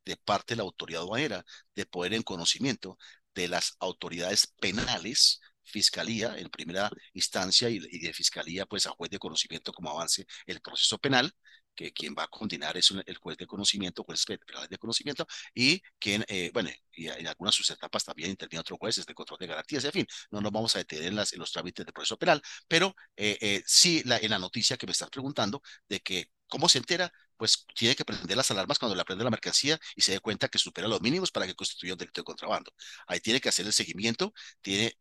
de 0.04 0.16
parte 0.16 0.54
de 0.54 0.58
la 0.58 0.62
autoridad 0.64 1.02
aduanera 1.02 1.44
de 1.74 1.86
poder 1.86 2.14
en 2.14 2.22
conocimiento 2.22 2.98
de 3.34 3.48
las 3.48 3.76
autoridades 3.80 4.46
penales 4.60 5.40
fiscalía 5.64 6.36
en 6.36 6.48
primera 6.48 6.90
instancia 7.12 7.68
y, 7.68 7.78
de 7.78 8.12
fiscalía 8.12 8.66
pues 8.66 8.86
a 8.86 8.90
juez 8.90 9.10
de 9.10 9.18
conocimiento 9.18 9.72
como 9.72 9.90
avance 9.90 10.26
el 10.46 10.60
proceso 10.60 10.98
penal 10.98 11.32
que 11.74 11.92
quien 11.92 12.14
va 12.16 12.24
a 12.24 12.28
condenar 12.28 12.76
es 12.76 12.92
el 13.06 13.16
juez 13.16 13.36
de 13.36 13.46
conocimiento, 13.46 14.04
juez 14.04 14.24
penal 14.24 14.68
de 14.68 14.78
conocimiento, 14.78 15.26
y 15.54 15.82
quien, 15.98 16.24
eh, 16.28 16.50
bueno, 16.54 16.70
y 16.92 17.08
en 17.08 17.26
algunas 17.26 17.54
sus 17.54 17.68
etapas 17.70 18.04
también 18.04 18.30
interviene 18.30 18.60
otro 18.60 18.76
juez 18.78 19.04
de 19.04 19.14
control 19.14 19.38
de 19.40 19.46
garantías, 19.48 19.84
en 19.84 19.92
fin, 19.92 20.06
no 20.30 20.40
nos 20.40 20.52
vamos 20.52 20.74
a 20.76 20.78
detener 20.78 21.06
en, 21.06 21.16
las, 21.16 21.32
en 21.32 21.40
los 21.40 21.52
trámites 21.52 21.84
de 21.84 21.92
proceso 21.92 22.16
penal, 22.16 22.40
pero 22.68 22.94
eh, 23.16 23.38
eh, 23.40 23.62
sí 23.66 24.02
la, 24.04 24.18
en 24.18 24.30
la 24.30 24.38
noticia 24.38 24.76
que 24.76 24.86
me 24.86 24.92
estás 24.92 25.10
preguntando 25.10 25.62
de 25.88 26.00
que 26.00 26.30
cómo 26.46 26.68
se 26.68 26.78
entera, 26.78 27.12
pues 27.36 27.66
tiene 27.74 27.96
que 27.96 28.04
prender 28.04 28.36
las 28.36 28.50
alarmas 28.50 28.78
cuando 28.78 28.94
le 28.94 29.02
aprende 29.02 29.24
la 29.24 29.30
mercancía 29.30 29.78
y 29.96 30.02
se 30.02 30.12
dé 30.12 30.20
cuenta 30.20 30.48
que 30.48 30.58
supera 30.58 30.86
los 30.86 31.00
mínimos 31.00 31.32
para 31.32 31.46
que 31.46 31.54
constituya 31.54 31.94
un 31.94 31.98
delito 31.98 32.20
de 32.20 32.24
contrabando. 32.24 32.72
Ahí 33.08 33.20
tiene 33.20 33.40
que 33.40 33.48
hacer 33.48 33.66
el 33.66 33.72
seguimiento, 33.72 34.32
tiene 34.62 34.96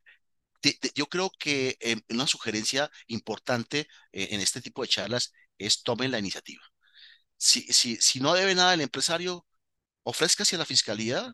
yo 0.95 1.07
creo 1.07 1.31
que 1.39 1.77
em, 1.81 2.01
una 2.09 2.27
sugerencia 2.27 2.89
importante 3.07 3.87
eh, 4.11 4.29
en 4.31 4.41
este 4.41 4.61
tipo 4.61 4.81
de 4.81 4.87
charlas 4.89 5.33
es 5.57 5.83
tomen 5.83 6.11
la 6.11 6.19
iniciativa. 6.19 6.61
Si, 7.37 8.19
no 8.21 8.33
debe 8.33 8.55
nada 8.55 8.73
el 8.73 8.81
empresario, 8.81 9.45
ofrézcase 10.03 10.55
a 10.55 10.59
la 10.59 10.65
fiscalía, 10.65 11.33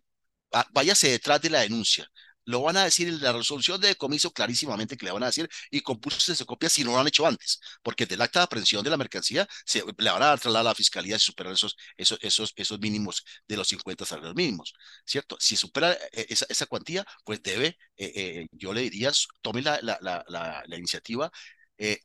váyase 0.73 1.09
detrás 1.11 1.41
de 1.41 1.49
la 1.51 1.61
denuncia 1.61 2.09
lo 2.49 2.61
van 2.61 2.77
a 2.77 2.83
decir 2.85 3.07
en 3.07 3.21
la 3.21 3.31
resolución 3.31 3.79
de 3.79 3.89
decomiso 3.89 4.31
clarísimamente 4.31 4.97
que 4.97 5.05
le 5.05 5.11
van 5.11 5.23
a 5.23 5.27
decir 5.27 5.47
y 5.71 5.81
compulse 5.81 6.35
se 6.35 6.45
copia 6.45 6.69
si 6.69 6.83
no 6.83 6.91
lo 6.91 6.99
han 6.99 7.07
hecho 7.07 7.25
antes, 7.27 7.59
porque 7.83 8.05
del 8.05 8.21
acta 8.21 8.39
de 8.39 8.45
aprehensión 8.45 8.83
de 8.83 8.89
la 8.89 8.97
mercancía 8.97 9.47
se 9.65 9.83
le 9.97 10.09
van 10.11 10.21
a 10.23 10.27
dar 10.27 10.39
trasladar 10.39 10.61
a 10.67 10.69
la 10.71 10.75
fiscalía 10.75 11.19
si 11.19 11.25
superan 11.25 11.53
esos, 11.53 11.75
esos, 11.97 12.19
esos, 12.21 12.53
esos 12.55 12.79
mínimos 12.79 13.23
de 13.47 13.57
los 13.57 13.67
50 13.67 14.05
salarios 14.05 14.35
mínimos, 14.35 14.73
¿cierto? 15.05 15.37
Si 15.39 15.55
supera 15.55 15.93
eh, 16.11 16.25
esa, 16.29 16.45
esa 16.49 16.65
cuantía, 16.65 17.05
pues 17.23 17.41
debe, 17.43 17.77
eh, 17.97 18.11
eh, 18.15 18.47
yo 18.51 18.73
le 18.73 18.81
diría, 18.81 19.11
tome 19.41 19.61
la, 19.61 19.79
la, 19.81 19.97
la, 20.01 20.63
la 20.65 20.77
iniciativa 20.77 21.31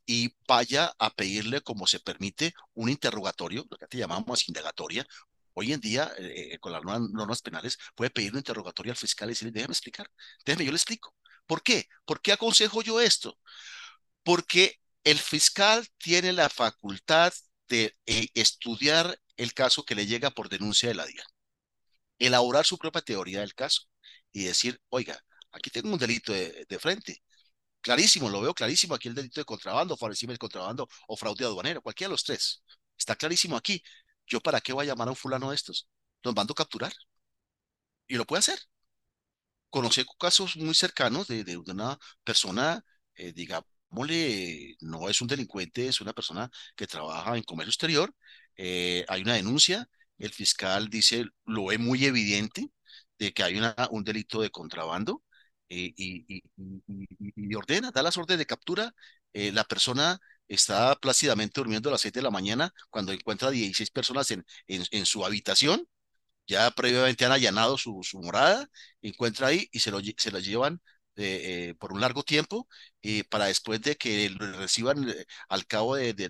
y 0.06 0.32
vaya 0.46 0.94
a 0.98 1.10
pedirle, 1.10 1.60
como 1.60 1.86
se 1.88 1.98
permite, 2.00 2.54
un 2.74 2.88
interrogatorio, 2.90 3.66
lo 3.68 3.76
que 3.76 3.86
te 3.88 3.98
llamamos 3.98 4.48
indagatoria, 4.48 5.04
Hoy 5.54 5.72
en 5.72 5.80
día, 5.80 6.12
eh, 6.18 6.58
con 6.60 6.72
las 6.72 6.82
normas 6.84 7.42
penales, 7.42 7.78
puede 7.94 8.10
pedir 8.10 8.32
un 8.32 8.38
interrogatorio 8.38 8.92
al 8.92 8.96
fiscal 8.96 9.28
y 9.28 9.32
decirle, 9.32 9.52
déjame 9.52 9.72
explicar, 9.72 10.10
déjame, 10.44 10.64
yo 10.64 10.72
le 10.72 10.76
explico. 10.76 11.14
¿Por 11.46 11.62
qué? 11.62 11.88
¿Por 12.04 12.20
qué 12.20 12.32
aconsejo 12.32 12.82
yo 12.82 13.00
esto? 13.00 13.38
Porque 14.22 14.80
el 15.04 15.18
fiscal 15.18 15.86
tiene 15.98 16.32
la 16.32 16.48
facultad 16.48 17.32
de 17.68 17.96
eh, 18.06 18.28
estudiar 18.34 19.18
el 19.36 19.54
caso 19.54 19.84
que 19.84 19.94
le 19.94 20.06
llega 20.06 20.30
por 20.30 20.48
denuncia 20.48 20.88
de 20.88 20.94
la 20.94 21.06
DIA, 21.06 21.24
elaborar 22.18 22.64
su 22.66 22.78
propia 22.78 23.02
teoría 23.02 23.40
del 23.40 23.54
caso 23.54 23.82
y 24.32 24.44
decir, 24.44 24.80
oiga, 24.90 25.18
aquí 25.52 25.70
tengo 25.70 25.92
un 25.92 25.98
delito 25.98 26.32
de, 26.32 26.78
frente. 26.80 27.22
Clarísimo, 27.80 28.30
lo 28.30 28.40
veo 28.40 28.54
clarísimo 28.54 28.94
aquí 28.94 29.08
el 29.08 29.14
delito 29.14 29.40
de 29.40 29.44
contrabando, 29.44 29.96
favorecimiento 29.96 30.36
de 30.36 30.50
contrabando 30.50 30.88
o 31.08 31.16
fraude 31.16 31.44
aduanero, 31.44 31.82
cualquiera 31.82 32.08
de 32.08 32.12
los 32.14 32.24
tres. 32.24 32.62
Está 32.98 33.16
clarísimo 33.16 33.56
aquí. 33.56 33.82
¿Yo 34.26 34.40
para 34.40 34.60
qué 34.60 34.72
voy 34.72 34.84
a 34.86 34.88
llamar 34.88 35.08
a 35.08 35.12
un 35.12 35.16
fulano 35.16 35.50
de 35.50 35.56
estos? 35.56 35.88
Los 36.22 36.34
mando 36.34 36.52
a 36.52 36.56
capturar. 36.56 36.92
Y 38.08 38.16
lo 38.16 38.24
puede 38.24 38.38
hacer. 38.40 38.58
Conocí 39.70 40.04
casos 40.18 40.56
muy 40.56 40.74
cercanos 40.74 41.26
de, 41.26 41.42
de 41.44 41.56
una 41.56 41.98
persona, 42.22 42.84
eh, 43.16 43.32
digámosle, 43.32 44.76
no 44.80 45.08
es 45.08 45.20
un 45.20 45.26
delincuente, 45.28 45.88
es 45.88 46.00
una 46.00 46.12
persona 46.12 46.48
que 46.76 46.86
trabaja 46.86 47.36
en 47.36 47.42
comercio 47.42 47.70
exterior. 47.70 48.14
Eh, 48.56 49.04
hay 49.08 49.22
una 49.22 49.34
denuncia, 49.34 49.88
el 50.18 50.30
fiscal 50.32 50.88
dice, 50.88 51.24
lo 51.44 51.66
ve 51.66 51.78
muy 51.78 52.04
evidente 52.04 52.70
de 53.18 53.32
que 53.32 53.42
hay 53.42 53.60
un 53.90 54.04
delito 54.04 54.40
de 54.42 54.50
contrabando 54.50 55.22
eh, 55.68 55.92
y, 55.96 56.42
y, 57.36 57.54
ordena, 57.56 57.90
da 57.90 58.02
las 58.02 58.16
órdenes 58.16 58.38
de 58.38 58.46
captura. 58.46 58.94
la 59.32 59.64
persona 59.64 60.18
está 60.48 60.94
plácidamente 60.96 61.60
durmiendo 61.60 61.88
a 61.88 61.92
las 61.92 62.00
7 62.02 62.20
de 62.20 62.24
la 62.24 62.30
mañana 62.30 62.72
cuando 62.90 63.12
encuentra 63.12 63.50
16 63.50 63.90
personas 63.90 64.30
en, 64.30 64.44
en, 64.68 65.06
su 65.06 65.24
habitación, 65.24 65.86
ya 66.46 66.70
previamente 66.72 67.24
han 67.24 67.32
allanado 67.32 67.78
su, 67.78 68.00
su, 68.02 68.20
morada, 68.20 68.68
encuentra 69.02 69.48
ahí 69.48 69.68
y 69.72 69.80
se 69.80 69.90
lo, 69.90 70.00
se 70.16 70.30
lo 70.30 70.38
llevan 70.40 70.80
eh, 71.16 71.68
eh, 71.70 71.74
por 71.78 71.92
un 71.92 72.00
largo 72.00 72.22
tiempo 72.24 72.68
y 73.00 73.22
para 73.24 73.46
después 73.46 73.80
de 73.80 73.96
que 73.96 74.34
reciban 74.38 75.08
eh, 75.08 75.24
al 75.48 75.66
cabo 75.66 75.94
de, 75.96 76.12
de, 76.12 76.28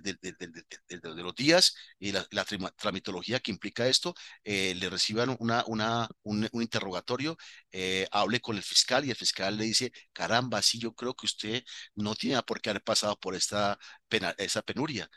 los 1.23 1.35
días 1.35 1.75
y 1.99 2.13
la, 2.13 2.27
la 2.31 2.45
tramitología 2.77 3.41
que 3.41 3.51
implica 3.51 3.87
esto, 3.89 4.15
le 4.45 4.91
reciban 4.91 5.37
una, 5.39 5.65
una, 5.69 6.09
un, 6.23 6.49
interrogatorio, 6.53 7.37
hable 8.11 8.41
con 8.41 8.57
el 8.57 8.63
fiscal 8.63 9.05
y 9.05 9.11
el 9.11 9.17
fiscal 9.17 9.57
le 9.57 9.65
dice, 9.65 9.93
caramba, 10.13 10.61
sí, 10.63 10.79
yo 10.79 10.95
creo 10.95 11.15
que 11.15 11.27
usted 11.27 11.65
no 11.95 12.15
tiene 12.15 12.43
por 12.43 12.61
qué 12.61 12.71
haber 12.71 12.83
pasado 12.83 13.17
por 13.19 13.35
esta 13.35 13.79
pena, 14.09 14.35
esa 14.39 14.63
penuria. 14.63 15.09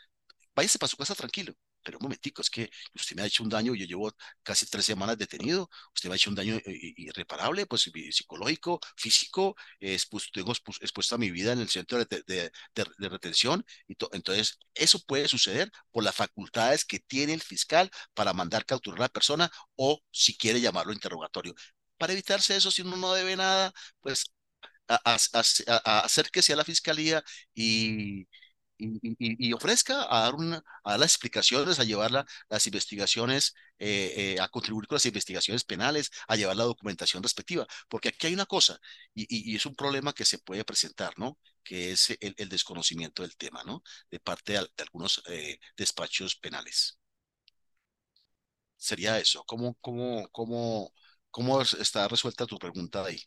Váyase 0.54 0.78
para 0.78 0.90
su 0.90 0.96
casa 0.96 1.14
tranquilo 1.14 1.54
pero 1.88 1.96
un 2.00 2.02
momentico, 2.02 2.42
es 2.42 2.50
que 2.50 2.68
usted 2.94 3.16
me 3.16 3.22
ha 3.22 3.26
hecho 3.26 3.42
un 3.42 3.48
daño, 3.48 3.74
yo 3.74 3.86
llevo 3.86 4.12
casi 4.42 4.66
tres 4.66 4.84
semanas 4.84 5.16
detenido, 5.16 5.70
usted 5.94 6.10
me 6.10 6.14
ha 6.14 6.16
hecho 6.16 6.28
un 6.28 6.36
daño 6.36 6.56
eh, 6.56 6.62
irreparable, 6.98 7.64
pues 7.64 7.90
psicológico, 8.12 8.78
físico, 8.94 9.56
pues, 10.10 10.30
tengo 10.30 10.52
expuesto 10.52 11.14
a 11.14 11.18
mi 11.18 11.30
vida 11.30 11.52
en 11.54 11.60
el 11.60 11.70
centro 11.70 11.98
de, 12.04 12.52
retención, 13.08 13.64
y 13.86 13.96
entonces 14.12 14.58
eso 14.74 14.98
puede 15.06 15.28
suceder 15.28 15.72
por 15.90 16.04
las 16.04 16.14
facultades 16.14 16.84
que 16.84 17.00
tiene 17.00 17.32
el 17.32 17.40
fiscal 17.40 17.90
para 18.12 18.34
mandar 18.34 18.66
capturar 18.66 18.98
a 19.00 19.02
la 19.04 19.08
persona 19.08 19.50
o 19.76 20.02
si 20.10 20.36
quiere 20.36 20.60
llamarlo 20.60 20.92
interrogatorio. 20.92 21.54
Para 21.96 22.12
evitarse 22.12 22.54
eso, 22.54 22.70
si 22.70 22.82
uno 22.82 22.98
no 22.98 23.14
debe 23.14 23.34
nada, 23.34 23.72
pues 24.00 24.26
acérquese 26.04 26.52
a 26.52 26.56
la 26.56 26.64
fiscalía 26.64 27.24
y, 27.54 28.26
y, 28.78 29.52
ofrezca 29.52 30.06
a 30.08 30.20
dar, 30.22 30.34
una, 30.34 30.62
a 30.84 30.98
las 30.98 31.10
explicaciones, 31.12 31.78
a 31.80 31.84
llevar 31.84 32.10
las 32.12 32.66
investigaciones, 32.66 33.54
eh, 33.78 34.34
eh, 34.36 34.40
a 34.40 34.48
contribuir 34.48 34.86
con 34.86 34.96
las 34.96 35.06
investigaciones 35.06 35.64
penales, 35.64 36.10
a 36.28 36.36
llevar 36.36 36.56
la 36.56 36.64
documentación 36.64 37.22
respectiva. 37.22 37.66
Porque 37.88 38.08
aquí 38.08 38.28
hay 38.28 38.34
una 38.34 38.46
cosa, 38.46 38.78
y, 39.14 39.54
es 39.56 39.66
un 39.66 39.74
problema 39.74 40.12
que 40.12 40.24
se 40.24 40.38
puede 40.38 40.64
presentar, 40.64 41.12
¿no? 41.18 41.38
Que 41.62 41.92
es 41.92 42.16
el, 42.20 42.48
desconocimiento 42.48 43.22
del 43.22 43.36
tema, 43.36 43.62
¿no? 43.64 43.82
De 44.10 44.20
parte 44.20 44.52
de, 44.54 44.68
algunos 44.78 45.22
eh, 45.28 45.58
despachos 45.76 46.36
penales. 46.36 46.98
Sería 48.76 49.18
eso. 49.18 49.44
¿Cómo, 49.44 49.74
cómo, 49.80 50.28
cómo, 50.30 50.92
cómo 51.30 51.60
está 51.62 52.08
resuelta 52.08 52.46
tu 52.46 52.58
pregunta 52.58 53.04
ahí? 53.04 53.20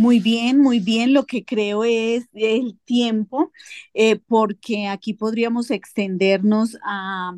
Muy 0.00 0.18
bien, 0.18 0.58
muy 0.58 0.80
bien. 0.80 1.12
Lo 1.12 1.26
que 1.26 1.44
creo 1.44 1.84
es 1.84 2.26
el 2.32 2.78
tiempo, 2.86 3.52
eh, 3.92 4.16
porque 4.16 4.86
aquí 4.88 5.12
podríamos 5.12 5.70
extendernos 5.70 6.78
a, 6.84 7.36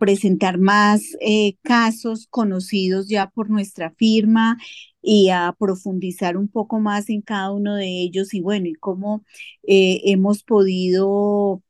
presentar 0.00 0.58
más 0.58 1.02
eh, 1.20 1.56
casos 1.62 2.26
conocidos 2.28 3.08
ya 3.08 3.28
por 3.30 3.50
nuestra 3.50 3.90
firma 3.92 4.56
y 5.02 5.28
a 5.28 5.54
profundizar 5.58 6.36
un 6.38 6.48
poco 6.48 6.80
más 6.80 7.10
en 7.10 7.20
cada 7.22 7.52
uno 7.52 7.76
de 7.76 7.86
ellos 8.00 8.32
y 8.34 8.40
bueno, 8.40 8.66
y 8.68 8.74
cómo 8.74 9.22
eh, 9.62 10.00
hemos 10.06 10.42
podido 10.44 11.62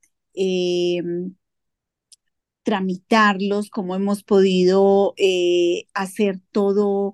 tramitarlos, 2.62 3.70
cómo 3.70 3.96
hemos 3.96 4.22
podido 4.22 5.14
hacer 5.94 6.40
todo 6.52 7.12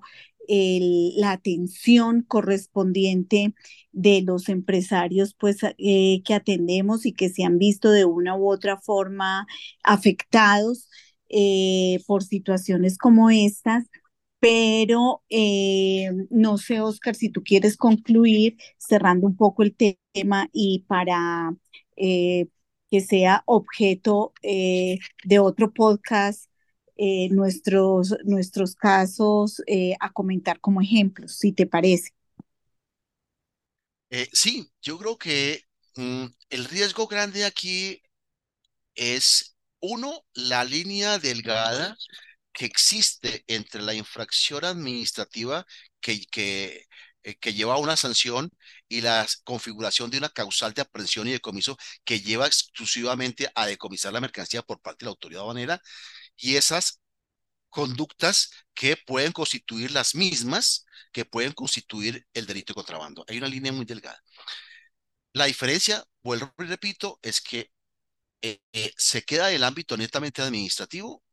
la 0.49 1.31
atención 1.31 2.23
correspondiente 2.23 3.53
de 3.91 4.21
los 4.21 4.49
empresarios 4.49 5.35
pues 5.35 5.59
eh, 5.77 6.21
que 6.25 6.33
atendemos 6.33 7.05
y 7.05 7.13
que 7.13 7.29
se 7.29 7.43
han 7.43 7.57
visto 7.59 7.91
de 7.91 8.05
una 8.05 8.35
u 8.35 8.49
otra 8.49 8.77
forma 8.77 9.45
afectados 9.83 10.89
eh, 11.29 11.99
por 12.07 12.23
situaciones 12.23 12.97
como 12.97 13.29
estas. 13.29 13.85
Pero 14.39 15.23
eh, 15.29 16.09
no 16.29 16.57
sé, 16.57 16.79
Oscar, 16.81 17.15
si 17.15 17.29
tú 17.29 17.43
quieres 17.43 17.75
concluir 17.77 18.57
cerrando 18.77 19.27
un 19.27 19.35
poco 19.35 19.63
el 19.63 19.75
tema 19.75 20.49
y 20.53 20.85
para 20.87 21.53
que 21.95 23.01
sea 23.01 23.43
objeto 23.45 24.33
de 24.41 25.39
otro 25.39 25.73
podcast 25.73 26.48
eh, 27.01 27.29
nuestros, 27.31 28.13
nuestros 28.25 28.75
casos 28.75 29.63
eh, 29.67 29.93
a 30.01 30.11
comentar 30.11 30.59
como 30.59 30.81
ejemplos, 30.81 31.37
si 31.37 31.53
te 31.53 31.65
parece. 31.65 32.09
Eh, 34.09 34.27
sí, 34.33 34.69
yo 34.81 34.97
creo 34.97 35.17
que 35.17 35.63
mm, 35.95 36.25
el 36.49 36.65
riesgo 36.65 37.07
grande 37.07 37.45
aquí 37.45 38.01
es, 38.95 39.55
uno, 39.79 40.25
la 40.33 40.65
línea 40.65 41.19
delgada 41.19 41.95
que 42.51 42.65
existe 42.65 43.45
entre 43.47 43.81
la 43.81 43.93
infracción 43.93 44.65
administrativa 44.65 45.65
que, 46.01 46.25
que, 46.29 46.85
que 47.39 47.53
lleva 47.53 47.75
a 47.75 47.77
una 47.77 47.95
sanción 47.95 48.49
y 48.89 48.99
la 48.99 49.25
configuración 49.45 50.09
de 50.09 50.17
una 50.17 50.27
causal 50.29 50.73
de 50.73 50.81
aprehensión 50.81 51.29
y 51.29 51.31
decomiso 51.31 51.77
que 52.03 52.19
lleva 52.19 52.45
exclusivamente 52.45 53.49
a 53.55 53.67
decomisar 53.67 54.11
la 54.11 54.19
mercancía 54.19 54.63
por 54.63 54.81
parte 54.81 55.05
de 55.05 55.07
la 55.07 55.11
autoridad 55.11 55.43
aduanera 55.43 55.81
y 56.39 56.55
esas 56.57 57.01
conductas 57.69 58.51
que 58.73 58.97
pueden 58.97 59.31
constituir 59.33 59.91
las 59.91 60.15
mismas 60.15 60.85
que 61.11 61.25
pueden 61.25 61.53
constituir 61.53 62.27
el 62.33 62.45
delito 62.45 62.73
de 62.73 62.75
contrabando. 62.75 63.25
Hay 63.27 63.37
una 63.39 63.47
línea 63.47 63.71
muy 63.71 63.85
delgada. 63.85 64.21
La 65.33 65.45
diferencia, 65.45 66.03
vuelvo 66.23 66.53
y 66.59 66.63
repito, 66.63 67.19
es 67.21 67.41
que 67.41 67.71
eh, 68.41 68.61
eh, 68.73 68.93
se 68.97 69.23
queda 69.23 69.51
el 69.51 69.63
ámbito 69.63 69.97
netamente 69.97 70.41
administrativo 70.41 71.23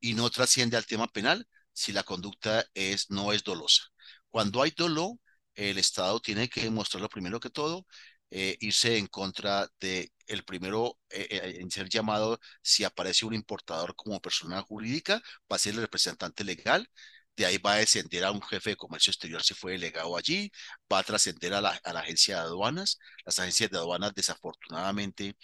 y 0.00 0.14
no 0.14 0.30
trasciende 0.30 0.76
al 0.76 0.86
tema 0.86 1.08
penal 1.08 1.46
si 1.72 1.92
la 1.92 2.04
conducta 2.04 2.66
es, 2.74 3.10
no 3.10 3.32
es 3.32 3.44
dolosa. 3.44 3.84
Cuando 4.30 4.62
hay 4.62 4.72
dolo, 4.76 5.20
el 5.54 5.78
Estado 5.78 6.20
tiene 6.20 6.48
que 6.48 6.62
demostrarlo 6.62 7.08
primero 7.08 7.40
que 7.40 7.50
todo 7.50 7.86
eh, 8.30 8.56
irse 8.60 8.96
en 8.98 9.06
contra 9.06 9.68
de 9.80 10.10
el 10.26 10.44
primero 10.44 10.98
eh, 11.10 11.26
eh, 11.30 11.56
en 11.60 11.70
ser 11.70 11.88
llamado 11.88 12.40
si 12.62 12.84
aparece 12.84 13.24
un 13.26 13.34
importador 13.34 13.94
como 13.96 14.20
persona 14.20 14.62
jurídica, 14.62 15.22
va 15.50 15.56
a 15.56 15.58
ser 15.58 15.74
el 15.74 15.80
representante 15.82 16.44
legal, 16.44 16.88
de 17.36 17.46
ahí 17.46 17.58
va 17.58 17.74
a 17.74 17.76
descender 17.76 18.24
a 18.24 18.32
un 18.32 18.42
jefe 18.42 18.70
de 18.70 18.76
comercio 18.76 19.10
exterior 19.10 19.42
si 19.42 19.54
fue 19.54 19.72
delegado 19.72 20.16
allí, 20.16 20.50
va 20.92 21.00
a 21.00 21.02
trascender 21.04 21.52
a 21.54 21.60
la, 21.60 21.70
a 21.84 21.92
la 21.92 22.00
agencia 22.00 22.36
de 22.36 22.40
aduanas, 22.42 22.98
las 23.24 23.38
agencias 23.38 23.70
de 23.70 23.78
aduanas 23.78 24.14
desafortunadamente 24.14 25.36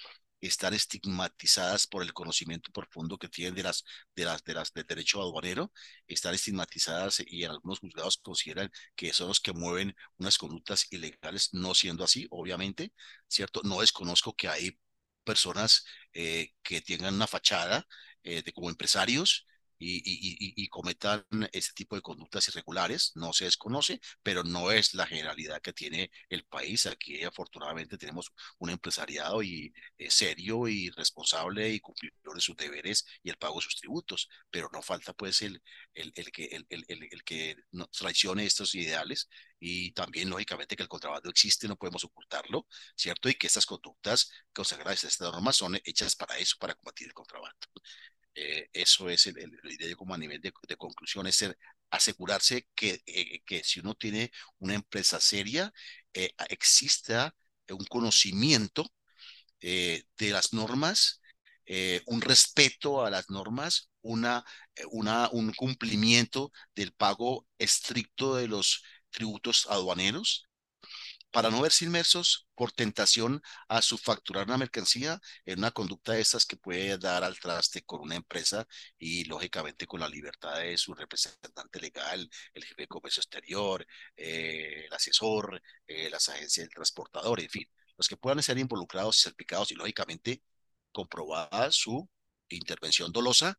están 0.43 0.75
estigmatizadas 0.75 1.87
por 1.87 2.03
el 2.03 2.13
conocimiento 2.13 2.71
profundo 2.73 3.19
que 3.19 3.29
tienen 3.29 3.55
de 3.55 3.63
las, 3.63 3.85
de 4.15 4.25
las, 4.25 4.45
de 4.45 4.55
las, 4.55 4.73
del 4.75 4.85
derecho 4.87 5.23
aduanero, 5.23 5.73
están 6.07 6.35
estigmatizadas 6.35 7.23
y 7.27 7.45
en 7.45 7.53
algunos 7.53 7.79
juzgados 7.81 8.19
consideran 8.19 8.71
que 8.95 9.13
son 9.13 9.29
los 9.29 9.41
que 9.41 9.53
mueven 9.53 9.95
unas 10.19 10.39
conductas 10.39 10.87
ilegales, 10.91 11.51
no 11.55 11.75
siendo 11.75 12.05
así, 12.05 12.27
obviamente, 12.31 12.93
¿cierto? 13.29 13.63
No 13.65 13.81
desconozco 13.81 14.35
que 14.35 14.49
hay 14.49 14.79
personas 15.25 15.85
eh, 16.13 16.53
que 16.63 16.81
tengan 16.83 17.15
una 17.15 17.27
fachada 17.27 17.87
eh, 18.23 18.43
de 18.43 18.53
como 18.53 18.69
empresarios 18.71 19.47
y, 19.83 20.69
cometan 20.69 21.25
ese 21.53 21.73
tipo 21.75 21.97
de 21.97 22.03
conductas 22.03 22.49
irregulares. 22.49 23.13
No 23.15 23.33
se 23.33 23.45
desconoce, 23.45 24.01
pero 24.23 24.43
no 24.45 24.71
es 24.71 24.95
la 24.95 25.07
generalidad 25.07 25.61
que 25.61 25.73
tiene 25.73 26.11
el 26.29 26.45
país. 26.45 26.87
Aquí 26.87 27.23
afortunadamente 27.25 27.99
tenemos 27.99 28.33
un 28.59 28.71
empresariado 28.71 29.43
y 29.43 29.73
eh, 29.99 30.11
serio 30.11 30.69
y 30.69 30.91
responsable 30.91 31.71
y 31.71 31.81
cumplidor 31.81 32.35
de 32.35 32.41
sus 32.41 32.57
deberes 32.57 33.05
y 33.23 33.31
el 33.31 33.37
pago 33.37 33.57
de 33.57 33.63
sus 33.63 33.77
tributos, 33.77 34.29
pero 34.51 34.69
no 34.73 34.83
falta 34.83 35.13
pues 35.13 35.43
el, 35.43 35.63
el, 35.95 36.13
el 36.15 36.31
que, 36.33 36.45
el, 36.47 36.67
el 36.89 37.25
que 37.25 37.57
no 37.73 37.87
traicione 37.89 38.47
estos 38.47 38.75
ideales 38.75 39.29
y 39.65 39.93
también 39.93 40.29
lógicamente 40.29 40.75
que 40.75 40.83
el 40.83 40.89
contrabando 40.89 41.31
existe, 41.31 41.69
no 41.69 41.77
podemos 41.77 42.03
ocultarlo, 42.05 42.67
¿cierto? 42.97 43.29
Y 43.29 43.35
que 43.35 43.47
estas 43.47 43.65
conductas 43.65 44.29
consagradas 44.53 45.05
a 45.05 45.09
esta 45.09 45.31
norma 45.31 45.53
son 45.53 45.77
hechas 45.85 46.17
para 46.17 46.37
eso, 46.39 46.57
para 46.59 46.75
combatir 46.75 47.07
el 47.07 47.15
contrabando. 47.15 47.69
Eh, 48.35 48.69
eso 48.73 49.11
es 49.11 49.27
el, 49.27 49.39
el, 49.39 49.73
idea 49.73 49.95
como 49.97 50.15
a 50.15 50.19
nivel 50.19 50.41
de, 50.41 50.53
conclusión, 50.77 51.27
es 51.27 51.45
asegurarse 51.91 52.67
que, 52.75 53.03
eh, 53.07 53.43
que 53.45 53.63
si 53.65 53.81
uno 53.81 53.95
tiene 53.95 54.31
una 54.59 54.75
empresa 54.75 55.21
seria, 55.21 55.73
eh, 56.15 56.33
exista 56.49 57.35
un 57.71 57.85
conocimiento 57.87 58.93
de 59.61 60.31
las 60.31 60.53
normas, 60.53 61.21
un 62.07 62.21
respeto 62.21 63.05
a 63.05 63.11
las 63.11 63.31
normas, 63.31 63.91
una, 64.03 64.45
una, 64.91 65.31
un 65.33 65.53
cumplimiento 65.55 66.53
del 66.75 66.93
pago 66.93 67.47
estricto 67.59 68.37
de 68.37 68.49
los 68.49 68.83
tributos 69.11 69.67
aduaneros, 69.71 70.49
para 71.33 71.51
no 71.51 71.63
verse 71.63 71.85
inmersos 71.85 72.49
por 72.55 72.73
tentación 72.73 73.43
a 73.69 73.83
subfacturar 73.83 74.47
una 74.47 74.59
mercancía 74.59 75.21
en 75.47 75.59
una 75.59 75.71
conducta 75.73 76.13
de 76.13 76.21
estas 76.21 76.47
que 76.47 76.57
puede 76.57 76.99
dar 76.99 77.25
al 77.25 77.39
traste 77.41 77.83
con 77.83 78.01
una 78.01 78.17
empresa 78.17 78.67
y 78.99 79.25
lógicamente 79.25 79.87
con 79.87 80.01
la 80.01 80.09
libertad 80.09 80.59
de 80.61 80.77
su 80.79 80.95
representante 80.95 81.81
legal, 81.81 82.29
el 82.55 82.65
jefe 82.65 82.83
de 82.83 82.89
comercio 82.89 83.21
exterior, 83.21 83.87
eh, 84.17 84.85
el 84.87 84.93
asesor, 84.93 85.61
eh, 85.87 86.11
las 86.11 86.29
agencias 86.29 86.67
del 86.67 86.75
transportador, 86.75 87.41
en 87.41 87.51
fin, 87.51 87.69
los 87.97 88.09
que 88.09 88.17
puedan 88.17 88.43
ser 88.43 88.59
involucrados 88.59 89.19
y 89.19 89.23
salpicados 89.23 89.71
y 89.73 89.75
lógicamente 89.75 90.43
comprobada 90.93 91.71
su 91.73 92.09
intervención 92.49 93.13
dolosa 93.13 93.59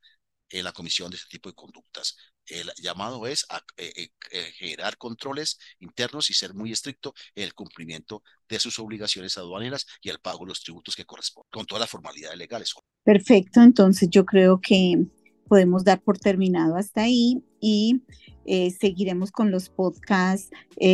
en 0.49 0.63
la 0.63 0.71
comisión 0.74 1.09
de 1.09 1.17
este 1.17 1.30
tipo 1.30 1.49
de 1.49 1.55
conductas. 1.55 2.15
El 2.48 2.72
llamado 2.82 3.26
es 3.28 3.46
a 3.50 3.62
eh, 3.78 4.10
eh, 4.32 4.41
generar 4.58 4.98
controles 4.98 5.58
internos 5.80 6.30
y 6.30 6.34
ser 6.34 6.54
muy 6.54 6.72
estricto 6.72 7.14
en 7.36 7.44
el 7.44 7.54
cumplimiento 7.54 8.24
de 8.50 8.60
sus 8.60 8.80
obligaciones 8.80 9.38
aduaneras 9.38 9.86
y 10.02 10.10
el 10.10 10.20
pago 10.20 10.39
de 10.39 10.50
los 10.50 10.62
tributos 10.62 10.96
que 10.96 11.06
corresponden, 11.06 11.50
con 11.52 11.66
todas 11.66 11.82
las 11.82 11.89
formalidades 11.89 12.38
legales. 12.38 12.74
Perfecto, 13.04 13.62
entonces 13.62 14.10
yo 14.10 14.26
creo 14.26 14.60
que 14.62 15.06
podemos 15.48 15.84
dar 15.84 16.02
por 16.02 16.18
terminado 16.18 16.76
hasta 16.76 17.04
ahí 17.04 17.44
y 17.60 18.02
eh, 18.46 18.72
seguiremos 18.72 19.32
con 19.32 19.52
los 19.52 19.70
podcasts 19.70 20.50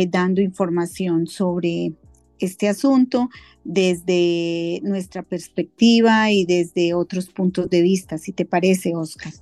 dando 0.08 0.40
información 0.40 1.26
sobre 1.26 1.94
este 2.38 2.68
asunto 2.68 3.28
desde 3.64 4.80
nuestra 4.82 5.22
perspectiva 5.22 6.30
y 6.30 6.44
desde 6.44 6.94
otros 6.94 7.28
puntos 7.28 7.68
de 7.68 7.82
vista, 7.82 8.18
si 8.18 8.32
te 8.32 8.44
parece, 8.44 8.94
Oscar. 8.96 9.32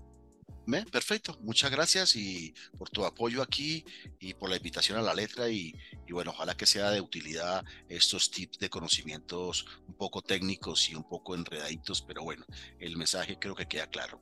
Perfecto, 0.69 1.39
muchas 1.41 1.71
gracias 1.71 2.15
y 2.15 2.55
por 2.77 2.91
tu 2.91 3.07
apoyo 3.07 3.41
aquí 3.41 3.87
y 4.21 4.35
por 4.35 4.51
la 4.51 4.57
invitación 4.57 4.99
a 4.99 5.03
la 5.03 5.15
letra 5.15 5.49
y, 5.49 5.75
y, 6.07 6.13
bueno, 6.13 6.31
ojalá 6.31 6.55
que 6.55 6.67
sea 6.67 6.91
de 6.91 7.01
utilidad 7.01 7.65
estos 7.89 8.31
tips 8.31 8.59
de 8.59 8.69
conocimientos 8.69 9.65
un 9.87 9.95
poco 9.95 10.21
técnicos 10.21 10.91
y 10.91 10.95
un 10.95 11.09
poco 11.09 11.35
enredaditos, 11.35 12.03
pero 12.03 12.23
bueno, 12.23 12.45
el 12.79 12.99
mensaje 12.99 13.39
creo 13.39 13.55
que 13.55 13.65
queda 13.67 13.87
claro. 13.87 14.21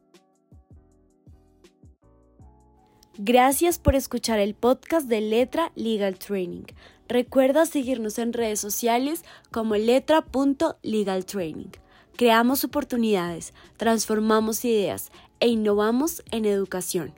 Gracias 3.19 3.81
por 3.81 3.97
escuchar 3.97 4.39
el 4.39 4.55
podcast 4.55 5.09
de 5.09 5.23
Letra 5.23 5.73
Legal 5.75 6.17
Training. 6.19 6.67
Recuerda 7.09 7.67
seguirnos 7.67 8.19
en 8.19 8.33
redes 8.33 8.61
sociales 8.61 9.25
como 9.51 9.75
letra.legaltraining. 9.75 11.73
Creamos 12.17 12.65
oportunidades, 12.65 13.53
transformamos 13.77 14.65
ideas 14.65 15.11
e 15.41 15.49
innovamos 15.49 16.23
en 16.31 16.45
educación. 16.45 17.15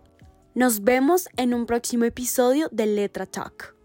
Nos 0.55 0.83
vemos 0.83 1.29
en 1.37 1.55
un 1.55 1.66
próximo 1.66 2.05
episodio 2.05 2.69
de 2.73 2.87
Letra 2.87 3.27
Talk. 3.27 3.78